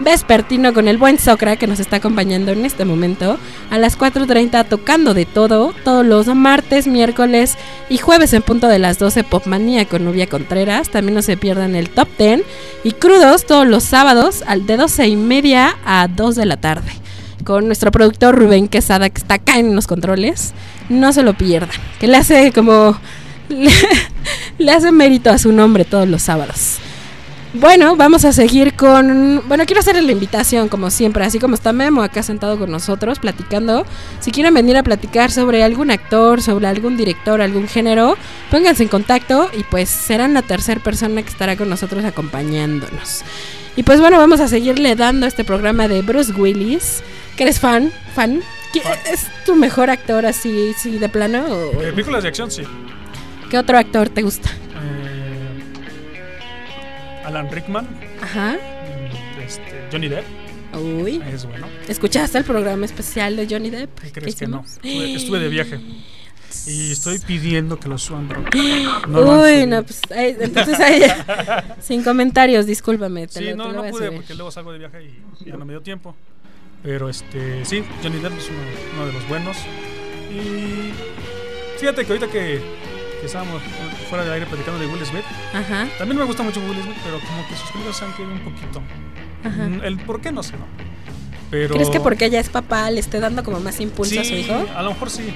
Vespertino 0.00 0.72
con 0.72 0.88
el 0.88 0.98
buen 0.98 1.18
Socra 1.18 1.56
que 1.56 1.66
nos 1.66 1.80
está 1.80 1.96
acompañando 1.96 2.52
en 2.52 2.64
este 2.64 2.84
momento. 2.84 3.38
A 3.70 3.78
las 3.78 3.98
4.30 3.98 4.66
tocando 4.68 5.14
de 5.14 5.26
todo. 5.26 5.74
Todos 5.84 6.04
los 6.04 6.26
martes, 6.34 6.86
miércoles 6.86 7.56
y 7.88 7.98
jueves 7.98 8.32
en 8.32 8.42
punto 8.42 8.68
de 8.68 8.78
las 8.78 8.98
12 8.98 9.24
Popmanía 9.24 9.86
con 9.86 10.04
Nubia 10.04 10.28
Contreras. 10.28 10.90
También 10.90 11.14
no 11.14 11.22
se 11.22 11.36
pierdan 11.36 11.74
el 11.74 11.90
Top 11.90 12.08
10. 12.18 12.42
Y 12.84 12.92
crudos 12.92 13.46
todos 13.46 13.66
los 13.66 13.84
sábados 13.84 14.42
al 14.46 14.66
de 14.66 14.76
12 14.76 15.08
y 15.08 15.16
media 15.16 15.76
a 15.84 16.08
2 16.08 16.36
de 16.36 16.46
la 16.46 16.56
tarde 16.56 16.92
con 17.44 17.66
nuestro 17.66 17.92
productor 17.92 18.34
Rubén 18.34 18.68
Quesada, 18.68 19.10
que 19.10 19.20
está 19.20 19.34
acá 19.34 19.58
en 19.58 19.76
los 19.76 19.86
controles. 19.86 20.54
No 20.88 21.12
se 21.12 21.22
lo 21.22 21.34
pierdan, 21.34 21.76
que 22.00 22.08
le 22.08 22.16
hace 22.16 22.52
como. 22.52 22.96
Le, 23.48 23.70
le 24.58 24.70
hace 24.72 24.92
mérito 24.92 25.30
a 25.30 25.38
su 25.38 25.52
nombre 25.52 25.84
todos 25.84 26.08
los 26.08 26.22
sábados. 26.22 26.78
Bueno, 27.56 27.94
vamos 27.94 28.24
a 28.24 28.32
seguir 28.32 28.74
con. 28.74 29.40
Bueno, 29.46 29.64
quiero 29.64 29.78
hacerle 29.78 30.02
la 30.02 30.10
invitación, 30.10 30.68
como 30.68 30.90
siempre, 30.90 31.24
así 31.24 31.38
como 31.38 31.54
está 31.54 31.72
Memo 31.72 32.02
acá 32.02 32.24
sentado 32.24 32.58
con 32.58 32.68
nosotros 32.68 33.20
platicando. 33.20 33.86
Si 34.18 34.32
quieren 34.32 34.52
venir 34.54 34.76
a 34.76 34.82
platicar 34.82 35.30
sobre 35.30 35.62
algún 35.62 35.92
actor, 35.92 36.42
sobre 36.42 36.66
algún 36.66 36.96
director, 36.96 37.40
algún 37.40 37.68
género, 37.68 38.16
pónganse 38.50 38.82
en 38.82 38.88
contacto 38.88 39.48
y 39.56 39.62
pues 39.62 39.88
serán 39.88 40.34
la 40.34 40.42
tercera 40.42 40.80
persona 40.82 41.22
que 41.22 41.28
estará 41.28 41.56
con 41.56 41.68
nosotros 41.70 42.04
acompañándonos. 42.04 43.22
Y 43.76 43.84
pues 43.84 44.00
bueno, 44.00 44.18
vamos 44.18 44.40
a 44.40 44.48
seguirle 44.48 44.96
dando 44.96 45.24
este 45.26 45.44
programa 45.44 45.86
de 45.86 46.02
Bruce 46.02 46.32
Willis. 46.32 47.04
¿Que 47.36 47.44
eres 47.44 47.60
fan? 47.60 47.92
¿Fan? 48.16 48.40
¿Qui- 48.72 48.82
¿Es 49.12 49.26
tu 49.46 49.54
mejor 49.54 49.90
actor 49.90 50.26
así, 50.26 50.72
sí, 50.76 50.98
de 50.98 51.08
plano? 51.08 51.44
o- 51.48 51.82
Eh, 51.82 51.90
películas 51.92 52.22
de 52.24 52.30
acción, 52.30 52.50
sí. 52.50 52.62
¿Qué 53.54 53.58
otro 53.58 53.78
actor 53.78 54.08
te 54.08 54.20
gusta? 54.22 54.50
Eh, 54.50 55.62
Alan 57.24 57.48
Rickman. 57.52 57.86
Ajá. 58.20 58.56
mm, 58.56 59.40
Este, 59.40 59.88
Johnny 59.92 60.08
Depp. 60.08 60.24
Uy. 60.74 61.22
Es 61.32 61.46
bueno. 61.46 61.68
¿Escuchaste 61.86 62.38
el 62.38 62.42
programa 62.42 62.84
especial 62.84 63.36
de 63.36 63.46
Johnny 63.48 63.70
Depp? 63.70 63.96
¿Qué 64.00 64.10
crees 64.10 64.34
que 64.34 64.48
no? 64.48 64.64
Estuve, 64.66 65.14
estuve 65.14 65.38
de 65.38 65.48
viaje. 65.48 65.78
Y 66.66 66.90
estoy 66.90 67.20
pidiendo 67.20 67.78
que 67.78 67.88
lo 67.88 67.96
suban. 67.96 68.28
No 69.08 69.20
lo 69.20 69.42
Uy, 69.42 69.66
no, 69.68 69.84
pues 69.84 70.00
ahí- 70.10 70.36
entonces 70.40 70.80
ahí, 70.80 71.02
sin 71.80 72.02
comentarios, 72.02 72.66
discúlpame. 72.66 73.28
Te 73.28 73.38
Sí, 73.38 73.44
lo, 73.50 73.56
no, 73.56 73.66
te 73.68 73.72
lo 73.72 73.84
no 73.84 73.90
pude 73.90 74.10
porque 74.10 74.34
luego 74.34 74.50
salgo 74.50 74.72
de 74.72 74.78
viaje 74.80 75.04
y 75.04 75.44
ya 75.48 75.56
no 75.56 75.64
me 75.64 75.74
dio 75.74 75.80
tiempo. 75.80 76.16
Pero 76.82 77.08
este, 77.08 77.64
sí, 77.64 77.84
Johnny 78.02 78.18
Depp 78.18 78.36
es 78.36 78.48
uno, 78.48 78.58
uno 78.96 79.06
de 79.06 79.12
los 79.12 79.28
buenos. 79.28 79.56
Y 80.32 80.90
fíjate 81.78 82.04
que 82.04 82.12
ahorita 82.12 82.28
que, 82.32 82.60
que 83.24 83.28
estábamos 83.28 83.62
fuera 84.10 84.22
de 84.22 84.34
aire 84.34 84.44
platicando 84.44 84.78
de 84.78 84.86
Will 84.86 85.02
Smith, 85.06 85.24
Ajá. 85.54 85.88
también 85.96 86.18
me 86.18 86.24
gusta 86.26 86.42
mucho 86.42 86.60
Will 86.60 86.82
Smith, 86.82 86.96
pero 87.02 87.18
como 87.20 87.48
que 87.48 87.56
sus 87.56 87.70
películas 87.70 87.96
se 87.96 88.04
han 88.04 88.12
quedado 88.12 88.32
un 88.34 88.40
poquito. 88.40 88.82
Ajá. 89.44 89.62
Mm, 89.68 89.80
El 89.82 89.96
por 90.00 90.20
qué 90.20 90.30
no 90.30 90.42
sé, 90.42 90.52
¿no? 90.58 90.66
Pero 91.50 91.72
¿Crees 91.74 91.88
que 91.88 92.00
porque 92.00 92.26
ella 92.26 92.38
es 92.40 92.50
papá 92.50 92.90
le 92.90 93.00
esté 93.00 93.20
dando 93.20 93.42
como 93.42 93.60
más 93.60 93.80
impulso 93.80 94.20
a 94.20 94.24
su 94.24 94.28
Sí, 94.30 94.36
hijo? 94.40 94.66
a 94.76 94.82
lo 94.82 94.90
mejor 94.90 95.08
sí. 95.08 95.32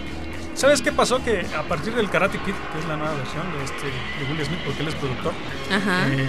¿Sabes 0.55 0.83
qué 0.83 0.93
pasó? 0.93 1.25
Que 1.25 1.47
a 1.57 1.63
partir 1.63 1.95
del 1.95 2.11
Karate 2.11 2.37
Kid, 2.39 2.53
que 2.73 2.79
es 2.79 2.85
la 2.89 2.97
nueva 2.99 3.15
versión 3.15 3.45
de, 3.57 3.65
este, 3.65 3.87
de 3.87 4.31
Will 4.33 4.45
Smith, 4.45 4.59
porque 4.67 4.83
él 4.83 4.89
es 4.89 4.95
productor, 4.97 5.33
Ajá. 5.73 6.09
eh, 6.11 6.29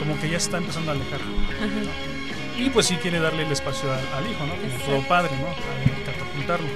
como 0.00 0.18
que 0.20 0.28
ya 0.30 0.38
está 0.38 0.58
empezando 0.58 0.90
a 0.90 0.94
alejar. 0.94 1.20
Ajá. 1.20 2.60
Y 2.60 2.70
pues 2.70 2.86
sí 2.86 2.96
quiere 2.96 3.20
darle 3.20 3.44
el 3.44 3.52
espacio 3.52 3.92
al, 3.92 4.00
al 4.00 4.28
hijo, 4.28 4.44
¿no? 4.44 4.54
Como 4.56 4.84
todo 4.84 5.06
padre, 5.08 5.30
¿no? 5.40 5.46
A 5.46 6.06
catapultarlo. 6.10 6.66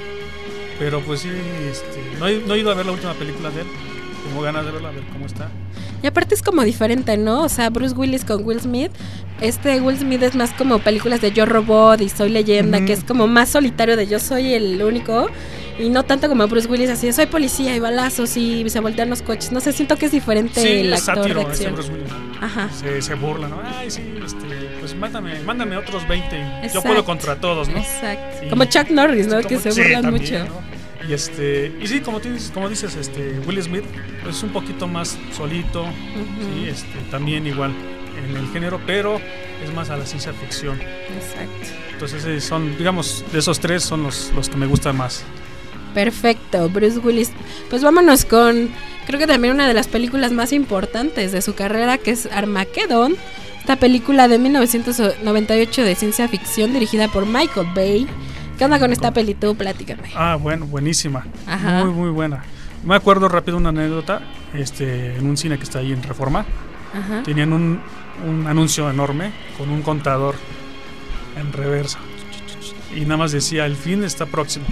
Pero 0.78 1.00
pues 1.00 1.20
sí, 1.20 1.30
este, 1.70 2.18
no, 2.18 2.26
he, 2.28 2.40
no 2.40 2.54
he 2.54 2.60
ido 2.60 2.70
a 2.70 2.74
ver 2.74 2.86
la 2.86 2.92
última 2.92 3.14
película 3.14 3.50
de 3.50 3.62
él. 3.62 3.66
Tengo 4.26 4.42
ganas 4.42 4.64
de 4.64 4.70
verla, 4.70 4.88
a 4.88 4.92
ver 4.92 5.02
cómo 5.12 5.26
está. 5.26 5.50
Y 6.02 6.06
aparte 6.06 6.34
es 6.34 6.42
como 6.42 6.62
diferente, 6.62 7.16
¿no? 7.16 7.42
O 7.42 7.48
sea, 7.48 7.70
Bruce 7.70 7.94
Willis 7.94 8.24
con 8.24 8.44
Will 8.44 8.60
Smith. 8.60 8.90
Este 9.40 9.80
Will 9.80 9.98
Smith 9.98 10.22
es 10.22 10.34
más 10.34 10.52
como 10.52 10.78
películas 10.80 11.20
de 11.20 11.32
Yo 11.32 11.46
Robot 11.46 12.00
y 12.00 12.08
Soy 12.08 12.30
Leyenda, 12.30 12.84
que 12.84 12.92
es 12.92 13.04
como 13.04 13.26
más 13.26 13.48
solitario 13.50 13.96
de 13.96 14.06
yo 14.06 14.18
soy 14.18 14.54
el 14.54 14.82
único. 14.82 15.28
Y 15.78 15.88
no 15.88 16.04
tanto 16.04 16.28
como 16.28 16.46
Bruce 16.48 16.68
Willis, 16.68 16.90
así 16.90 17.06
de 17.06 17.12
soy 17.12 17.26
policía 17.26 17.74
y 17.74 17.80
balazos 17.80 18.36
y 18.36 18.68
se 18.68 18.80
voltean 18.80 19.10
los 19.10 19.22
coches. 19.22 19.52
No 19.52 19.60
sé, 19.60 19.72
siento 19.72 19.96
que 19.96 20.06
es 20.06 20.12
diferente 20.12 20.60
Sí, 20.60 20.68
el 20.68 20.92
actor 20.92 21.16
sátiro 21.16 21.34
de 21.34 21.52
este 21.52 21.66
acción. 21.66 21.74
Bruce 21.74 21.92
Willis. 21.92 22.12
Ajá. 22.40 22.68
Se, 22.72 23.00
se 23.02 23.14
burla, 23.14 23.48
¿no? 23.48 23.60
Ay, 23.64 23.90
sí, 23.90 24.02
este, 24.24 24.46
mándame, 25.02 25.40
mándame 25.40 25.76
otros 25.76 26.06
20. 26.08 26.38
y 26.64 26.68
Yo 26.72 26.80
puedo 26.82 27.04
contra 27.04 27.36
todos, 27.36 27.68
¿no? 27.68 27.78
Exacto. 27.78 28.46
Y- 28.46 28.48
Como 28.48 28.64
Chuck 28.64 28.88
Norris, 28.90 29.26
¿no? 29.26 29.40
Que 29.40 29.58
se 29.58 29.72
sí, 29.72 29.82
burlan 29.82 30.02
también, 30.02 30.42
mucho. 30.42 30.54
¿no? 30.54 31.08
Y 31.08 31.12
este, 31.12 31.72
y 31.80 31.86
sí, 31.88 32.00
como, 32.00 32.20
tú 32.20 32.28
dices- 32.30 32.52
como 32.54 32.68
dices, 32.68 32.94
este, 32.94 33.40
Will 33.46 33.60
Smith 33.62 33.84
es 34.30 34.42
un 34.44 34.50
poquito 34.50 34.86
más 34.86 35.18
solito, 35.36 35.84
sí, 36.54 36.68
este, 36.68 36.96
también 37.10 37.44
igual 37.46 37.72
en 38.24 38.36
el 38.36 38.46
género, 38.52 38.80
pero 38.86 39.20
es 39.64 39.74
más 39.74 39.90
a 39.90 39.96
la 39.96 40.06
ciencia 40.06 40.32
ficción. 40.32 40.80
Exacto. 40.80 41.66
Entonces 41.92 42.24
eh, 42.24 42.40
son, 42.40 42.78
digamos, 42.78 43.24
de 43.32 43.38
esos 43.40 43.58
tres 43.58 43.82
son 43.82 44.04
los, 44.04 44.30
los 44.36 44.48
que 44.48 44.56
me 44.56 44.66
gustan 44.66 44.96
más. 44.96 45.24
Perfecto, 45.94 46.68
Bruce 46.68 46.98
Willis. 46.98 47.30
Pues 47.68 47.82
vámonos 47.82 48.24
con, 48.24 48.70
creo 49.06 49.18
que 49.18 49.26
también 49.26 49.54
una 49.54 49.66
de 49.68 49.74
las 49.74 49.88
películas 49.88 50.32
más 50.32 50.52
importantes 50.52 51.32
de 51.32 51.42
su 51.42 51.54
carrera, 51.54 51.98
que 51.98 52.12
es 52.12 52.26
Armageddon. 52.26 53.16
Esta 53.62 53.76
película 53.76 54.26
de 54.26 54.40
1998 54.40 55.84
de 55.84 55.94
ciencia 55.94 56.26
ficción 56.26 56.72
dirigida 56.72 57.06
por 57.06 57.26
Michael 57.26 57.68
Bay. 57.72 58.08
¿Qué 58.58 58.64
onda 58.64 58.80
con 58.80 58.90
esta 58.90 59.12
peli? 59.12 59.34
Tú 59.34 59.54
platícame. 59.54 60.10
Ah, 60.16 60.34
bueno, 60.34 60.66
buenísima. 60.66 61.24
Ajá. 61.46 61.84
Muy, 61.84 61.94
muy 61.94 62.10
buena. 62.10 62.42
Me 62.82 62.96
acuerdo 62.96 63.28
rápido 63.28 63.56
una 63.56 63.68
anécdota, 63.68 64.20
este, 64.52 65.14
en 65.16 65.28
un 65.28 65.36
cine 65.36 65.58
que 65.58 65.62
está 65.62 65.78
ahí 65.78 65.92
en 65.92 66.02
Reforma. 66.02 66.44
Ajá. 66.92 67.22
Tenían 67.22 67.52
un, 67.52 67.80
un 68.26 68.48
anuncio 68.48 68.90
enorme 68.90 69.30
con 69.56 69.70
un 69.70 69.82
contador 69.82 70.34
en 71.36 71.52
reversa. 71.52 72.00
Y 72.96 73.02
nada 73.02 73.18
más 73.18 73.30
decía, 73.30 73.64
el 73.64 73.76
fin 73.76 74.02
está 74.02 74.26
próximo. 74.26 74.66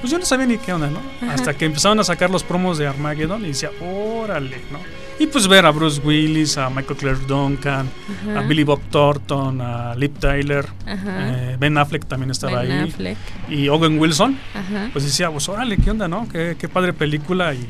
Pues 0.00 0.12
yo 0.12 0.20
no 0.20 0.24
sabía 0.24 0.46
ni 0.46 0.56
qué 0.56 0.72
onda, 0.72 0.88
¿no? 0.88 1.00
Ajá. 1.20 1.34
Hasta 1.34 1.54
que 1.54 1.64
empezaron 1.64 1.98
a 1.98 2.04
sacar 2.04 2.30
los 2.30 2.44
promos 2.44 2.78
de 2.78 2.86
Armageddon 2.86 3.44
y 3.44 3.48
decía, 3.48 3.72
órale, 3.80 4.58
¿no? 4.70 4.78
Y 5.20 5.26
pues 5.26 5.46
ver 5.46 5.66
a 5.66 5.70
Bruce 5.70 6.00
Willis, 6.02 6.56
a 6.56 6.70
Michael 6.70 6.96
Clark 6.98 7.26
Duncan, 7.26 7.88
Ajá. 8.22 8.38
a 8.40 8.42
Billy 8.42 8.64
Bob 8.64 8.80
Thornton, 8.90 9.60
a 9.60 9.94
Liv 9.94 10.12
Tyler, 10.18 10.66
Ajá. 10.86 11.28
eh, 11.52 11.56
Ben 11.60 11.76
Affleck 11.76 12.06
también 12.06 12.30
estaba 12.30 12.62
Ben 12.62 12.72
ahí. 12.72 12.88
Affleck. 12.88 13.18
Y 13.50 13.68
Owen 13.68 13.98
Wilson. 14.00 14.38
Ajá. 14.54 14.88
Pues 14.92 15.04
decía, 15.04 15.30
pues 15.30 15.46
órale, 15.50 15.76
¿qué 15.76 15.90
onda, 15.90 16.08
no? 16.08 16.26
Qué, 16.26 16.56
qué 16.58 16.68
padre 16.68 16.94
película. 16.94 17.52
Y 17.52 17.66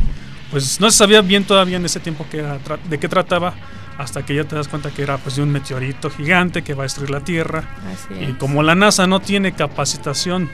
pues 0.53 0.81
no 0.81 0.89
se 0.93 0.97
sabía 0.99 1.23
bien 1.23 1.43
todavía 1.45 1.77
en 1.77 1.85
ese 1.85 1.99
tiempo 1.99 2.25
que 2.31 2.39
era, 2.39 2.59
de 2.89 2.99
qué 2.99 3.09
trataba, 3.09 3.53
hasta 3.99 4.25
que 4.25 4.35
ya 4.37 4.45
te 4.45 4.55
das 4.55 4.69
cuenta 4.69 4.91
que 4.93 5.03
era 5.03 5.19
pues 5.19 5.35
de 5.37 5.43
un 5.43 5.51
meteorito 5.51 6.09
gigante 6.09 6.63
que 6.63 6.75
va 6.75 6.85
a 6.85 6.87
destruir 6.87 7.11
la 7.11 7.21
Tierra. 7.21 7.65
Así 7.93 8.15
Y 8.21 8.25
es. 8.31 8.37
como 8.37 8.63
la 8.63 8.77
NASA 8.77 9.09
no 9.09 9.19
tiene 9.19 9.53
capacitación 9.53 10.49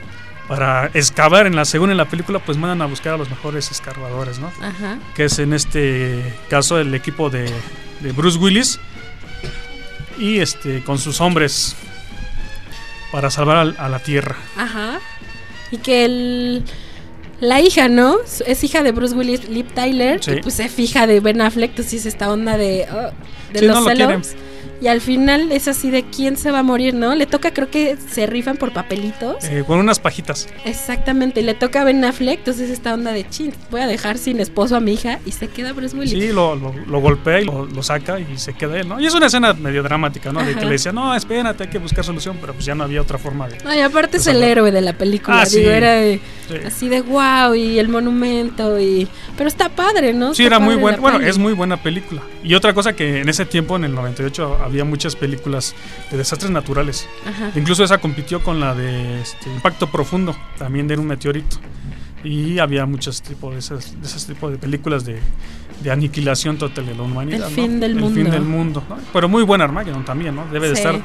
para 0.47 0.87
excavar 0.93 1.45
en 1.47 1.55
la 1.55 1.65
según 1.65 1.91
en 1.91 1.97
la 1.97 2.05
película, 2.05 2.39
pues 2.39 2.57
mandan 2.57 2.81
a 2.81 2.85
buscar 2.85 3.13
a 3.13 3.17
los 3.17 3.29
mejores 3.29 3.69
escarbadores, 3.71 4.39
¿no? 4.39 4.51
Ajá. 4.61 4.97
Que 5.15 5.25
es 5.25 5.39
en 5.39 5.53
este 5.53 6.33
caso 6.49 6.79
el 6.79 6.93
equipo 6.95 7.29
de, 7.29 7.51
de 8.01 8.11
Bruce 8.13 8.37
Willis 8.37 8.79
y 10.17 10.39
este 10.39 10.83
con 10.83 10.97
sus 10.97 11.21
hombres 11.21 11.75
para 13.11 13.29
salvar 13.29 13.57
al- 13.57 13.75
a 13.77 13.89
la 13.89 13.99
Tierra. 13.99 14.35
Ajá. 14.57 14.99
Y 15.71 15.77
que 15.77 16.05
el, 16.05 16.63
la 17.39 17.59
hija, 17.61 17.87
¿no? 17.89 18.17
Es 18.45 18.63
hija 18.63 18.83
de 18.83 18.91
Bruce 18.93 19.15
Willis, 19.15 19.49
Liv 19.49 19.67
Tyler. 19.73 20.23
Sí. 20.23 20.31
Y 20.31 20.41
pues 20.41 20.59
es 20.59 20.77
hija 20.79 21.07
de 21.07 21.19
Ben 21.19 21.41
Affleck. 21.41 21.71
Entonces 21.71 21.93
es 22.01 22.05
esta 22.05 22.31
onda 22.31 22.57
de, 22.57 22.87
oh, 22.91 23.11
de 23.53 23.59
Sí, 23.59 23.65
los 23.65 23.75
no 23.75 23.93
lo. 23.93 24.21
Y 24.81 24.87
al 24.87 25.01
final 25.01 25.51
es 25.51 25.67
así 25.67 25.89
de 25.89 26.03
quién 26.03 26.37
se 26.37 26.51
va 26.51 26.59
a 26.59 26.63
morir, 26.63 26.93
¿no? 26.93 27.15
Le 27.15 27.25
toca, 27.25 27.51
creo 27.53 27.69
que 27.69 27.97
se 28.09 28.25
rifan 28.27 28.57
por 28.57 28.73
papelitos. 28.73 29.43
Eh, 29.45 29.63
con 29.65 29.79
unas 29.79 29.99
pajitas. 29.99 30.47
Exactamente. 30.65 31.39
Y 31.39 31.43
le 31.43 31.53
toca 31.55 31.81
a 31.81 31.83
Ben 31.83 32.03
Affleck. 32.05 32.39
Entonces 32.39 32.69
esta 32.69 32.93
onda 32.93 33.11
de 33.11 33.27
chin, 33.29 33.53
voy 33.71 33.81
a 33.81 33.87
dejar 33.87 34.17
sin 34.17 34.39
esposo 34.39 34.75
a 34.75 34.79
mi 34.79 34.93
hija. 34.93 35.19
Y 35.25 35.31
se 35.31 35.47
queda 35.47 35.73
Bruce 35.73 35.95
Willis. 35.95 36.11
Sí, 36.11 36.31
lo, 36.31 36.55
lo- 36.55 36.73
lo 36.73 36.99
golpea 36.99 37.41
y 37.41 37.45
lo, 37.45 37.65
lo 37.65 37.81
saca 37.83 38.19
y 38.19 38.37
se 38.37 38.53
queda 38.53 38.79
él, 38.79 38.87
¿no? 38.87 38.99
Y 38.99 39.05
es 39.07 39.13
una 39.13 39.27
escena 39.27 39.53
medio 39.53 39.81
dramática, 39.83 40.31
¿no? 40.31 40.43
De 40.43 40.53
que 40.55 40.65
le 40.65 40.71
decía, 40.71 40.91
no, 40.91 41.15
espérate, 41.15 41.63
hay 41.63 41.69
que 41.69 41.79
buscar 41.79 42.03
solución, 42.03 42.37
pero 42.39 42.53
pues 42.53 42.65
ya 42.65 42.75
no 42.75 42.83
había 42.83 43.01
otra 43.01 43.17
forma 43.17 43.47
de... 43.47 43.57
Ay, 43.65 43.81
aparte 43.81 44.17
es 44.17 44.27
el 44.27 44.43
héroe 44.43 44.71
de 44.71 44.81
la 44.81 44.93
película. 44.93 45.41
Ah, 45.41 45.45
digo, 45.45 45.69
sí. 45.69 45.75
era 45.75 45.91
de- 45.93 46.19
Sí. 46.47 46.53
así 46.65 46.87
de 46.87 47.01
wow 47.01 47.55
y 47.55 47.77
el 47.77 47.89
monumento 47.89 48.79
y 48.79 49.05
pero 49.35 49.49
está 49.49 49.67
padre, 49.67 50.13
¿no? 50.13 50.33
Sí, 50.33 50.43
Está 50.43 50.55
era 50.55 50.65
muy 50.65 50.75
buena. 50.75 50.97
Bueno, 50.97 51.19
es 51.19 51.37
muy 51.37 51.51
buena 51.51 51.75
película. 51.83 52.21
Y 52.41 52.53
otra 52.53 52.73
cosa 52.73 52.93
que 52.95 53.19
en 53.19 53.27
ese 53.27 53.45
tiempo, 53.45 53.75
en 53.75 53.83
el 53.83 53.93
98, 53.93 54.57
había 54.67 54.83
muchas 54.85 55.15
películas 55.15 55.75
de 56.11 56.17
desastres 56.17 56.51
naturales. 56.51 57.07
Ajá. 57.25 57.51
Incluso 57.55 57.83
esa 57.83 57.97
compitió 57.97 58.43
con 58.43 58.59
la 58.59 58.75
de 58.75 59.21
este, 59.21 59.49
Impacto 59.49 59.87
Profundo, 59.91 60.35
también 60.57 60.87
de 60.87 60.97
un 60.97 61.07
meteorito. 61.07 61.57
Y 62.23 62.59
había 62.59 62.85
muchos 62.85 63.21
tipos 63.21 63.53
de 63.53 63.59
esas, 63.59 63.99
de 63.99 64.07
esos 64.07 64.25
tipos 64.25 64.51
de 64.51 64.57
películas 64.57 65.05
de, 65.05 65.19
de 65.81 65.91
aniquilación 65.91 66.57
total 66.57 66.85
de 66.87 66.95
la 66.95 67.03
humanidad. 67.03 67.47
El 67.49 67.55
¿no? 67.55 67.63
fin 67.63 67.79
del 67.79 67.91
El 67.91 67.97
mundo. 67.99 68.21
fin 68.21 68.31
del 68.31 68.41
mundo. 68.43 68.83
¿no? 68.89 68.97
Pero 69.13 69.29
muy 69.29 69.43
buena 69.43 69.63
Armageddon 69.65 70.03
también, 70.03 70.35
¿no? 70.35 70.45
Debe 70.51 70.67
de 70.67 70.73
estar 70.73 70.99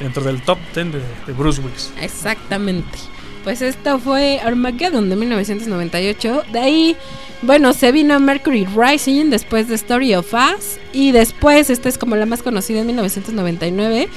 dentro 0.00 0.22
del 0.24 0.42
top 0.42 0.58
10 0.74 0.92
de, 0.92 1.00
de 1.26 1.32
Bruce 1.32 1.60
Willis. 1.60 1.92
Exactamente. 2.00 2.98
Pues 3.46 3.62
esto 3.62 4.00
fue 4.00 4.40
Armageddon 4.40 5.08
de 5.08 5.14
1998. 5.14 6.42
De 6.52 6.58
ahí, 6.58 6.96
bueno, 7.42 7.72
se 7.74 7.92
vino 7.92 8.18
Mercury 8.18 8.66
Rising 8.66 9.30
después 9.30 9.68
de 9.68 9.76
Story 9.76 10.16
of 10.16 10.34
Us. 10.34 10.80
Y 10.92 11.12
después, 11.12 11.70
esta 11.70 11.88
es 11.88 11.96
como 11.96 12.16
la 12.16 12.26
más 12.26 12.42
conocida 12.42 12.80
en 12.80 12.88
1999, 12.88 14.08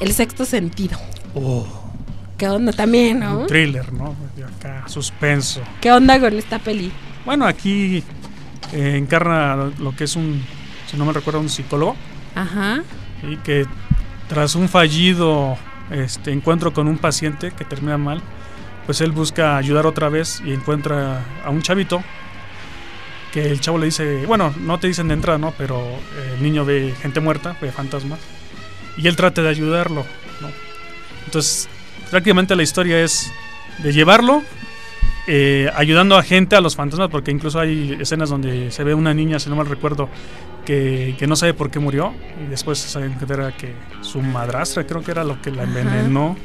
El 0.00 0.12
Sexto 0.12 0.44
Sentido. 0.44 0.98
Oh, 1.34 1.66
¿Qué 2.36 2.46
onda 2.46 2.74
también, 2.74 3.20
no? 3.20 3.38
un 3.38 3.46
thriller, 3.46 3.90
¿no? 3.90 4.14
De 4.36 4.44
acá, 4.44 4.86
suspenso. 4.86 5.62
¿Qué 5.80 5.90
onda 5.90 6.20
con 6.20 6.34
esta 6.34 6.58
peli? 6.58 6.92
Bueno, 7.24 7.46
aquí 7.46 8.04
eh, 8.74 8.96
encarna 8.98 9.72
lo 9.78 9.96
que 9.96 10.04
es 10.04 10.14
un, 10.14 10.44
si 10.90 10.98
no 10.98 11.06
me 11.06 11.14
recuerdo, 11.14 11.40
un 11.40 11.48
psicólogo. 11.48 11.96
Ajá. 12.34 12.82
y 13.22 13.38
que 13.38 13.64
tras 14.28 14.54
un 14.56 14.68
fallido 14.68 15.56
este, 15.90 16.32
encuentro 16.32 16.74
con 16.74 16.86
un 16.86 16.98
paciente 16.98 17.50
que 17.50 17.64
termina 17.64 17.96
mal, 17.96 18.20
pues 18.86 19.00
él 19.00 19.12
busca 19.12 19.56
ayudar 19.56 19.86
otra 19.86 20.08
vez 20.08 20.42
y 20.44 20.52
encuentra 20.52 21.24
a 21.44 21.50
un 21.50 21.62
chavito 21.62 22.02
que 23.32 23.50
el 23.50 23.60
chavo 23.60 23.78
le 23.78 23.86
dice, 23.86 24.26
bueno, 24.26 24.54
no 24.60 24.78
te 24.78 24.86
dicen 24.86 25.08
de 25.08 25.14
entrada, 25.14 25.38
¿no? 25.38 25.52
Pero 25.58 25.82
el 26.34 26.42
niño 26.42 26.64
ve 26.64 26.94
gente 27.00 27.20
muerta, 27.20 27.56
ve 27.60 27.72
fantasmas 27.72 28.20
y 28.96 29.08
él 29.08 29.16
trata 29.16 29.42
de 29.42 29.48
ayudarlo, 29.48 30.06
¿no? 30.40 30.48
Entonces, 31.24 31.68
prácticamente 32.10 32.54
la 32.54 32.62
historia 32.62 33.02
es 33.02 33.32
de 33.82 33.92
llevarlo 33.92 34.42
eh, 35.26 35.70
ayudando 35.74 36.16
a 36.16 36.22
gente 36.22 36.54
a 36.54 36.60
los 36.60 36.76
fantasmas, 36.76 37.08
porque 37.08 37.30
incluso 37.30 37.58
hay 37.58 37.96
escenas 37.98 38.28
donde 38.28 38.70
se 38.70 38.84
ve 38.84 38.92
una 38.92 39.14
niña, 39.14 39.38
si 39.38 39.48
no 39.48 39.56
mal 39.56 39.66
recuerdo, 39.66 40.08
que, 40.66 41.16
que 41.18 41.26
no 41.26 41.34
sabe 41.34 41.54
por 41.54 41.70
qué 41.70 41.78
murió, 41.78 42.12
y 42.44 42.50
después 42.50 42.78
se 42.78 43.00
entera 43.00 43.56
que 43.56 43.74
su 44.02 44.20
madrastra 44.20 44.86
creo 44.86 45.02
que 45.02 45.10
era 45.10 45.24
lo 45.24 45.40
que 45.40 45.50
la 45.50 45.62
Ajá. 45.62 46.36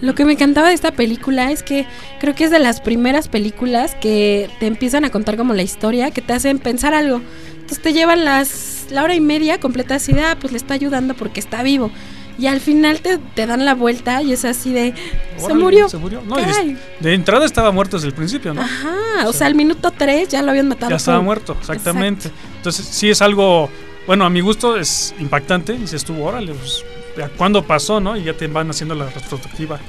Lo 0.00 0.14
que 0.14 0.24
me 0.24 0.32
encantaba 0.32 0.68
de 0.68 0.74
esta 0.74 0.92
película 0.92 1.50
es 1.50 1.62
que 1.62 1.86
creo 2.20 2.34
que 2.34 2.44
es 2.44 2.50
de 2.50 2.58
las 2.58 2.80
primeras 2.80 3.28
películas 3.28 3.96
que 4.00 4.48
te 4.60 4.66
empiezan 4.66 5.04
a 5.04 5.10
contar 5.10 5.36
como 5.36 5.54
la 5.54 5.62
historia, 5.62 6.10
que 6.10 6.22
te 6.22 6.32
hacen 6.32 6.58
pensar 6.58 6.94
algo. 6.94 7.20
Entonces 7.54 7.82
te 7.82 7.92
llevan 7.92 8.24
las 8.24 8.86
la 8.90 9.02
hora 9.02 9.14
y 9.14 9.20
media 9.20 9.60
completa 9.60 9.96
así 9.96 10.12
de, 10.12 10.22
ah, 10.22 10.36
pues 10.40 10.52
le 10.52 10.58
está 10.58 10.74
ayudando 10.74 11.14
porque 11.14 11.40
está 11.40 11.62
vivo. 11.62 11.90
Y 12.38 12.46
al 12.46 12.60
final 12.60 13.00
te, 13.00 13.18
te 13.18 13.46
dan 13.46 13.64
la 13.64 13.74
vuelta 13.74 14.22
y 14.22 14.32
es 14.32 14.44
así 14.44 14.72
de, 14.72 14.94
se 15.36 15.44
Órale, 15.44 15.60
murió. 15.60 15.88
Se 15.88 15.98
murió. 15.98 16.22
No, 16.24 16.36
Caray. 16.36 16.76
de 17.00 17.14
entrada 17.14 17.44
estaba 17.44 17.72
muerto 17.72 17.96
desde 17.96 18.08
el 18.08 18.14
principio, 18.14 18.54
¿no? 18.54 18.60
Ajá, 18.60 19.26
o 19.26 19.32
sea, 19.32 19.48
al 19.48 19.56
minuto 19.56 19.90
3 19.90 20.28
ya 20.28 20.42
lo 20.42 20.50
habían 20.50 20.68
matado. 20.68 20.90
ya 20.90 20.96
estaba 20.96 21.20
muerto, 21.20 21.56
exactamente. 21.58 22.30
Entonces, 22.56 22.86
sí 22.86 23.10
es 23.10 23.20
algo, 23.22 23.68
bueno, 24.06 24.24
a 24.24 24.30
mi 24.30 24.40
gusto 24.40 24.76
es 24.76 25.14
impactante. 25.18 25.74
Y 25.74 25.78
dices 25.78 26.04
tú, 26.04 26.22
órale, 26.22 26.54
pues, 26.54 26.84
¿a 26.84 26.97
¿cuándo 27.36 27.64
pasó, 27.64 28.00
no? 28.00 28.16
Y 28.16 28.24
ya 28.24 28.34
te 28.34 28.46
van 28.46 28.70
haciendo 28.70 28.94
la 28.94 29.06
retrospectiva 29.10 29.80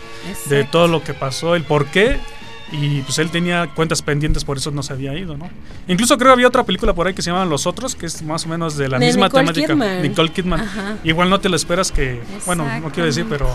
de 0.48 0.64
todo 0.64 0.88
lo 0.88 1.04
que 1.04 1.14
pasó, 1.14 1.56
el 1.56 1.64
por 1.64 1.86
qué. 1.86 2.18
Y 2.72 3.02
pues 3.02 3.18
él 3.18 3.32
tenía 3.32 3.68
cuentas 3.74 4.02
pendientes, 4.04 4.44
por 4.46 4.58
eso 4.58 4.70
no 4.70 4.84
se 4.84 4.94
había 4.94 5.18
ido, 5.18 5.36
¿no? 5.36 5.50
Incluso 5.88 6.18
creo 6.18 6.32
había 6.32 6.48
otra 6.48 6.64
película 6.64 6.94
por 6.94 7.08
ahí 7.08 7.14
que 7.16 7.22
se 7.24 7.32
llama 7.32 7.44
Los 7.46 7.66
Otros, 7.66 7.96
que 7.96 8.06
es 8.06 8.22
más 8.22 8.46
o 8.46 8.50
menos 8.50 8.78
de 8.78 8.88
la 8.88 9.00
De 9.00 9.08
misma 9.08 9.26
Nicole 9.26 9.44
temática. 9.44 9.74
Kidman. 9.74 10.02
Nicole 10.04 10.32
Kidman. 10.32 10.60
Ajá. 10.60 10.98
Igual 11.04 11.32
no 11.32 11.40
te 11.40 11.50
lo 11.50 11.56
esperas 11.56 11.92
que, 11.92 12.22
bueno, 12.46 12.66
no 12.80 12.92
quiero 12.92 13.08
decir, 13.08 13.26
pero 13.28 13.48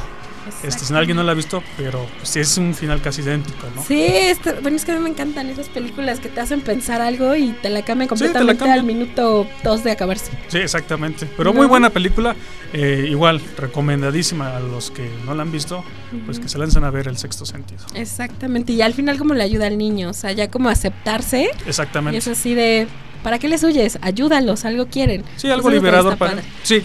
este, 0.62 0.84
si 0.84 0.94
alguien 0.94 1.16
no 1.16 1.22
la 1.22 1.32
ha 1.32 1.34
visto, 1.34 1.62
pero 1.76 2.06
pues, 2.18 2.28
sí 2.28 2.40
es 2.40 2.56
un 2.58 2.74
final 2.74 3.00
casi 3.02 3.22
idéntico, 3.22 3.66
¿no? 3.74 3.82
Sí, 3.84 4.02
este- 4.04 4.52
bueno, 4.60 4.76
es 4.76 4.84
que 4.84 4.92
a 4.92 4.96
mí 4.96 5.00
me 5.00 5.10
encantan 5.10 5.48
esas 5.50 5.68
películas 5.68 6.20
que 6.20 6.28
te 6.28 6.40
hacen 6.40 6.60
pensar 6.60 7.00
algo 7.00 7.34
y 7.36 7.50
te 7.62 7.70
la 7.70 7.82
cambian 7.82 8.08
Sí, 8.10 8.14
te 8.16 8.20
la 8.24 8.26
completamente 8.32 8.58
cambian. 8.58 8.78
al 8.78 8.84
minuto 8.84 9.46
2 9.62 9.84
de 9.84 9.90
acabarse. 9.92 10.30
Sí, 10.48 10.58
exactamente. 10.58 11.26
Pero 11.36 11.50
¿No? 11.52 11.58
muy 11.58 11.66
buena 11.66 11.90
película. 11.90 12.34
eh, 12.76 13.06
igual, 13.08 13.40
recomendadísima 13.56 14.56
a 14.56 14.60
los 14.60 14.90
que 14.90 15.08
no 15.24 15.34
la 15.34 15.42
han 15.42 15.52
visto, 15.52 15.84
pues 16.26 16.40
que 16.40 16.48
se 16.48 16.58
lancen 16.58 16.82
a 16.84 16.90
ver 16.90 17.06
El 17.08 17.16
Sexto 17.18 17.46
Sentido. 17.46 17.84
Exactamente, 17.94 18.72
y 18.72 18.82
al 18.82 18.94
final 18.94 19.16
como 19.18 19.34
le 19.34 19.42
ayuda 19.44 19.66
al 19.66 19.78
niño, 19.78 20.10
o 20.10 20.12
sea, 20.12 20.32
ya 20.32 20.48
como 20.50 20.68
aceptarse. 20.68 21.50
Exactamente. 21.66 22.16
Y 22.16 22.18
es 22.18 22.26
así 22.28 22.54
de, 22.54 22.86
¿para 23.22 23.38
qué 23.38 23.48
les 23.48 23.62
huyes? 23.62 23.98
Ayúdalos, 24.02 24.64
algo 24.64 24.86
quieren. 24.86 25.24
Sí, 25.36 25.50
algo 25.50 25.68
Eso 25.68 25.76
liberador 25.76 26.16
para... 26.16 26.42
Sí, 26.64 26.82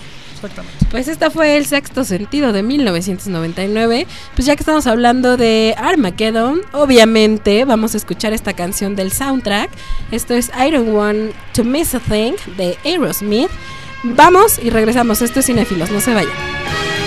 Pues 0.92 1.08
este 1.08 1.30
fue 1.30 1.58
el 1.58 1.66
sexto 1.66 2.04
sentido 2.04 2.52
de 2.54 2.64
1999. 2.64 4.08
Pues 4.36 4.46
ya 4.46 4.56
que 4.56 4.62
estamos 4.62 4.88
hablando 4.88 5.38
de 5.38 5.76
Armageddon, 5.78 6.62
obviamente 6.72 7.66
vamos 7.66 7.94
a 7.94 7.98
escuchar 7.98 8.34
esta 8.34 8.54
canción 8.54 8.96
del 8.96 9.12
soundtrack. 9.12 9.70
Esto 10.12 10.34
es 10.34 10.50
I 10.50 10.72
Don't 10.72 10.90
Want 10.90 11.34
to 11.54 11.64
Miss 11.64 11.96
a 11.96 12.00
Thing 12.00 12.34
de 12.58 12.78
Aerosmith. 12.86 13.50
Vamos 14.04 14.60
y 14.64 14.70
regresamos. 14.70 15.22
Esto 15.22 15.42
es 15.42 15.46
Cinefilos, 15.46 15.92
no 15.92 16.00
se 16.00 16.14
vayan. 16.14 16.99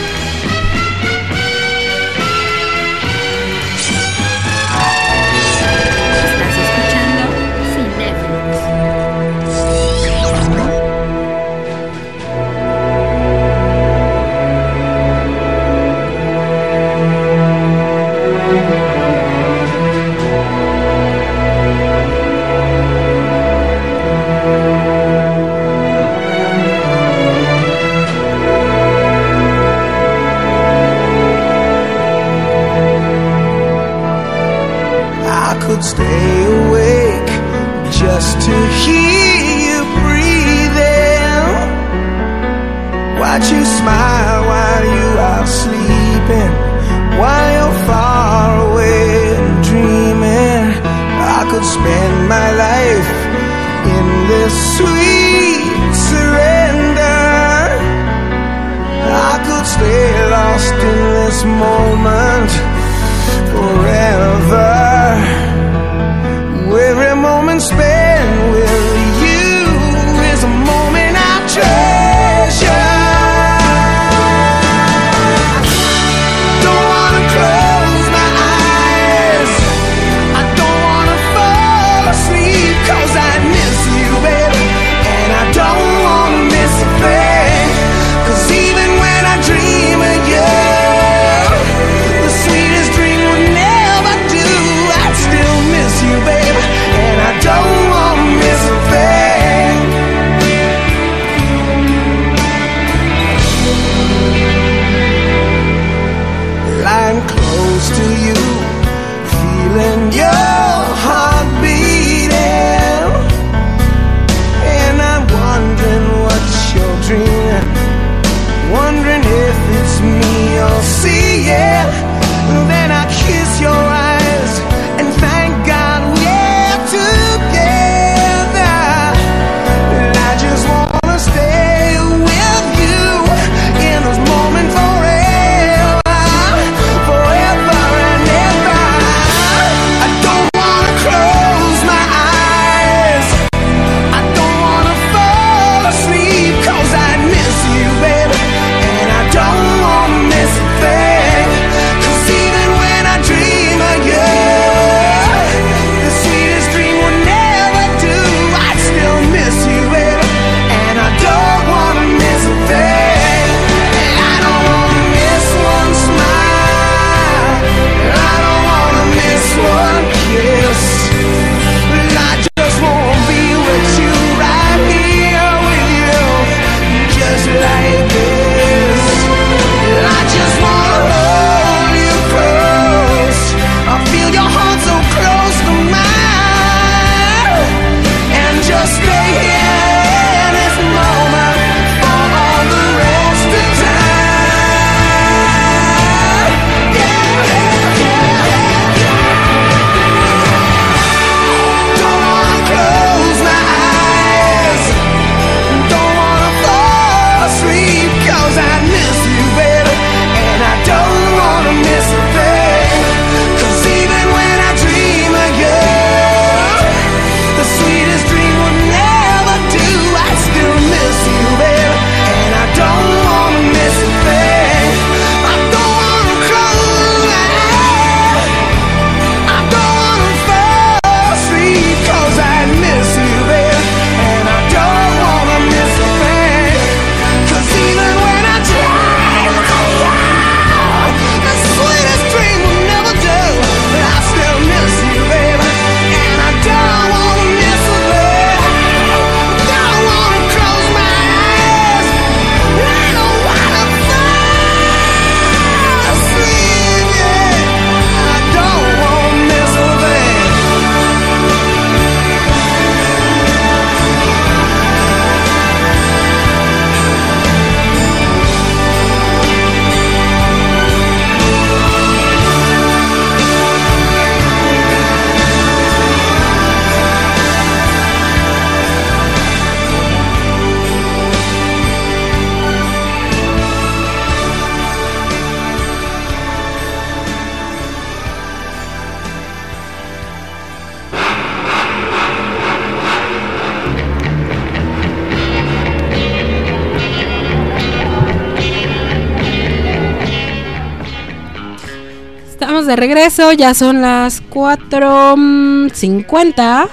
Regreso, 303.03 303.53
ya 303.53 303.75
son 303.75 304.01
las 304.01 304.43
4.50. 304.49 306.89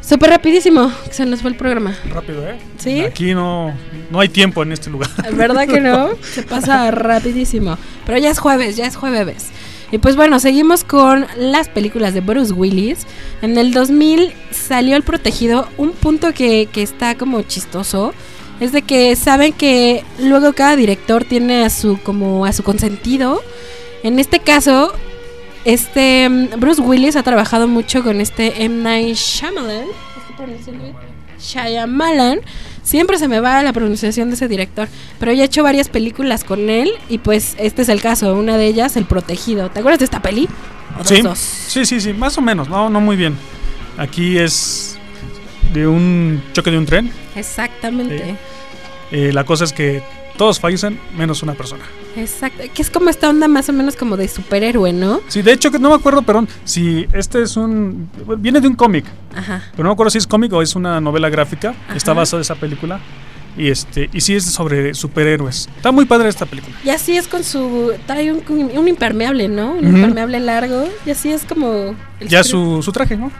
Súper 0.00 0.30
rapidísimo, 0.30 0.92
se 1.10 1.26
nos 1.26 1.40
fue 1.40 1.50
el 1.50 1.56
programa. 1.56 1.96
Rápido, 2.14 2.48
¿eh? 2.48 2.56
¿Sí? 2.78 3.00
Aquí 3.00 3.34
no, 3.34 3.74
no 4.08 4.20
hay 4.20 4.28
tiempo 4.28 4.62
en 4.62 4.70
este 4.70 4.88
lugar. 4.88 5.10
¿Verdad 5.32 5.66
que 5.66 5.80
no? 5.80 6.10
Se 6.22 6.44
pasa 6.44 6.92
rapidísimo. 6.92 7.76
Pero 8.06 8.18
ya 8.18 8.30
es 8.30 8.38
jueves, 8.38 8.76
ya 8.76 8.86
es 8.86 8.94
jueves. 8.94 9.48
Y 9.90 9.98
pues 9.98 10.14
bueno, 10.14 10.38
seguimos 10.38 10.84
con 10.84 11.26
las 11.36 11.68
películas 11.68 12.14
de 12.14 12.20
Bruce 12.20 12.52
Willis. 12.52 13.04
En 13.42 13.58
el 13.58 13.72
2000 13.72 14.32
salió 14.52 14.94
El 14.94 15.02
Protegido. 15.02 15.66
Un 15.76 15.90
punto 15.90 16.32
que, 16.32 16.68
que 16.72 16.84
está 16.84 17.16
como 17.16 17.42
chistoso 17.42 18.14
es 18.60 18.70
de 18.70 18.82
que 18.82 19.16
saben 19.16 19.52
que 19.52 20.04
luego 20.20 20.52
cada 20.52 20.76
director 20.76 21.24
tiene 21.24 21.64
a 21.64 21.70
su 21.70 21.98
como 22.00 22.46
a 22.46 22.52
su 22.52 22.62
consentido. 22.62 23.42
En 24.02 24.18
este 24.18 24.40
caso, 24.40 24.92
este 25.64 26.28
mm, 26.28 26.58
Bruce 26.60 26.80
Willis 26.80 27.16
ha 27.16 27.22
trabajado 27.22 27.68
mucho 27.68 28.02
con 28.02 28.20
este 28.20 28.64
M 28.64 28.82
Night 28.82 29.16
Shyamalan. 29.16 29.86
Shyamalan. 31.38 32.40
Siempre 32.82 33.18
se 33.18 33.28
me 33.28 33.40
va 33.40 33.62
la 33.62 33.72
pronunciación 33.72 34.28
de 34.30 34.34
ese 34.34 34.48
director, 34.48 34.88
pero 35.18 35.32
ya 35.32 35.42
he 35.42 35.46
hecho 35.46 35.62
varias 35.62 35.88
películas 35.88 36.44
con 36.44 36.70
él 36.70 36.90
y 37.08 37.18
pues 37.18 37.54
este 37.58 37.82
es 37.82 37.88
el 37.88 38.00
caso, 38.00 38.34
una 38.34 38.56
de 38.56 38.66
ellas 38.66 38.96
El 38.96 39.04
Protegido. 39.04 39.70
¿Te 39.70 39.80
acuerdas 39.80 39.98
de 40.00 40.06
esta 40.06 40.20
peli? 40.22 40.48
¿O 40.98 41.04
Sí, 41.04 41.20
dos? 41.20 41.38
sí, 41.38 41.84
sí, 41.84 42.00
sí, 42.00 42.12
más 42.14 42.36
o 42.38 42.40
menos, 42.42 42.68
no, 42.68 42.88
no 42.90 43.00
muy 43.00 43.16
bien. 43.16 43.36
Aquí 43.98 44.38
es 44.38 44.98
de 45.72 45.86
un 45.86 46.42
choque 46.52 46.70
de 46.70 46.78
un 46.78 46.86
tren. 46.86 47.12
Exactamente. 47.36 48.34
Eh, 49.12 49.30
la 49.32 49.44
cosa 49.44 49.64
es 49.64 49.72
que 49.72 50.02
todos 50.40 50.58
fallecen 50.58 50.98
menos 51.18 51.42
una 51.42 51.52
persona. 51.52 51.84
Exacto. 52.16 52.62
Que 52.72 52.80
es 52.80 52.88
como 52.88 53.10
esta 53.10 53.28
onda 53.28 53.46
más 53.46 53.68
o 53.68 53.74
menos 53.74 53.94
como 53.94 54.16
de 54.16 54.26
superhéroe, 54.26 54.90
¿no? 54.90 55.20
Sí, 55.28 55.42
de 55.42 55.52
hecho 55.52 55.70
que 55.70 55.78
no 55.78 55.90
me 55.90 55.96
acuerdo, 55.96 56.22
perdón, 56.22 56.48
si 56.64 57.06
este 57.12 57.42
es 57.42 57.58
un 57.58 58.08
viene 58.38 58.58
de 58.62 58.66
un 58.68 58.74
cómic, 58.74 59.04
Ajá. 59.36 59.62
pero 59.72 59.82
no 59.82 59.90
me 59.90 59.92
acuerdo 59.92 60.08
si 60.08 60.16
es 60.16 60.26
cómic 60.26 60.50
o 60.54 60.62
es 60.62 60.74
una 60.74 60.98
novela 60.98 61.28
gráfica. 61.28 61.74
Está 61.94 62.14
basada 62.14 62.40
esa 62.40 62.54
película 62.54 63.00
y 63.54 63.68
este 63.68 64.08
y 64.14 64.22
sí 64.22 64.34
es 64.34 64.46
sobre 64.46 64.94
superhéroes. 64.94 65.68
Está 65.76 65.92
muy 65.92 66.06
padre 66.06 66.30
esta 66.30 66.46
película. 66.46 66.74
Y 66.82 66.88
así 66.88 67.18
es 67.18 67.28
con 67.28 67.44
su. 67.44 67.92
Trae 68.06 68.32
un, 68.32 68.42
un 68.48 68.88
impermeable, 68.88 69.46
¿no? 69.46 69.72
Un 69.72 69.94
impermeable 69.94 70.40
largo. 70.40 70.88
Y 71.04 71.10
así 71.10 71.30
es 71.30 71.44
como. 71.44 71.94
el 72.18 72.28
Ya 72.28 72.42
su, 72.44 72.82
su 72.82 72.92
traje, 72.92 73.18
¿no? 73.18 73.30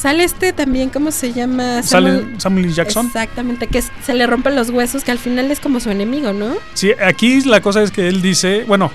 Sale 0.00 0.24
este 0.24 0.54
también, 0.54 0.88
¿cómo 0.88 1.10
se 1.10 1.32
llama? 1.34 1.82
Sale 1.82 2.38
Samuel- 2.38 2.64
L. 2.66 2.72
Jackson. 2.72 3.06
Exactamente, 3.06 3.66
que 3.66 3.82
se 3.82 4.14
le 4.14 4.26
rompen 4.26 4.56
los 4.56 4.70
huesos, 4.70 5.04
que 5.04 5.10
al 5.10 5.18
final 5.18 5.50
es 5.50 5.60
como 5.60 5.78
su 5.78 5.90
enemigo, 5.90 6.32
¿no? 6.32 6.54
Sí, 6.72 6.92
aquí 7.04 7.42
la 7.42 7.60
cosa 7.60 7.82
es 7.82 7.90
que 7.90 8.08
él 8.08 8.22
dice, 8.22 8.64
bueno, 8.66 8.90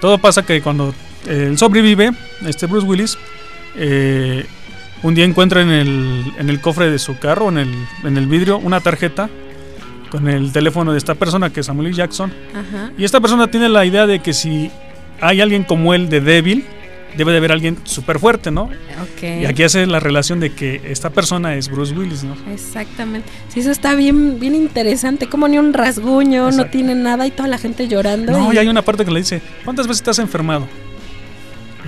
todo 0.00 0.18
pasa 0.18 0.44
que 0.46 0.62
cuando 0.62 0.94
eh, 1.26 1.46
él 1.50 1.58
sobrevive, 1.58 2.12
este 2.46 2.66
Bruce 2.66 2.86
Willis, 2.86 3.18
eh, 3.76 4.46
un 5.02 5.14
día 5.16 5.24
encuentra 5.24 5.60
en 5.60 5.70
el, 5.70 6.24
en 6.38 6.48
el 6.48 6.60
cofre 6.60 6.88
de 6.88 7.00
su 7.00 7.18
carro, 7.18 7.48
en 7.48 7.58
el, 7.58 7.74
en 8.04 8.16
el 8.16 8.26
vidrio, 8.28 8.58
una 8.58 8.80
tarjeta 8.80 9.28
con 10.10 10.28
el 10.28 10.52
teléfono 10.52 10.92
de 10.92 10.98
esta 10.98 11.16
persona, 11.16 11.50
que 11.50 11.60
es 11.60 11.66
Samuel 11.66 11.88
L. 11.88 11.96
Jackson. 11.96 12.32
Ajá. 12.52 12.92
Y 12.96 13.02
esta 13.04 13.20
persona 13.20 13.50
tiene 13.50 13.68
la 13.68 13.84
idea 13.84 14.06
de 14.06 14.20
que 14.20 14.32
si 14.32 14.70
hay 15.20 15.40
alguien 15.40 15.64
como 15.64 15.94
él 15.94 16.08
de 16.08 16.20
débil, 16.20 16.64
debe 17.16 17.32
de 17.32 17.38
haber 17.38 17.52
alguien 17.52 17.78
súper 17.84 18.18
fuerte, 18.18 18.50
¿no? 18.50 18.64
Ok. 18.64 19.22
Y 19.42 19.44
aquí 19.46 19.62
hace 19.62 19.86
la 19.86 20.00
relación 20.00 20.40
de 20.40 20.52
que 20.52 20.80
esta 20.86 21.10
persona 21.10 21.54
es 21.54 21.68
Bruce 21.68 21.94
Willis, 21.94 22.24
¿no? 22.24 22.34
Exactamente. 22.52 23.28
Sí, 23.48 23.60
eso 23.60 23.70
está 23.70 23.94
bien, 23.94 24.40
bien 24.40 24.54
interesante. 24.54 25.28
Como 25.28 25.48
ni 25.48 25.58
un 25.58 25.72
rasguño, 25.72 26.50
no 26.50 26.66
tiene 26.66 26.94
nada 26.94 27.26
y 27.26 27.30
toda 27.30 27.48
la 27.48 27.58
gente 27.58 27.88
llorando. 27.88 28.32
No, 28.32 28.52
y 28.52 28.56
y 28.56 28.58
hay 28.58 28.68
una 28.68 28.82
parte 28.82 29.04
que 29.04 29.10
le 29.10 29.18
dice, 29.20 29.42
¿cuántas 29.64 29.86
veces 29.88 30.02
te 30.02 30.10
has 30.10 30.18
enfermado? 30.20 30.68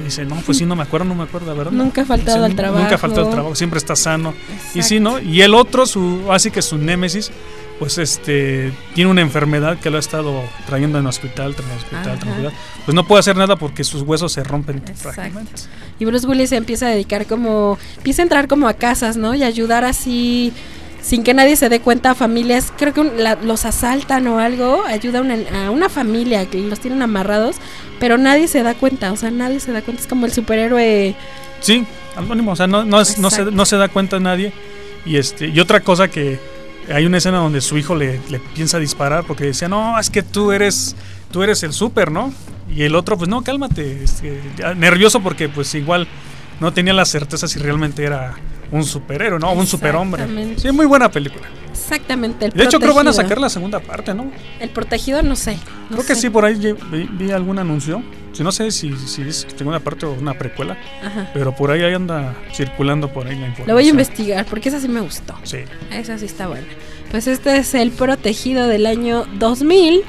Y 0.00 0.04
dice, 0.04 0.24
no, 0.24 0.36
pues 0.44 0.58
sí, 0.58 0.66
no 0.66 0.76
me 0.76 0.82
acuerdo, 0.82 1.06
no 1.06 1.14
me 1.14 1.22
acuerdo, 1.22 1.54
verdad. 1.54 1.72
Nunca 1.72 2.02
ha 2.02 2.04
faltado 2.04 2.38
Dice, 2.38 2.46
al 2.50 2.56
trabajo. 2.56 2.82
Nunca 2.82 2.96
ha 2.96 2.98
faltado 2.98 3.26
al 3.26 3.32
trabajo, 3.32 3.54
siempre 3.54 3.78
está 3.78 3.96
sano. 3.96 4.34
Y 4.74 4.82
sí. 4.82 5.00
¿no? 5.00 5.20
Y 5.20 5.42
el 5.42 5.54
otro, 5.54 5.86
su, 5.86 6.24
así 6.30 6.50
que 6.50 6.60
su 6.60 6.76
némesis, 6.76 7.30
pues 7.78 7.98
este, 7.98 8.72
tiene 8.94 9.10
una 9.10 9.20
enfermedad 9.20 9.78
que 9.78 9.90
lo 9.90 9.96
ha 9.96 10.00
estado 10.00 10.42
trayendo 10.66 10.98
en 10.98 11.06
hospital, 11.06 11.54
tras 11.54 11.68
hospital, 11.76 12.18
tras 12.18 12.30
hospital. 12.32 12.52
Pues 12.84 12.94
no 12.94 13.06
puede 13.06 13.20
hacer 13.20 13.36
nada 13.36 13.56
porque 13.56 13.84
sus 13.84 14.02
huesos 14.02 14.32
se 14.32 14.42
rompen 14.44 14.80
prácticamente. 14.80 15.52
Y 15.98 16.04
Bruce 16.06 16.26
Willis 16.26 16.50
se 16.50 16.56
empieza 16.56 16.86
a 16.86 16.90
dedicar 16.90 17.26
como. 17.26 17.78
Empieza 17.98 18.22
a 18.22 18.24
entrar 18.24 18.48
como 18.48 18.68
a 18.68 18.74
casas, 18.74 19.16
¿no? 19.16 19.34
Y 19.34 19.42
ayudar 19.44 19.84
así. 19.84 20.52
Sin 21.02 21.22
que 21.22 21.34
nadie 21.34 21.54
se 21.54 21.68
dé 21.68 21.78
cuenta 21.80 22.10
a 22.10 22.14
familias, 22.16 22.72
creo 22.76 22.92
que 22.92 23.00
un- 23.00 23.22
la- 23.22 23.36
los 23.36 23.64
asaltan 23.64 24.26
o 24.26 24.40
algo, 24.40 24.82
ayuda 24.86 25.20
a 25.20 25.22
una, 25.22 25.36
a 25.66 25.70
una 25.70 25.88
familia 25.88 26.46
que 26.46 26.58
los 26.58 26.80
tienen 26.80 27.00
amarrados, 27.00 27.56
pero 28.00 28.18
nadie 28.18 28.48
se 28.48 28.64
da 28.64 28.74
cuenta, 28.74 29.12
o 29.12 29.16
sea, 29.16 29.30
nadie 29.30 29.60
se 29.60 29.70
da 29.70 29.82
cuenta, 29.82 30.02
es 30.02 30.08
como 30.08 30.26
el 30.26 30.32
superhéroe 30.32 31.14
Sí, 31.60 31.86
anónimo, 32.16 32.50
o 32.52 32.56
sea, 32.56 32.66
no, 32.66 32.84
no, 32.84 33.00
es- 33.00 33.18
no, 33.18 33.30
se, 33.30 33.44
no 33.44 33.64
se 33.66 33.76
da 33.76 33.86
cuenta 33.88 34.18
nadie. 34.18 34.52
Y 35.04 35.16
este 35.16 35.46
y 35.46 35.60
otra 35.60 35.78
cosa 35.80 36.08
que 36.08 36.40
hay 36.92 37.06
una 37.06 37.18
escena 37.18 37.38
donde 37.38 37.60
su 37.60 37.76
hijo 37.78 37.94
le, 37.94 38.20
le 38.28 38.38
piensa 38.38 38.78
disparar 38.78 39.24
porque 39.24 39.44
decía, 39.44 39.68
no, 39.68 39.98
es 39.98 40.10
que 40.10 40.22
tú 40.22 40.52
eres, 40.52 40.96
tú 41.30 41.42
eres 41.42 41.62
el 41.62 41.72
súper, 41.72 42.10
¿no? 42.10 42.32
Y 42.74 42.82
el 42.82 42.94
otro, 42.94 43.16
pues 43.16 43.28
no, 43.28 43.42
cálmate, 43.42 44.02
este, 44.04 44.40
nervioso 44.76 45.20
porque 45.20 45.48
pues 45.48 45.74
igual 45.74 46.06
no 46.60 46.72
tenía 46.72 46.92
la 46.92 47.04
certeza 47.04 47.46
si 47.48 47.58
realmente 47.58 48.04
era 48.04 48.34
un 48.70 48.84
superhéroe, 48.84 49.38
¿no? 49.38 49.52
Un 49.52 49.66
superhombre. 49.66 50.26
Sí, 50.56 50.70
muy 50.72 50.86
buena 50.86 51.10
película. 51.10 51.46
Exactamente. 51.70 52.46
El 52.46 52.52
De 52.52 52.64
hecho, 52.64 52.78
creo 52.78 52.94
van 52.94 53.06
a 53.06 53.10
protegido. 53.10 53.22
sacar 53.28 53.38
la 53.40 53.48
segunda 53.48 53.80
parte, 53.80 54.14
¿no? 54.14 54.30
El 54.58 54.70
protegido, 54.70 55.22
no 55.22 55.36
sé. 55.36 55.58
no 55.90 55.96
Creo 55.96 56.06
que 56.06 56.14
sí, 56.16 56.30
por 56.30 56.44
ahí 56.44 56.74
vi 57.12 57.30
algún 57.30 57.58
anuncio. 57.58 58.02
Si 58.36 58.42
no 58.42 58.52
sé 58.52 58.70
si, 58.70 58.94
si 58.96 59.22
es 59.22 59.46
segunda 59.56 59.80
parte 59.80 60.04
o 60.04 60.12
una 60.12 60.34
precuela. 60.34 60.76
Ajá. 61.02 61.30
Pero 61.32 61.56
por 61.56 61.70
ahí 61.70 61.82
anda 61.82 62.34
circulando 62.52 63.10
por 63.10 63.26
ahí 63.26 63.32
la 63.32 63.46
información. 63.46 63.68
Lo 63.68 63.74
voy 63.74 63.86
a 63.86 63.88
investigar 63.88 64.44
porque 64.44 64.68
esa 64.68 64.78
sí 64.78 64.88
me 64.88 65.00
gustó. 65.00 65.34
Sí. 65.42 65.60
Esa 65.90 66.18
sí 66.18 66.26
está 66.26 66.46
buena. 66.46 66.66
Pues 67.10 67.28
este 67.28 67.56
es 67.56 67.72
el 67.74 67.92
protegido 67.92 68.68
del 68.68 68.84
año 68.84 69.24
2000. 69.38 70.02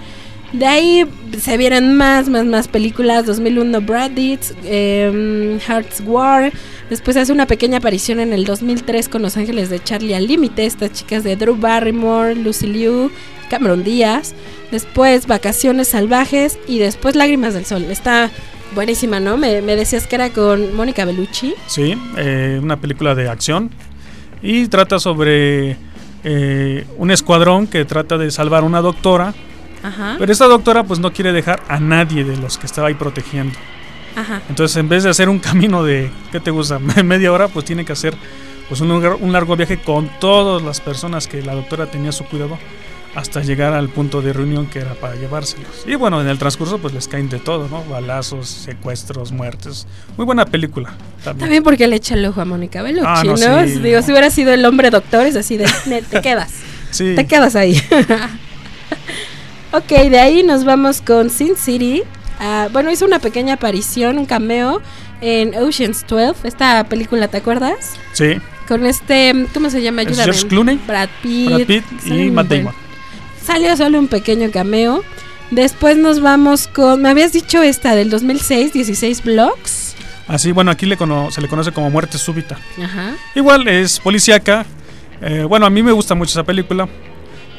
De 0.52 0.66
ahí 0.66 1.06
se 1.40 1.56
vienen 1.56 1.96
más, 1.96 2.28
más, 2.28 2.44
más 2.44 2.68
películas. 2.68 3.26
2001 3.26 3.80
Bradits, 3.80 4.54
eh, 4.66 5.58
Hearts 5.66 6.04
War. 6.06 6.52
Después 6.90 7.16
hace 7.16 7.32
una 7.32 7.48
pequeña 7.48 7.78
aparición 7.78 8.20
en 8.20 8.34
el 8.34 8.44
2003 8.44 9.08
con 9.08 9.22
Los 9.22 9.38
Ángeles 9.38 9.70
de 9.70 9.82
Charlie 9.82 10.16
al 10.16 10.28
Límite. 10.28 10.66
Estas 10.66 10.92
chicas 10.92 11.24
de 11.24 11.38
Drew 11.38 11.56
Barrymore, 11.56 12.36
Lucy 12.36 12.68
Liu, 12.68 13.10
Cameron 13.50 13.84
Díaz. 13.84 14.34
Después 14.72 15.28
Vacaciones 15.28 15.90
Salvajes 15.90 16.58
y 16.68 16.80
después 16.80 17.16
Lágrimas 17.16 17.54
del 17.54 17.66
Sol. 17.66 17.84
Está 17.86 18.30
buenísima, 18.76 19.20
¿no? 19.20 19.38
Me, 19.38 19.62
me 19.62 19.76
decías 19.76 20.08
que 20.08 20.16
era 20.16 20.30
con 20.32 20.76
Mónica 20.76 21.06
Bellucci. 21.06 21.54
Sí, 21.68 21.96
eh, 22.18 22.60
una 22.62 22.78
película 22.80 23.16
de 23.16 23.30
acción. 23.30 23.70
Y 24.42 24.68
trata 24.68 25.00
sobre 25.00 25.78
eh, 26.24 26.86
un 26.98 27.12
escuadrón 27.12 27.68
que 27.68 27.86
trata 27.86 28.18
de 28.18 28.30
salvar 28.32 28.64
a 28.64 28.66
una 28.66 28.82
doctora. 28.82 29.34
Ajá. 29.84 30.16
Pero 30.20 30.32
esta 30.32 30.46
doctora 30.48 30.84
pues 30.84 31.00
no 31.00 31.14
quiere 31.14 31.32
dejar 31.32 31.62
a 31.70 31.80
nadie 31.80 32.24
de 32.24 32.36
los 32.38 32.58
que 32.58 32.66
estaba 32.66 32.88
ahí 32.90 32.94
protegiendo. 32.96 33.58
Ajá. 34.16 34.42
Entonces 34.50 34.76
en 34.78 34.90
vez 34.90 35.04
de 35.04 35.12
hacer 35.12 35.30
un 35.30 35.40
camino 35.40 35.84
de, 35.84 36.10
¿qué 36.32 36.40
te 36.40 36.52
gusta? 36.52 36.80
Media 37.04 37.32
hora, 37.32 37.48
pues 37.48 37.66
tiene 37.66 37.86
que 37.86 37.94
hacer 37.94 38.16
pues 38.68 38.82
un, 38.82 38.90
lugar- 38.90 39.18
un 39.22 39.32
largo 39.32 39.56
viaje 39.56 39.78
con 39.78 40.10
todas 40.20 40.62
las 40.62 40.82
personas 40.82 41.28
que 41.28 41.42
la 41.42 41.54
doctora 41.56 41.86
tenía 41.86 42.10
a 42.10 42.14
su 42.14 42.26
cuidado 42.26 42.58
hasta 43.18 43.42
llegar 43.42 43.74
al 43.74 43.90
punto 43.90 44.22
de 44.22 44.32
reunión 44.32 44.68
que 44.68 44.78
era 44.80 44.94
para 44.94 45.16
llevárselos. 45.16 45.68
Y 45.88 45.96
bueno, 45.96 46.22
en 46.22 46.28
el 46.28 46.38
transcurso 46.38 46.78
pues 46.78 46.94
les 46.94 47.08
caen 47.08 47.30
de 47.30 47.40
todo, 47.40 47.68
¿no? 47.68 47.84
Balazos, 47.86 48.48
secuestros, 48.48 49.32
muertes. 49.32 49.88
Muy 50.18 50.26
buena 50.28 50.46
película. 50.46 50.90
También. 51.24 51.40
También 51.40 51.64
porque 51.64 51.88
le 51.88 51.96
echa 51.96 52.14
el 52.14 52.24
ojo 52.26 52.42
a 52.42 52.46
Mónica 52.46 52.84
Bellucci, 52.84 53.06
Ah, 53.08 53.24
¿no? 53.24 53.32
no, 53.36 53.64
sí, 53.68 53.80
Digo, 53.80 53.98
no. 53.98 54.04
si 54.06 54.12
hubiera 54.12 54.30
sido 54.30 54.54
el 54.54 54.64
hombre 54.66 54.92
doctor, 54.92 55.26
es 55.26 55.36
así 55.36 55.58
de, 55.58 55.66
"Ne, 55.88 56.04
te 56.04 56.22
quedas. 56.22 56.52
Sí. 56.92 57.16
Te 57.16 57.26
quedas 57.26 57.56
ahí. 57.56 57.76
ok, 59.74 59.88
de 60.10 60.20
ahí 60.20 60.44
nos 60.44 60.64
vamos 60.64 61.02
con 61.02 61.30
Sin 61.30 61.56
City. 61.58 62.04
Ah, 62.40 62.70
bueno, 62.72 62.92
hizo 62.92 63.06
una 63.06 63.20
pequeña 63.20 63.56
aparición, 63.56 64.20
un 64.20 64.26
cameo 64.26 64.82
en 65.22 65.56
Ocean's 65.56 66.06
12, 66.08 66.48
esta 66.48 66.84
película, 66.84 67.28
¿te 67.28 67.38
acuerdas? 67.38 67.94
Sí. 68.14 68.38
Con 68.68 68.86
este, 68.86 69.48
¿cómo 69.54 69.70
se 69.70 69.82
llama? 69.82 70.02
Ayúdame. 70.02 70.24
George 70.26 70.48
Clooney, 70.48 70.80
Brad 70.86 71.10
Pitt. 71.24 71.48
Brad 71.50 71.66
Pitt 71.66 71.84
Sale 72.04 72.26
y 72.26 72.32
Matt 72.32 72.48
Damon. 72.48 72.74
Salió 73.48 73.76
solo 73.78 73.98
un 74.00 74.08
pequeño 74.08 74.52
cameo. 74.52 75.04
Después 75.52 75.96
nos 75.98 76.20
vamos 76.20 76.68
con, 76.68 77.02
me 77.02 77.10
habías 77.10 77.32
dicho 77.32 77.64
esta 77.64 77.96
del 77.96 78.10
2006, 78.10 78.74
16 78.74 79.24
Blocks. 79.24 79.96
Así, 80.28 80.52
bueno, 80.52 80.72
aquí 80.72 80.86
le 80.86 80.98
cono- 80.98 81.32
se 81.32 81.40
le 81.42 81.48
conoce 81.48 81.72
como 81.72 81.90
muerte 81.90 82.18
súbita. 82.18 82.58
Ajá. 82.84 83.16
Igual 83.36 83.68
es 83.70 84.00
policíaca. 84.00 84.66
eh, 85.22 85.46
bueno, 85.48 85.66
a 85.66 85.70
mí 85.70 85.82
me 85.82 85.94
gusta 85.94 86.14
mucho 86.16 86.32
esa 86.32 86.44
película. 86.44 86.88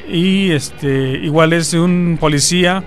Y 0.07 0.51
este, 0.53 1.19
igual 1.23 1.53
es 1.55 1.73
un 1.73 2.19
policía 2.21 2.85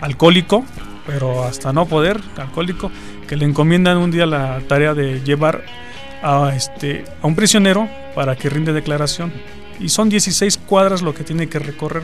alcohólico, 0.00 0.64
pero 1.06 1.44
hasta 1.44 1.72
no 1.72 1.86
poder, 1.86 2.20
alcohólico, 2.36 2.90
que 3.28 3.36
le 3.36 3.44
encomiendan 3.44 3.98
un 3.98 4.10
día 4.10 4.24
la 4.26 4.60
tarea 4.68 4.94
de 4.94 5.20
llevar 5.22 5.64
a, 6.22 6.52
este, 6.56 7.04
a 7.22 7.26
un 7.26 7.34
prisionero 7.36 7.88
para 8.14 8.34
que 8.36 8.48
rinde 8.48 8.72
declaración. 8.72 9.32
Y 9.80 9.88
son 9.88 10.08
16 10.08 10.58
cuadras 10.66 11.02
lo 11.02 11.14
que 11.14 11.24
tiene 11.24 11.48
que 11.48 11.58
recorrer. 11.58 12.02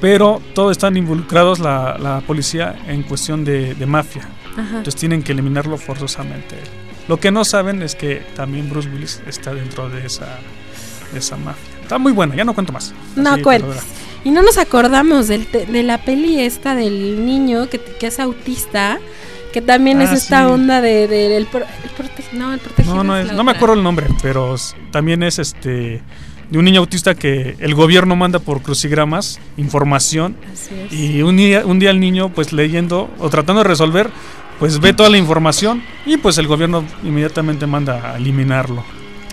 Pero 0.00 0.42
todos 0.54 0.72
están 0.72 0.96
involucrados 0.96 1.58
la, 1.60 1.96
la 1.98 2.20
policía 2.20 2.74
en 2.88 3.02
cuestión 3.04 3.44
de, 3.44 3.74
de 3.74 3.86
mafia. 3.86 4.28
Ajá. 4.52 4.78
Entonces 4.78 4.96
tienen 4.96 5.22
que 5.22 5.32
eliminarlo 5.32 5.76
forzosamente. 5.78 6.56
Lo 7.08 7.18
que 7.18 7.30
no 7.30 7.44
saben 7.44 7.82
es 7.82 7.94
que 7.94 8.22
también 8.36 8.68
Bruce 8.70 8.88
Willis 8.88 9.22
está 9.26 9.54
dentro 9.54 9.88
de 9.88 10.06
esa, 10.06 10.38
de 11.12 11.18
esa 11.18 11.36
mafia. 11.36 11.62
Está 11.82 11.98
muy 11.98 12.12
buena, 12.12 12.34
ya 12.34 12.44
no 12.44 12.54
cuento 12.54 12.72
más. 12.72 12.94
No 13.16 13.36
pero, 13.44 13.72
Y 14.24 14.30
no 14.30 14.42
nos 14.42 14.56
acordamos 14.58 15.28
del 15.28 15.46
te- 15.46 15.66
de 15.66 15.82
la 15.82 15.98
peli 15.98 16.40
esta 16.40 16.74
del 16.74 17.24
niño 17.26 17.68
que, 17.68 17.78
que 17.78 18.06
es 18.06 18.18
autista, 18.20 18.98
que 19.52 19.60
también 19.60 20.00
es 20.00 20.10
Ah, 20.10 20.14
esta 20.14 20.46
sí. 20.46 20.52
onda 20.52 20.80
de, 20.80 21.06
de- 21.08 21.36
el, 21.36 21.46
pro- 21.46 21.60
el 21.60 21.90
prote- 21.90 22.32
no, 22.32 22.52
el 22.54 22.58
protegido. 22.60 22.94
No, 22.96 23.04
no, 23.04 23.16
es 23.18 23.26
es- 23.26 23.32
no 23.32 23.44
me 23.44 23.52
acuerdo 23.52 23.74
el 23.74 23.82
nombre, 23.82 24.06
pero 24.22 24.56
también 24.90 25.22
es 25.22 25.38
este 25.38 26.02
de 26.50 26.58
un 26.58 26.64
niño 26.64 26.80
autista 26.80 27.14
que 27.14 27.56
el 27.58 27.74
gobierno 27.74 28.16
manda 28.16 28.38
por 28.38 28.62
crucigramas 28.62 29.40
información 29.56 30.36
Así 30.52 30.74
es. 30.74 30.92
y 30.92 31.22
un 31.22 31.36
día, 31.36 31.64
un 31.66 31.78
día 31.78 31.90
el 31.90 32.00
niño 32.00 32.30
pues 32.30 32.52
leyendo 32.52 33.10
o 33.18 33.30
tratando 33.30 33.62
de 33.62 33.68
resolver 33.68 34.10
pues 34.58 34.80
ve 34.80 34.92
toda 34.92 35.10
la 35.10 35.18
información 35.18 35.82
y 36.06 36.16
pues 36.16 36.38
el 36.38 36.46
gobierno 36.46 36.84
inmediatamente 37.02 37.66
manda 37.66 38.12
a 38.12 38.16
eliminarlo. 38.16 38.84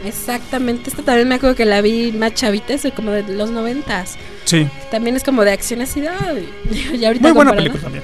Exactamente, 0.03 0.89
esta 0.89 1.03
también 1.03 1.27
me 1.27 1.35
acuerdo 1.35 1.55
que 1.55 1.65
la 1.65 1.79
vi 1.81 2.11
más 2.11 2.33
chavita, 2.33 2.73
es 2.73 2.87
como 2.95 3.11
de 3.11 3.21
los 3.35 3.51
noventas. 3.51 4.17
Sí, 4.45 4.67
También 4.89 5.15
es 5.15 5.23
como 5.23 5.43
de 5.43 5.51
acción 5.51 5.81
así 5.81 6.01
y 6.93 7.05
ahorita 7.05 7.27
muy 7.27 7.31
buena 7.33 7.53
película 7.53 7.83
también. 7.83 8.03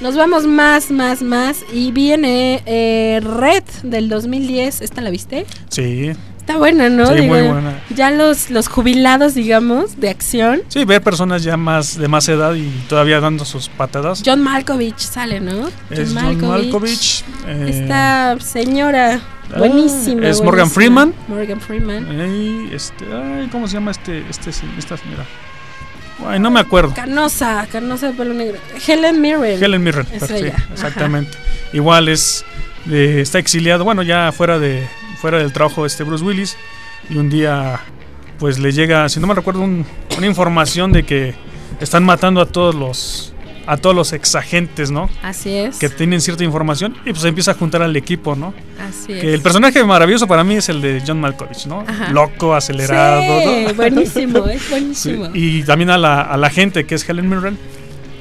Nos 0.00 0.14
vamos 0.14 0.46
más, 0.46 0.92
más, 0.92 1.22
más. 1.22 1.64
Y 1.72 1.90
viene 1.90 2.62
eh, 2.66 3.20
Red 3.20 3.64
del 3.82 4.08
2010. 4.08 4.80
¿Esta 4.82 5.00
la 5.00 5.10
viste? 5.10 5.44
Sí, 5.70 6.12
Está 6.48 6.56
buena, 6.56 6.88
¿no? 6.88 7.06
Sí, 7.08 7.20
muy 7.20 7.42
buena. 7.42 7.78
Ya 7.94 8.10
los, 8.10 8.48
los 8.48 8.68
jubilados, 8.68 9.34
digamos, 9.34 10.00
de 10.00 10.08
acción. 10.08 10.62
sí, 10.68 10.82
ver 10.86 11.02
personas 11.02 11.42
ya 11.42 11.58
más 11.58 11.98
de 11.98 12.08
más 12.08 12.26
edad 12.30 12.54
y 12.54 12.70
todavía 12.88 13.20
dando 13.20 13.44
sus 13.44 13.68
patadas. 13.68 14.22
John 14.24 14.40
Malkovich 14.40 14.96
sale, 14.96 15.40
¿no? 15.40 15.68
es 15.90 16.14
John 16.14 16.40
Malkovich. 16.40 17.22
eh, 17.46 17.82
Esta 17.82 18.38
señora 18.40 19.20
ah, 19.52 19.58
buenísima. 19.58 20.26
es 20.26 20.40
Morgan 20.40 20.70
buenísima. 20.70 20.74
Freeman. 20.74 21.14
Morgan 21.28 21.60
Freeman. 21.60 22.18
Ay, 22.18 22.70
este, 22.72 23.04
ay, 23.12 23.48
¿cómo 23.52 23.68
se 23.68 23.74
llama 23.74 23.90
este, 23.90 24.24
este, 24.30 24.48
esta 24.78 24.96
señora? 24.96 25.26
Ay, 26.26 26.40
no 26.40 26.50
me 26.50 26.60
acuerdo. 26.60 26.94
Canosa, 26.94 27.66
canosa 27.70 28.06
de 28.06 28.12
pelo 28.14 28.32
negro. 28.32 28.56
Helen 28.86 29.20
Mirren. 29.20 29.62
Helen 29.62 29.82
Mirren, 29.82 30.06
perfecto, 30.06 30.56
ajá. 30.56 30.68
exactamente. 30.72 31.36
Igual 31.74 32.08
es, 32.08 32.42
eh, 32.90 33.18
está 33.20 33.38
exiliado, 33.38 33.84
bueno, 33.84 34.02
ya 34.02 34.32
fuera 34.32 34.58
de, 34.58 34.88
fuera 35.20 35.38
del 35.38 35.52
trabajo 35.52 35.84
este 35.86 36.04
Bruce 36.04 36.24
Willis 36.24 36.56
y 37.10 37.16
un 37.16 37.28
día, 37.30 37.80
pues 38.38 38.58
le 38.58 38.72
llega, 38.72 39.08
si 39.08 39.20
no 39.20 39.26
me 39.26 39.34
recuerdo, 39.34 39.60
un- 39.60 39.84
una 40.16 40.26
información 40.26 40.92
de 40.92 41.04
que 41.04 41.34
están 41.80 42.04
matando 42.04 42.40
a 42.40 42.46
todos 42.46 42.74
los, 42.74 43.32
a 43.66 43.76
todos 43.76 43.94
los 43.94 44.12
exagentes, 44.12 44.90
¿no? 44.90 45.10
Así 45.22 45.50
es. 45.54 45.78
Que 45.78 45.88
tienen 45.88 46.20
cierta 46.20 46.42
información 46.44 46.96
y 47.04 47.12
pues 47.12 47.24
empieza 47.24 47.50
a 47.50 47.54
juntar 47.54 47.82
al 47.82 47.94
equipo, 47.96 48.34
¿no? 48.34 48.54
Así 48.80 49.12
es. 49.12 49.20
Que 49.20 49.34
el 49.34 49.42
personaje 49.42 49.84
maravilloso 49.84 50.26
para 50.26 50.42
mí 50.44 50.54
es 50.56 50.68
el 50.70 50.80
de 50.80 51.02
John 51.06 51.20
Malkovich, 51.20 51.66
¿no? 51.66 51.84
Ajá. 51.86 52.10
Loco, 52.10 52.54
acelerado. 52.54 53.22
Sí, 53.42 53.64
¿no? 53.68 53.74
buenísimo, 53.74 54.46
es 54.46 54.62
Sí, 54.62 54.68
buenísimo. 54.70 55.30
Y 55.34 55.62
también 55.64 55.90
a 55.90 55.98
la, 55.98 56.22
a 56.22 56.36
la 56.36 56.48
gente 56.50 56.86
que 56.86 56.94
es 56.94 57.08
Helen 57.08 57.28
Mirren, 57.28 57.58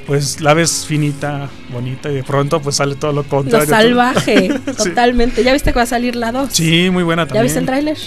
pues 0.08 0.40
la 0.42 0.54
ves 0.56 0.86
finita, 0.88 1.50
bonita 1.70 2.10
y 2.10 2.16
de 2.16 2.24
pronto 2.24 2.62
pues 2.62 2.78
sale 2.78 2.96
todo 2.96 3.12
lo 3.12 3.22
Lo 3.24 3.28
contrario. 3.30 3.68
salvaje, 3.68 4.50
totalmente. 4.78 5.44
¿Ya 5.44 5.54
viste 5.54 5.72
que 5.74 5.76
va 5.78 5.84
a 5.84 5.86
salir 5.86 6.16
la 6.16 6.32
2? 6.32 6.50
Sí, 6.52 6.90
muy 6.90 7.04
buena 7.04 7.24
¿Ya 7.24 7.28
también. 7.28 7.44
viste 7.44 7.60
el 7.60 7.66
tráiler? 7.66 7.98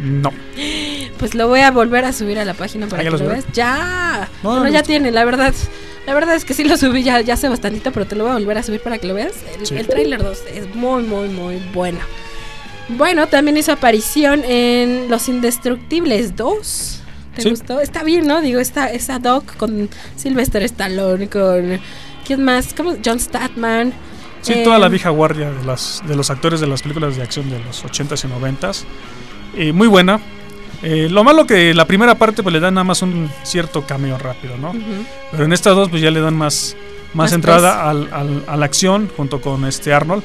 No. 0.00 0.30
Pues 1.18 1.34
lo 1.34 1.48
voy 1.48 1.60
a 1.60 1.70
volver 1.70 2.04
a 2.04 2.12
subir 2.12 2.38
a 2.38 2.44
la 2.44 2.52
página 2.54 2.86
para 2.86 3.02
¿ya 3.02 3.10
que 3.10 3.16
lo 3.16 3.26
veas. 3.28 3.44
Ya. 3.54 4.28
No, 4.42 4.50
bueno, 4.50 4.64
no 4.66 4.70
ya 4.70 4.82
tiene, 4.82 5.10
la 5.10 5.24
verdad. 5.24 5.54
La 6.06 6.14
verdad 6.14 6.36
es 6.36 6.44
que 6.44 6.54
sí 6.54 6.62
lo 6.62 6.76
subí 6.76 7.02
ya, 7.02 7.20
ya 7.22 7.34
hace 7.34 7.48
bastantito, 7.48 7.90
pero 7.90 8.06
te 8.06 8.14
lo 8.14 8.24
voy 8.24 8.30
a 8.32 8.34
volver 8.34 8.58
a 8.58 8.62
subir 8.62 8.80
para 8.80 8.98
que 8.98 9.06
lo 9.08 9.14
veas. 9.14 9.32
El, 9.58 9.66
Sí. 9.66 9.74
el 9.76 9.86
tráiler 9.88 10.22
2 10.22 10.38
es 10.54 10.74
muy, 10.74 11.02
muy, 11.02 11.28
muy 11.28 11.60
bueno. 11.74 11.98
Bueno, 12.90 13.26
también 13.26 13.56
hizo 13.56 13.72
aparición 13.72 14.44
en 14.44 15.08
Los 15.08 15.28
Indestructibles 15.28 16.36
2. 16.36 17.00
¿Te 17.36 17.42
Sí. 17.42 17.50
gustó? 17.50 17.80
Está 17.80 18.02
bien, 18.02 18.26
¿no? 18.26 18.40
Digo, 18.40 18.58
esta, 18.58 18.90
esa 18.90 19.18
doc 19.20 19.56
con 19.56 19.88
Sylvester 20.16 20.62
Stallone, 20.64 21.28
con... 21.28 21.78
¿Quién 22.26 22.42
más? 22.42 22.74
¿Cómo? 22.76 22.96
John 23.04 23.20
Statman. 23.20 23.92
Sí, 24.42 24.54
eh, 24.54 24.62
toda 24.64 24.78
la 24.80 24.88
vieja 24.88 25.10
guardia 25.10 25.50
de, 25.50 25.64
las, 25.64 26.02
de 26.08 26.16
los 26.16 26.28
actores 26.30 26.60
de 26.60 26.66
las 26.66 26.82
películas 26.82 27.16
de 27.16 27.22
acción 27.22 27.48
de 27.50 27.58
los 27.60 27.84
80s 27.84 28.24
y 28.24 28.28
90s. 28.28 28.82
Eh, 29.56 29.72
muy 29.72 29.86
buena. 29.86 30.18
Eh, 30.82 31.08
lo 31.10 31.22
malo 31.24 31.46
que 31.46 31.72
la 31.72 31.86
primera 31.86 32.16
parte 32.16 32.42
pues 32.42 32.52
le 32.52 32.60
dan 32.60 32.74
nada 32.74 32.84
más 32.84 33.00
un 33.02 33.30
cierto 33.44 33.86
cameo 33.86 34.18
rápido, 34.18 34.56
¿no? 34.58 34.72
Pero 35.30 35.44
en 35.44 35.52
estas 35.52 35.74
dos 35.76 35.88
pues 35.88 36.02
ya 36.02 36.10
le 36.10 36.20
dan 36.20 36.34
más, 36.36 36.76
más, 37.14 37.26
Más 37.26 37.32
entrada 37.32 37.88
al, 37.88 38.08
al- 38.12 38.44
a 38.46 38.56
la 38.56 38.66
acción 38.66 39.08
junto 39.16 39.40
con 39.40 39.64
este 39.64 39.92
Arnold. 39.94 40.22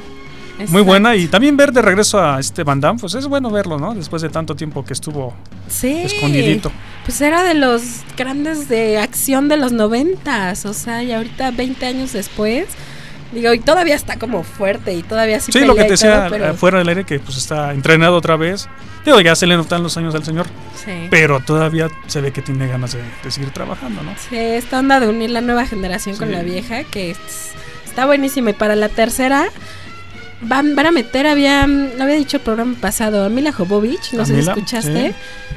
Muy 0.69 0.81
buena 0.81 1.15
y 1.15 1.27
también 1.27 1.57
ver 1.57 1.71
de 1.71 1.81
regreso 1.81 2.19
a 2.23 2.39
este 2.39 2.63
Van 2.63 2.79
Damme, 2.81 2.99
pues 2.99 3.13
es 3.15 3.27
bueno 3.27 3.49
verlo, 3.49 3.77
¿no? 3.79 3.93
Después 3.95 4.21
de 4.21 4.29
tanto 4.29 4.55
tiempo 4.55 4.83
que 4.85 4.93
estuvo 4.93 5.33
Sí. 5.67 6.01
escondidito. 6.03 6.71
Pues 7.05 7.19
era 7.21 7.43
de 7.43 7.53
los 7.53 7.81
grandes 8.17 8.67
de 8.69 8.99
acción 8.99 9.47
de 9.47 9.57
los 9.57 9.71
noventas, 9.71 10.65
o 10.65 10.73
sea, 10.73 11.01
y 11.03 11.11
ahorita 11.11 11.51
20 11.51 11.85
años 11.85 12.13
después, 12.13 12.67
digo, 13.31 13.53
y 13.53 13.59
todavía 13.59 13.95
está 13.95 14.19
como 14.19 14.43
fuerte 14.43 14.93
y 14.93 15.03
todavía 15.03 15.39
sí 15.39 15.51
Sí, 15.51 15.61
lo 15.65 15.73
que 15.75 15.83
te 15.85 15.91
decía 15.91 16.27
pero- 16.29 16.49
eh, 16.49 16.53
fuera 16.53 16.79
del 16.79 16.89
aire, 16.89 17.05
que 17.05 17.19
pues 17.19 17.37
está 17.37 17.73
entrenado 17.73 18.15
otra 18.17 18.35
vez. 18.35 18.67
Digo, 19.05 19.19
ya 19.19 19.35
se 19.35 19.47
le 19.47 19.55
notan 19.57 19.81
los 19.81 19.97
años 19.97 20.13
al 20.13 20.23
señor, 20.23 20.45
sí. 20.85 20.91
pero 21.09 21.39
todavía 21.39 21.87
se 22.05 22.21
ve 22.21 22.31
que 22.31 22.43
tiene 22.43 22.67
ganas 22.67 22.93
de, 22.93 23.01
de 23.23 23.31
seguir 23.31 23.49
trabajando, 23.49 24.03
¿no? 24.03 24.11
Sí, 24.29 24.35
esta 24.37 24.77
onda 24.79 24.99
de 24.99 25.07
unir 25.07 25.31
la 25.31 25.41
nueva 25.41 25.65
generación 25.65 26.17
con 26.17 26.31
la 26.31 26.43
vieja, 26.43 26.83
que 26.83 27.09
es- 27.11 27.19
está 27.87 28.05
buenísima. 28.05 28.51
Y 28.51 28.53
para 28.53 28.75
la 28.75 28.89
tercera, 28.89 29.47
van, 30.41 30.75
van 30.75 30.85
a 30.87 30.91
meter, 30.91 31.27
había, 31.27 31.65
lo 31.67 32.03
había 32.03 32.15
dicho 32.15 32.37
el 32.37 32.43
programa 32.43 32.75
pasado, 32.79 33.25
a 33.25 33.29
Mila 33.29 33.51
Jovovich, 33.51 34.13
no 34.13 34.25
sé 34.25 34.41
si 34.41 34.47
escuchaste. 34.49 35.13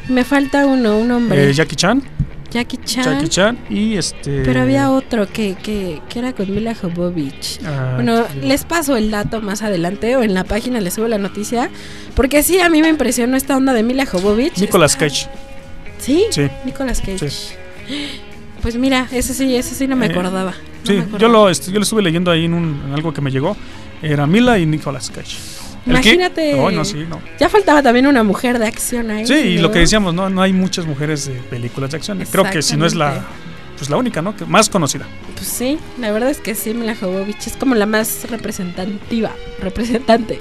Me 0.09 0.25
falta 0.25 0.67
uno, 0.67 0.99
un 0.99 1.11
hombre. 1.11 1.51
Eh, 1.51 1.53
Jackie 1.55 1.77
Chan, 1.77 2.03
Jackie 2.51 2.77
Chan. 2.85 3.05
Jackie 3.05 3.29
Chan 3.29 3.59
y 3.71 3.97
este... 3.97 4.43
Pero 4.45 4.61
había 4.63 4.91
otro 4.91 5.27
que, 5.27 5.55
que, 5.57 6.01
que 6.09 6.19
era 6.19 6.33
con 6.35 6.55
Mila 6.55 6.75
Jovovich. 6.75 7.59
ah, 7.65 7.93
Bueno, 7.97 8.25
les 8.43 8.65
paso 8.65 8.97
el 8.97 9.11
dato 9.11 9.41
más 9.41 9.63
adelante 9.63 10.15
o 10.17 10.23
en 10.23 10.35
la 10.35 10.45
página 10.45 10.81
les 10.81 10.95
subo 10.95 11.09
la 11.09 11.19
noticia. 11.19 11.69
Porque 12.15 12.43
sí, 12.43 12.61
a 12.61 12.69
mí 12.69 12.81
me 12.83 12.89
impresionó 12.91 13.37
esta 13.37 13.57
onda 13.57 13.73
de 13.73 13.83
Mila 13.83 14.07
Jovovich. 14.07 14.59
Nicolas 14.59 14.95
Cage. 14.95 15.27
¿Sí? 15.99 16.27
Sí. 16.31 16.49
Nicolas 16.65 17.01
Cage. 17.01 17.29
Sí. 17.31 17.55
Pues 18.63 18.77
mira, 18.77 19.09
ese 19.11 19.35
sí, 19.35 19.57
ese 19.57 19.75
sí 19.75 19.87
no 19.89 19.97
me 19.97 20.07
Eh, 20.07 20.11
acordaba. 20.11 20.53
No 20.53 20.57
Sí, 20.85 21.03
me 21.11 21.19
yo 21.19 21.29
lo, 21.29 21.49
est- 21.51 21.67
yo 21.69 21.75
lo 21.75 21.83
estuve 21.83 22.03
leyendo 22.03 22.31
ahí 22.31 22.45
en, 22.45 22.55
un, 22.55 22.83
en 22.87 22.93
algo 22.93 23.13
que 23.13 23.21
me 23.21 23.31
llegó. 23.31 23.57
Era 24.03 24.27
Mila 24.27 24.59
y 24.59 24.67
Nicolas 24.67 25.11
Cage. 25.11 25.37
Imagínate. 25.87 26.55
No, 26.55 26.85
sí, 26.85 27.05
no. 27.09 27.21
Ya 27.39 27.49
faltaba 27.49 27.83
también 27.83 28.07
una 28.07 28.23
mujer 28.23 28.59
de 28.59 28.67
acción 28.67 29.11
ahí. 29.11 29.27
Sí, 29.27 29.35
y 29.35 29.59
lo 29.59 29.71
que 29.71 29.81
decíamos, 29.81 30.15
no, 30.15 30.31
no 30.31 30.41
hay 30.43 30.53
muchas 30.53 30.87
mujeres 30.87 31.27
de 31.27 31.35
películas 31.35 31.91
de 31.91 31.99
acción. 31.99 32.25
Creo 32.31 32.45
que 32.45 32.63
si 32.63 32.77
no 32.77 32.87
es 32.87 32.95
la, 32.95 33.25
pues 33.77 33.91
la 33.91 33.97
única, 33.97 34.23
¿no? 34.23 34.37
Que 34.37 34.45
más 34.47 34.69
conocida. 34.69 35.07
Pues 35.35 35.47
sí, 35.47 35.79
la 35.99 36.11
verdad 36.11 36.31
es 36.31 36.41
que 36.41 36.55
sí, 36.55 36.73
Mila 36.75 36.95
Jovovich 36.95 37.47
es 37.47 37.57
como 37.57 37.75
la 37.75 37.87
más 37.87 38.31
representativa, 38.31 39.33
representante. 39.61 40.41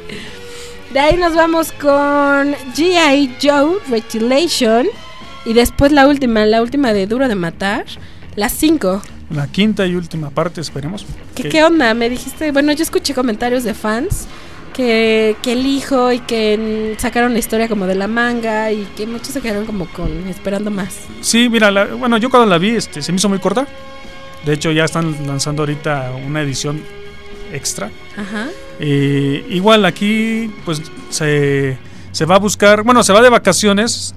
De 0.94 1.00
ahí 1.00 1.18
nos 1.18 1.36
vamos 1.36 1.72
con 1.72 2.54
G.I. 2.76 3.36
Joe, 3.42 3.80
Retulation. 3.90 4.88
Y 5.46 5.54
después 5.54 5.92
la 5.92 6.08
última, 6.08 6.46
la 6.46 6.62
última 6.62 6.94
de 6.94 7.08
Duro 7.08 7.28
de 7.28 7.36
Matar. 7.36 7.86
Las 8.36 8.54
5. 8.54 9.02
La 9.30 9.48
quinta 9.48 9.86
y 9.86 9.96
última 9.96 10.30
parte, 10.30 10.62
esperemos. 10.62 11.06
¿Qué, 11.36 11.44
que- 11.44 11.50
¿Qué 11.50 11.64
onda? 11.64 11.94
Me 11.94 12.10
dijiste, 12.10 12.52
bueno, 12.52 12.72
yo 12.74 12.84
escuché 12.84 13.14
comentarios 13.14 13.64
de 13.64 13.74
fans 13.74 14.28
que, 14.74 15.36
que 15.42 15.54
el 15.54 15.66
hijo 15.66 16.12
y 16.12 16.20
que 16.20 16.96
sacaron 17.00 17.34
la 17.34 17.40
historia 17.40 17.68
como 17.68 17.86
de 17.88 17.96
la 17.96 18.08
manga 18.08 18.72
y 18.72 18.86
que 18.98 19.06
muchos 19.08 19.30
se 19.30 19.42
quedaron 19.42 19.66
como 19.66 19.86
con 19.88 20.28
esperando 20.28 20.70
más. 20.72 20.96
Sí, 21.22 21.50
mira, 21.50 21.72
la- 21.72 21.86
bueno, 21.86 22.18
yo 22.18 22.30
cuando 22.30 22.50
la 22.50 22.58
vi 22.58 22.70
este, 22.72 23.02
se 23.02 23.12
me 23.12 23.18
hizo 23.18 23.30
muy 23.30 23.40
corta. 23.40 23.68
De 24.46 24.54
hecho, 24.54 24.72
ya 24.72 24.84
están 24.84 25.16
lanzando 25.26 25.62
ahorita 25.62 26.12
una 26.28 26.42
edición 26.42 26.82
extra. 27.54 27.90
Ajá. 28.18 28.48
Eh, 28.80 29.46
igual 29.50 29.86
aquí, 29.86 30.52
pues 30.66 30.82
se, 31.10 31.78
se 32.12 32.26
va 32.26 32.36
a 32.36 32.40
buscar, 32.40 32.84
bueno, 32.84 33.04
se 33.04 33.14
va 33.14 33.22
de 33.22 33.30
vacaciones 33.30 34.14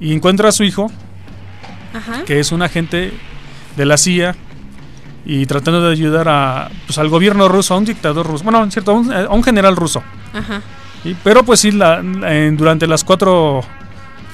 y 0.00 0.12
encuentra 0.12 0.50
a 0.50 0.52
su 0.52 0.64
hijo, 0.64 0.90
Ajá. 1.94 2.24
que 2.24 2.40
es 2.40 2.52
un 2.52 2.62
agente 2.62 3.12
de 3.76 3.84
la 3.86 3.96
CIA, 3.96 4.34
y 5.24 5.44
tratando 5.46 5.82
de 5.82 5.92
ayudar 5.92 6.28
a, 6.28 6.70
pues, 6.86 6.96
al 6.98 7.08
gobierno 7.08 7.48
ruso, 7.48 7.74
a 7.74 7.78
un 7.78 7.84
dictador 7.84 8.26
ruso, 8.26 8.44
bueno, 8.44 8.62
en 8.62 8.70
cierto, 8.70 8.92
a 8.92 8.94
un, 8.94 9.12
a 9.12 9.28
un 9.28 9.42
general 9.42 9.76
ruso. 9.76 10.02
Ajá. 10.32 10.62
Y- 11.04 11.14
pero 11.22 11.42
pues 11.44 11.60
sí, 11.60 11.70
la, 11.70 11.98
en- 11.98 12.56
durante 12.56 12.86
las 12.86 13.04
cuatro 13.04 13.62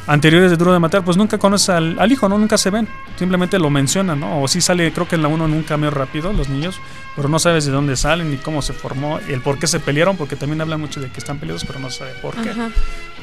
anteriores 0.07 0.51
de 0.51 0.57
Duro 0.57 0.73
de 0.73 0.79
Matar, 0.79 1.03
pues 1.05 1.17
nunca 1.17 1.39
conoce 1.39 1.73
al, 1.73 1.99
al 1.99 2.13
hijo, 2.13 2.29
¿no? 2.29 2.39
Nunca 2.39 2.59
se 2.59 2.71
ven. 2.71 2.87
Simplemente 3.17 3.59
lo 3.59 3.71
mencionan, 3.71 4.21
¿no? 4.21 4.43
O 4.43 4.49
sí 4.49 4.61
sale, 4.61 4.93
creo 4.93 5.09
que 5.09 5.17
en 5.17 5.23
la 5.23 5.29
1 5.29 5.47
en 5.47 5.53
un 5.53 5.63
cameo 5.63 5.91
rápido, 5.91 6.33
los 6.33 6.49
niños, 6.49 6.79
pero 7.17 7.29
no 7.29 7.39
sabes 7.39 7.65
de 7.65 7.73
dónde 7.73 7.97
salen 7.97 8.31
ni 8.31 8.37
cómo 8.37 8.61
se 8.63 8.73
formó, 8.75 9.19
el 9.29 9.41
por 9.41 9.59
qué 9.59 9.67
se 9.67 9.81
pelearon, 9.81 10.17
porque 10.17 10.37
también 10.37 10.61
hablan 10.61 10.81
mucho 10.81 11.01
de 11.01 11.09
que 11.11 11.19
están 11.19 11.39
peleados, 11.39 11.65
pero 11.65 11.79
no 11.79 11.91
sabe 11.91 12.13
por 12.23 12.35
qué. 12.37 12.51
Ajá. 12.51 12.69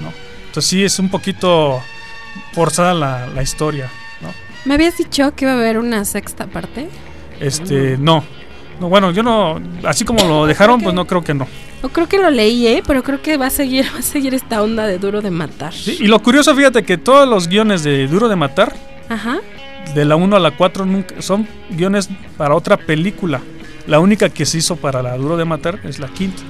¿no? 0.01 0.11
Entonces 0.47 0.65
sí 0.69 0.83
es 0.83 0.97
un 0.99 1.09
poquito 1.09 1.81
forzada 2.53 2.93
la, 2.93 3.27
la 3.27 3.43
historia. 3.43 3.89
Me 4.65 4.75
habías 4.75 4.97
dicho 4.97 5.33
que 5.35 5.45
iba 5.45 5.53
a 5.53 5.57
haber 5.57 5.77
una 5.77 6.05
sexta 6.05 6.47
parte. 6.47 6.89
Este, 7.39 7.97
no. 7.97 8.23
No, 8.79 8.89
bueno, 8.89 9.11
yo 9.11 9.21
no, 9.21 9.61
así 9.83 10.05
como 10.05 10.23
lo 10.27 10.45
dejaron, 10.47 10.81
pues 10.81 10.95
no 10.95 11.05
creo 11.05 11.23
que 11.23 11.33
no. 11.35 11.47
O 11.83 11.89
creo 11.89 12.07
que 12.07 12.17
lo 12.17 12.29
leí, 12.31 12.65
¿eh? 12.67 12.83
Pero 12.85 13.03
creo 13.03 13.21
que 13.21 13.37
va 13.37 13.47
a 13.47 13.49
seguir, 13.51 13.85
va 13.95 13.99
a 13.99 14.03
seguir 14.03 14.33
esta 14.33 14.61
onda 14.61 14.87
de 14.87 14.97
duro 14.97 15.21
de 15.21 15.31
matar. 15.31 15.73
Sí, 15.73 15.97
y 15.99 16.07
lo 16.07 16.19
curioso, 16.21 16.55
fíjate 16.55 16.83
que 16.83 16.97
todos 16.97 17.27
los 17.27 17.47
guiones 17.47 17.83
de 17.83 18.07
Duro 18.07 18.27
de 18.27 18.35
Matar, 18.35 18.75
Ajá. 19.09 19.39
de 19.93 20.05
la 20.05 20.15
1 20.15 20.35
a 20.35 20.39
la 20.39 20.51
4, 20.51 20.85
nunca, 20.85 21.21
son 21.21 21.47
guiones 21.69 22.09
para 22.37 22.55
otra 22.55 22.77
película. 22.77 23.41
La 23.87 23.99
única 23.99 24.29
que 24.29 24.45
se 24.45 24.59
hizo 24.59 24.75
para 24.75 25.01
la 25.01 25.15
Duro 25.17 25.37
de 25.37 25.45
Matar 25.45 25.79
es 25.83 25.99
la 25.99 26.07
quinta. 26.07 26.41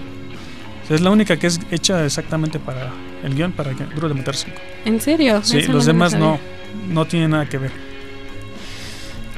O 0.84 0.88
sea, 0.88 0.96
es 0.96 1.02
la 1.02 1.10
única 1.10 1.38
que 1.38 1.48
es 1.48 1.60
hecha 1.70 2.04
exactamente 2.06 2.60
para 2.60 2.90
el 3.24 3.36
guion, 3.36 3.52
para 3.52 3.72
Duro 3.72 4.08
de 4.08 4.14
Matar 4.14 4.36
5. 4.36 4.56
¿En 4.86 5.00
serio? 5.02 5.42
Sí, 5.44 5.60
Eso 5.60 5.72
los 5.74 5.86
no 5.86 5.94
demás 5.94 6.14
no, 6.14 6.40
no 6.90 7.06
tienen 7.06 7.32
nada 7.32 7.48
que 7.48 7.58
ver. 7.58 7.72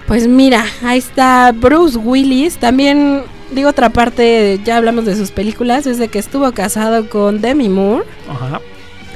Pues 0.07 0.27
mira, 0.27 0.65
ahí 0.83 0.99
está 0.99 1.51
Bruce 1.53 1.97
Willis. 1.97 2.57
También, 2.57 3.23
digo 3.51 3.69
otra 3.69 3.89
parte, 3.89 4.59
ya 4.63 4.77
hablamos 4.77 5.05
de 5.05 5.15
sus 5.15 5.31
películas, 5.31 5.85
desde 5.85 6.07
que 6.09 6.19
estuvo 6.19 6.51
casado 6.51 7.09
con 7.09 7.41
Demi 7.41 7.69
Moore. 7.69 8.05
Ajá. 8.29 8.59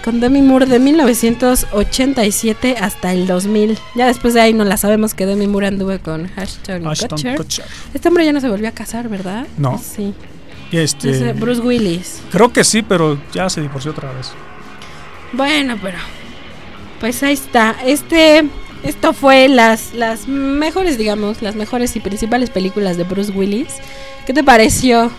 Con 0.04 0.22
Demi 0.22 0.42
Moore 0.42 0.66
de 0.68 0.80
1987 0.80 2.78
hasta 2.80 3.12
el 3.12 3.28
2000. 3.28 3.78
Ya 3.96 4.08
después 4.08 4.34
de 4.34 4.40
ahí 4.42 4.54
no 4.54 4.64
la 4.64 4.78
sabemos 4.78 5.14
que 5.14 5.26
Demi 5.26 5.48
Moore 5.48 5.68
anduvo 5.68 6.00
con 6.00 6.32
Ashton, 6.38 6.88
Ashton 6.88 7.10
Kutcher. 7.10 7.38
Kutcher. 7.38 7.66
Este 7.94 8.08
hombre 8.08 8.24
ya 8.24 8.32
no 8.32 8.40
se 8.40 8.48
volvió 8.48 8.70
a 8.70 8.72
casar, 8.72 9.10
¿verdad? 9.10 9.46
No. 9.58 9.78
Sí. 9.78 10.14
Y 10.72 10.78
este, 10.78 11.34
Bruce 11.34 11.62
Willis. 11.62 12.22
creo 12.32 12.52
que 12.52 12.64
sí, 12.64 12.82
pero 12.82 13.20
ya 13.34 13.50
se 13.50 13.62
divorció 13.62 13.92
otra 13.92 14.12
vez. 14.14 14.32
Bueno, 15.34 15.78
pero 15.82 15.98
pues 17.00 17.22
ahí 17.24 17.34
está. 17.34 17.76
Este 17.86 18.46
esto 18.84 19.14
fue 19.14 19.48
las 19.48 19.94
las 19.94 20.28
mejores, 20.28 20.98
digamos, 20.98 21.42
las 21.42 21.56
mejores 21.56 21.96
y 21.96 22.00
principales 22.00 22.50
películas 22.50 22.98
de 22.98 23.04
Bruce 23.04 23.32
Willis. 23.32 23.76
¿Qué 24.26 24.34
te 24.34 24.44
pareció? 24.44 25.12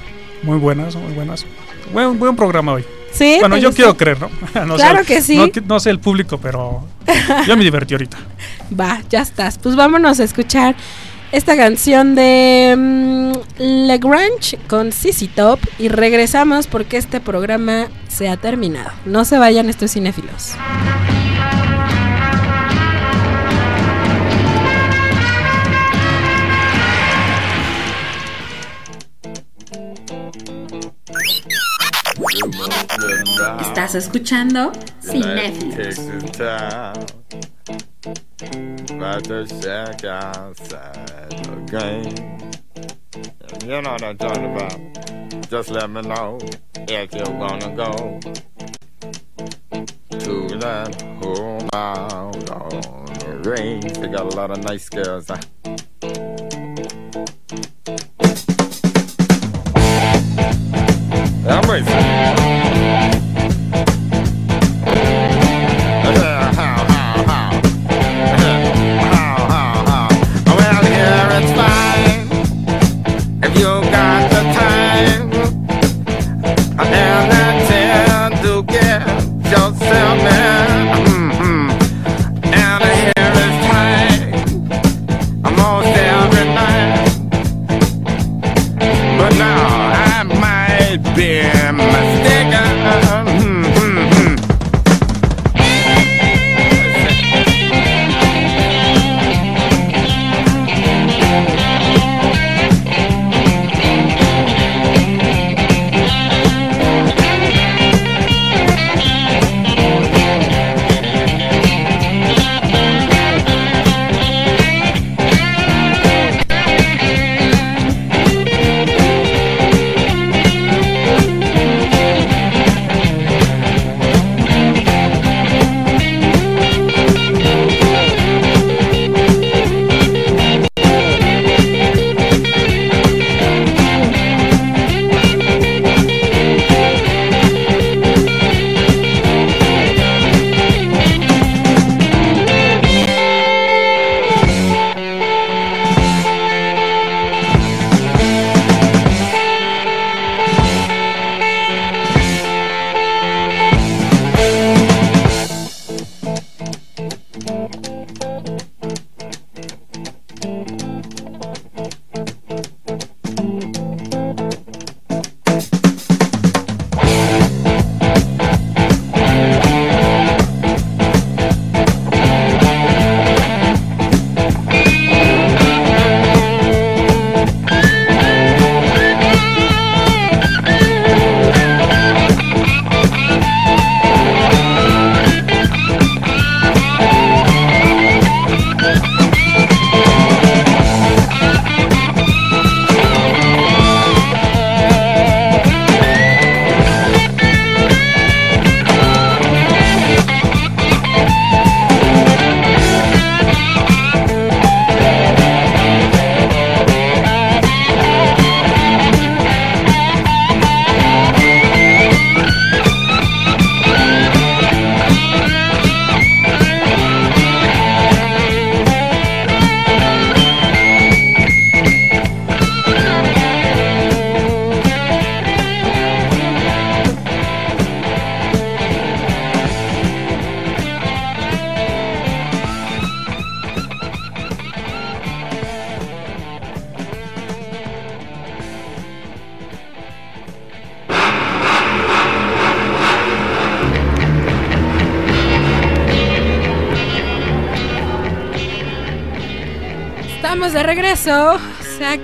Muy 0.42 0.58
buenas, 0.58 0.94
muy 0.96 1.12
buenas. 1.12 1.44
Buen, 1.92 2.18
buen 2.18 2.36
programa 2.36 2.72
hoy. 2.74 2.84
Sí. 3.12 3.38
Bueno, 3.40 3.56
¿te 3.56 3.62
yo 3.62 3.68
gustó? 3.68 3.76
quiero 3.82 3.96
creer, 3.96 4.20
¿no? 4.20 4.30
No 4.66 4.76
sé, 4.76 4.82
Claro 4.82 5.04
que 5.04 5.22
sí. 5.22 5.40
No, 5.66 5.80
sé 5.80 5.90
el 5.90 5.98
público, 5.98 6.38
pero 6.38 6.84
yo 7.46 7.56
me 7.56 7.64
divertí 7.64 7.94
ahorita. 7.94 8.18
Va, 8.78 9.02
ya 9.08 9.22
estás. 9.22 9.58
Pues 9.58 9.76
vámonos 9.76 10.20
a 10.20 10.24
escuchar 10.24 10.76
esta 11.32 11.56
canción 11.56 12.14
de 12.14 12.74
mm, 12.76 13.32
Le 13.58 13.98
Grange 13.98 14.58
con 14.68 14.92
CC 14.92 15.28
Top 15.28 15.58
y 15.78 15.88
regresamos 15.88 16.66
porque 16.66 16.96
este 16.96 17.20
programa 17.20 17.88
se 18.08 18.28
ha 18.28 18.36
terminado. 18.36 18.90
No 19.04 19.24
se 19.24 19.38
vayan 19.38 19.68
estos 19.68 19.92
cinéfilos. 19.92 20.54
Estás 33.78 33.94
escuchando 33.94 34.72
Cinéfilos. 35.00 36.00
About 38.90 39.22
to 39.22 39.46
shack 39.46 40.04
outside 40.04 41.30
the 41.44 41.54
game. 41.70 42.50
You 43.64 43.80
know 43.80 43.92
what 43.92 44.02
I'm 44.02 44.18
talking 44.18 44.52
about. 44.52 45.48
Just 45.48 45.70
let 45.70 45.88
me 45.90 46.02
know 46.02 46.38
if 46.88 47.14
you're 47.14 47.38
gonna 47.38 47.70
go 47.76 48.18
to 50.10 50.58
that 50.58 51.00
home 51.22 51.68
out 51.72 52.50
on 52.50 53.04
the 53.20 53.48
range. 53.48 53.92
They 53.92 54.08
got 54.08 54.22
a 54.22 54.36
lot 54.36 54.50
of 54.50 54.58
nice 54.64 54.88
girls. 54.88 55.28
Huh? 55.28 55.38
I'm 61.48 61.70
racing. 61.70 62.57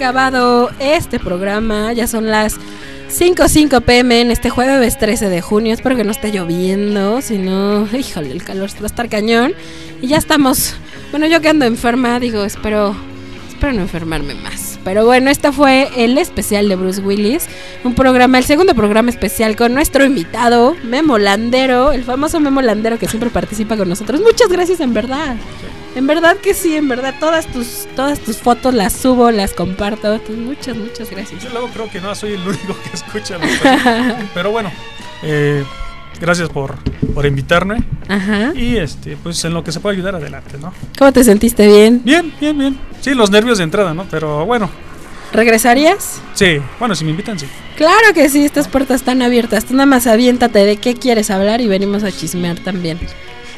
Acabado 0.05 0.71
este 0.81 1.19
programa. 1.19 1.95
Ya 1.95 2.07
son 2.07 2.27
las 2.27 2.57
5.05 3.09 3.81
pm 3.81 4.21
en 4.21 4.31
este 4.31 4.51
jueves 4.51 4.99
13 4.99 5.31
de 5.31 5.41
junio. 5.41 5.73
Espero 5.73 5.97
que 5.97 6.05
no 6.05 6.11
esté 6.11 6.31
lloviendo. 6.31 7.23
Si 7.23 7.39
no, 7.39 7.89
híjole, 7.91 8.31
el 8.31 8.45
calor 8.45 8.69
va 8.69 8.83
a 8.83 8.87
estar 8.87 9.09
cañón. 9.09 9.55
Y 10.03 10.09
ya 10.09 10.19
estamos. 10.19 10.75
Bueno, 11.11 11.27
yo 11.27 11.41
que 11.41 11.49
ando 11.49 11.65
enferma, 11.65 12.21
digo, 12.21 12.45
espero, 12.45 12.95
espero 13.49 13.73
no 13.73 13.81
enfermarme 13.81 14.35
más. 14.35 14.79
Pero 14.85 15.07
bueno, 15.07 15.31
este 15.31 15.53
fue 15.53 15.89
el 15.97 16.19
especial 16.19 16.69
de 16.69 16.77
Bruce 16.77 17.01
Willis. 17.01 17.47
Un 17.83 17.95
programa, 17.95 18.37
el 18.37 18.45
segundo 18.45 18.75
programa 18.75 19.09
especial 19.09 19.57
con 19.57 19.73
nuestro 19.73 20.05
invitado, 20.05 20.77
Memo 20.85 21.17
Landero, 21.17 21.93
el 21.93 22.05
famoso 22.05 22.41
Memo 22.41 22.61
Landero 22.61 22.99
que 22.99 23.09
siempre 23.09 23.31
participa 23.31 23.79
con 23.79 23.89
nosotros. 23.89 24.21
Muchas 24.21 24.51
gracias, 24.51 24.81
en 24.81 24.93
verdad. 24.93 25.37
En 25.95 26.07
verdad 26.07 26.37
que 26.39 26.55
sí, 26.55 26.77
en 26.77 26.89
verdad. 26.89 27.15
Todas 27.21 27.47
tus, 27.47 27.87
todas 27.95 28.19
tus 28.21 28.39
fotos 28.39 28.75
las 28.75 28.93
subo, 28.93 29.31
las 29.31 29.53
comparto. 29.53 30.21
Muchas, 30.37 30.77
muchas 30.77 31.11
gracias. 31.11 31.43
Yo 31.43 31.51
luego 31.51 31.69
creo 31.69 31.89
que 31.91 32.01
no 32.01 32.15
soy 32.15 32.33
el 32.35 32.41
único 32.47 32.77
que 32.83 32.91
escucha. 32.97 33.39
los- 33.39 33.49
Pero 34.35 34.51
bueno, 34.51 34.71
eh, 35.23 35.65
gracias 36.21 36.49
por, 36.49 36.75
por 37.15 37.25
invitarme. 37.27 37.85
Ajá. 38.09 38.53
Y 38.57 38.77
este, 38.77 39.17
pues 39.23 39.45
en 39.45 39.55
lo 39.55 39.63
que 39.63 39.71
se 39.73 39.81
puede 39.81 39.97
ayudar 39.97 40.17
adelante, 40.17 40.59
¿no? 40.61 40.73
¿Cómo 40.99 41.13
te 41.13 41.23
sentiste 41.23 41.67
bien? 41.67 42.03
Bien, 42.05 42.33
bien, 42.41 42.59
bien. 42.59 42.79
Sí, 43.01 43.15
los 43.15 43.31
nervios 43.31 43.59
de 43.59 43.65
entrada, 43.65 43.95
¿no? 43.95 44.05
Pero 44.11 44.45
bueno, 44.47 44.69
¿Regresarías? 45.33 46.21
sí. 46.35 46.59
Bueno, 46.79 46.95
si 46.95 47.05
me 47.05 47.11
invitan, 47.11 47.39
sí. 47.39 47.47
Claro 47.77 48.13
que 48.15 48.29
sí, 48.29 48.45
estas 48.45 48.69
puertas 48.69 48.97
están 49.01 49.21
abiertas. 49.23 49.65
Tú 49.65 49.75
nada 49.75 49.87
más 49.87 50.07
aviéntate 50.07 50.61
de 50.65 50.77
qué 50.77 50.95
quieres 50.95 51.31
hablar 51.31 51.61
y 51.61 51.67
venimos 51.67 52.05
a 52.05 52.13
chismear 52.13 52.59
también. 52.61 52.99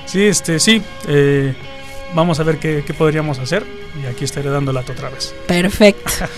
Sí, 0.06 0.22
este, 0.24 0.58
sí. 0.58 0.80
eh, 1.08 1.54
vamos 2.14 2.40
a 2.40 2.44
ver 2.44 2.58
qué, 2.58 2.82
qué 2.86 2.94
podríamos 2.94 3.38
hacer. 3.38 3.64
Y 4.02 4.06
aquí 4.06 4.24
estaré 4.24 4.50
dando 4.50 4.72
lata 4.72 4.92
otra 4.92 5.10
vez. 5.10 5.34
Perfecto. 5.46 6.10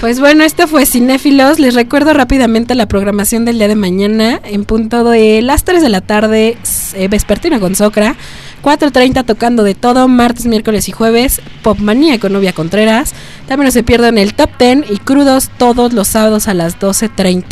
Pues 0.00 0.18
bueno, 0.18 0.42
esto 0.42 0.66
fue 0.66 0.84
Cinéfilos. 0.84 1.60
Les 1.60 1.74
recuerdo 1.74 2.12
rápidamente 2.12 2.74
la 2.74 2.86
programación 2.86 3.44
del 3.44 3.58
día 3.58 3.68
de 3.68 3.76
mañana 3.76 4.40
en 4.42 4.64
punto 4.64 5.04
de 5.04 5.42
las 5.42 5.62
3 5.62 5.80
de 5.80 5.88
la 5.88 6.00
tarde, 6.00 6.56
eh, 6.94 7.06
vespertino 7.06 7.60
con 7.60 7.76
Socra. 7.76 8.16
4.30 8.62 9.24
tocando 9.26 9.64
de 9.64 9.74
todo, 9.74 10.06
martes, 10.08 10.46
miércoles 10.46 10.88
y 10.88 10.92
jueves, 10.92 11.42
Popmanía 11.62 12.18
con 12.20 12.32
Novia 12.32 12.52
Contreras. 12.52 13.12
También 13.48 13.66
no 13.66 13.72
se 13.72 13.82
pierdan 13.82 14.18
el 14.18 14.34
Top 14.34 14.50
10 14.58 14.90
y 14.90 14.98
crudos 14.98 15.50
todos 15.58 15.92
los 15.92 16.08
sábados 16.08 16.46
a 16.46 16.54
las 16.54 16.78
12.30. 16.78 17.44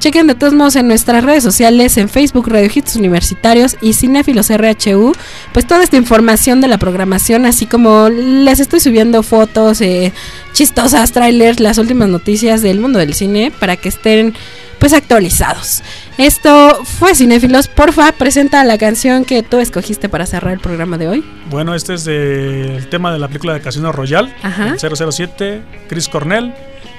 Chequen 0.00 0.26
de 0.26 0.34
todos 0.34 0.54
modos 0.54 0.76
en 0.76 0.88
nuestras 0.88 1.24
redes 1.24 1.42
sociales, 1.42 1.96
en 1.96 2.08
Facebook 2.08 2.48
Radio 2.48 2.70
Hits 2.72 2.96
Universitarios 2.96 3.76
y 3.80 3.92
Cinéfilos 3.92 4.50
RHU, 4.50 5.12
pues 5.52 5.66
toda 5.66 5.84
esta 5.84 5.96
información 5.96 6.60
de 6.60 6.68
la 6.68 6.78
programación, 6.78 7.46
así 7.46 7.66
como 7.66 8.08
les 8.08 8.60
estoy 8.60 8.80
subiendo 8.80 8.97
fotos 9.22 9.80
eh, 9.80 10.12
chistosas, 10.52 11.12
trailers, 11.12 11.60
las 11.60 11.78
últimas 11.78 12.08
noticias 12.08 12.62
del 12.62 12.80
mundo 12.80 12.98
del 12.98 13.14
cine 13.14 13.52
para 13.58 13.76
que 13.76 13.88
estén 13.88 14.34
pues 14.78 14.92
actualizados. 14.92 15.82
Esto 16.18 16.84
fue 16.84 17.14
Cinéfilos, 17.14 17.68
porfa, 17.68 18.12
presenta 18.12 18.62
la 18.64 18.78
canción 18.78 19.24
que 19.24 19.42
tú 19.42 19.58
escogiste 19.58 20.08
para 20.08 20.26
cerrar 20.26 20.52
el 20.52 20.60
programa 20.60 20.98
de 20.98 21.08
hoy. 21.08 21.24
Bueno, 21.50 21.74
este 21.74 21.94
es 21.94 22.04
de- 22.04 22.76
el 22.76 22.88
tema 22.88 23.12
de 23.12 23.18
la 23.18 23.26
película 23.28 23.54
de 23.54 23.60
Casino 23.60 23.90
Royale. 23.92 24.32
Ajá. 24.42 24.74
el 24.74 24.78
007, 25.12 25.62
Chris 25.88 26.08
Cornell 26.08 26.52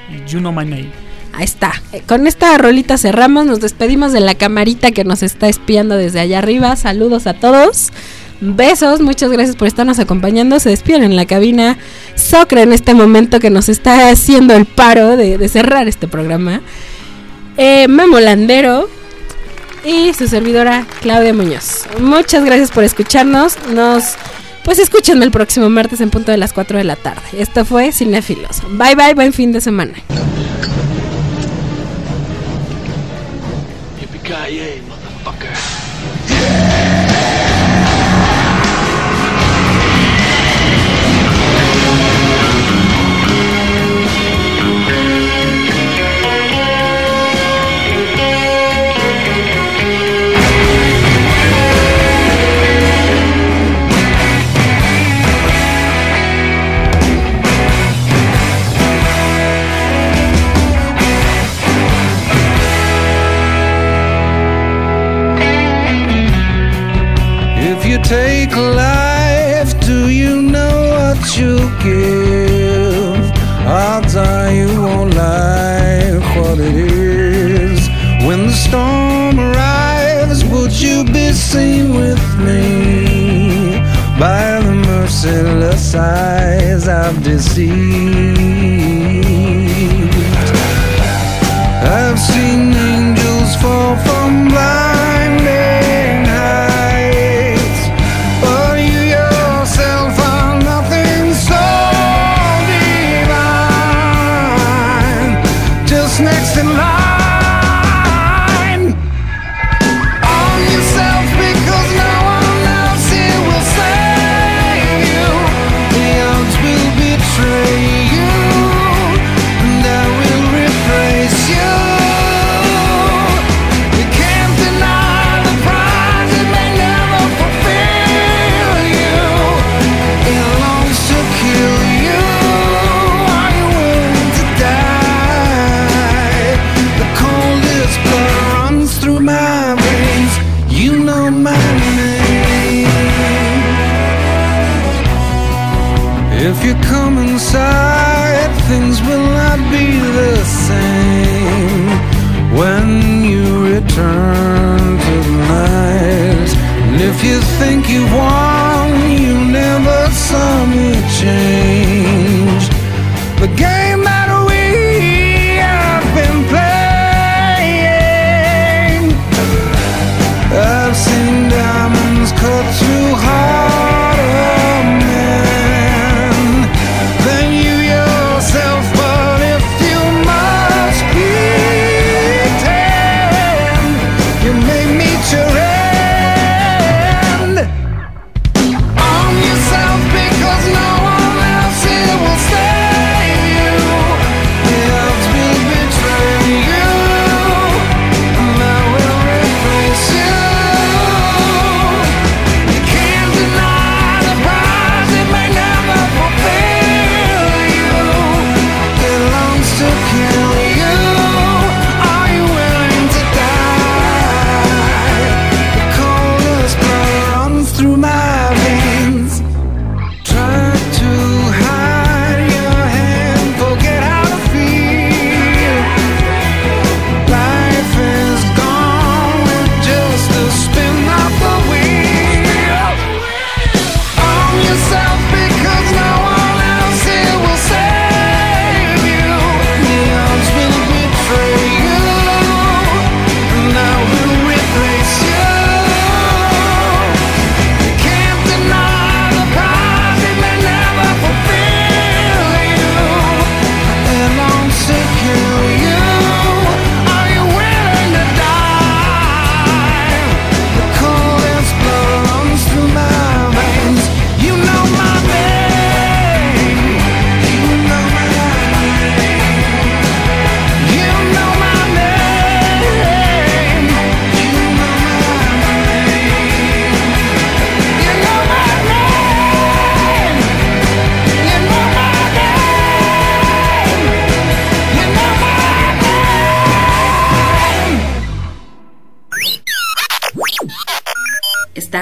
y 0.10 0.30
You 0.30 0.40
Know 0.40 0.52
My 0.52 0.66
Name. 0.66 0.90
Ahí 1.34 1.44
está. 1.46 1.72
Eh, 1.94 2.02
Con 2.06 2.28
esta 2.28 2.58
rolita 2.58 2.98
cerramos, 2.98 3.46
nos 3.46 3.60
despedimos 3.62 4.12
de 4.12 4.20
la 4.20 4.36
camarita 4.36 4.92
que 4.92 5.04
nos 5.06 5.22
está 5.24 5.48
espiando 5.48 5.96
desde 5.96 6.20
allá 6.20 6.40
arriba. 6.40 6.76
Saludos 6.76 7.28
a 7.28 7.34
todos. 7.36 7.92
Besos, 8.42 9.02
muchas 9.02 9.32
gracias 9.32 9.56
por 9.56 9.68
estarnos 9.68 10.00
acompañando. 10.00 10.60
Se 10.60 10.70
despiden 10.70 11.04
en 11.04 11.16
la 11.16 11.26
cabina 11.26 11.78
Socra 12.16 12.62
en 12.62 12.72
este 12.72 12.94
momento 12.94 13.40
que 13.40 13.50
nos 13.50 13.68
está 13.70 14.10
haciendo 14.10 14.56
el 14.56 14.66
paro 14.66 15.18
de, 15.18 15.50
cerrar 15.50 15.88
este 15.88 16.08
programa. 16.08 16.62
Eh, 17.58 17.88
Memo 17.90 18.20
Landero 18.20 18.90
y 19.84 20.14
su 20.14 20.28
servidora 20.28 20.86
Claudia 21.02 21.34
Muñoz. 21.34 21.86
Muchas 22.00 22.46
gracias 22.46 22.72
por 22.72 22.84
escucharnos. 22.84 23.58
Nos 23.70 24.16
pues 24.64 24.80
escúchenme 24.80 25.26
el 25.26 25.32
próximo 25.32 25.70
martes 25.70 26.00
en 26.00 26.10
punto 26.10 26.32
de 26.32 26.38
las 26.38 26.54
4 26.54 26.78
de 26.78 26.84
la 26.84 26.96
tarde. 26.96 27.22
Esto 27.34 27.66
fue 27.66 27.92
Cinéfilos. 27.92 28.62
Bye 28.72 28.96
bye, 28.96 29.14
buen 29.16 29.34
fin 29.34 29.52
de 29.52 29.62
semana. 29.62 29.94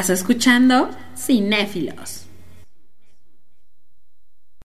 Escuchando 0.09 0.89
Cinéfilos. 1.15 2.16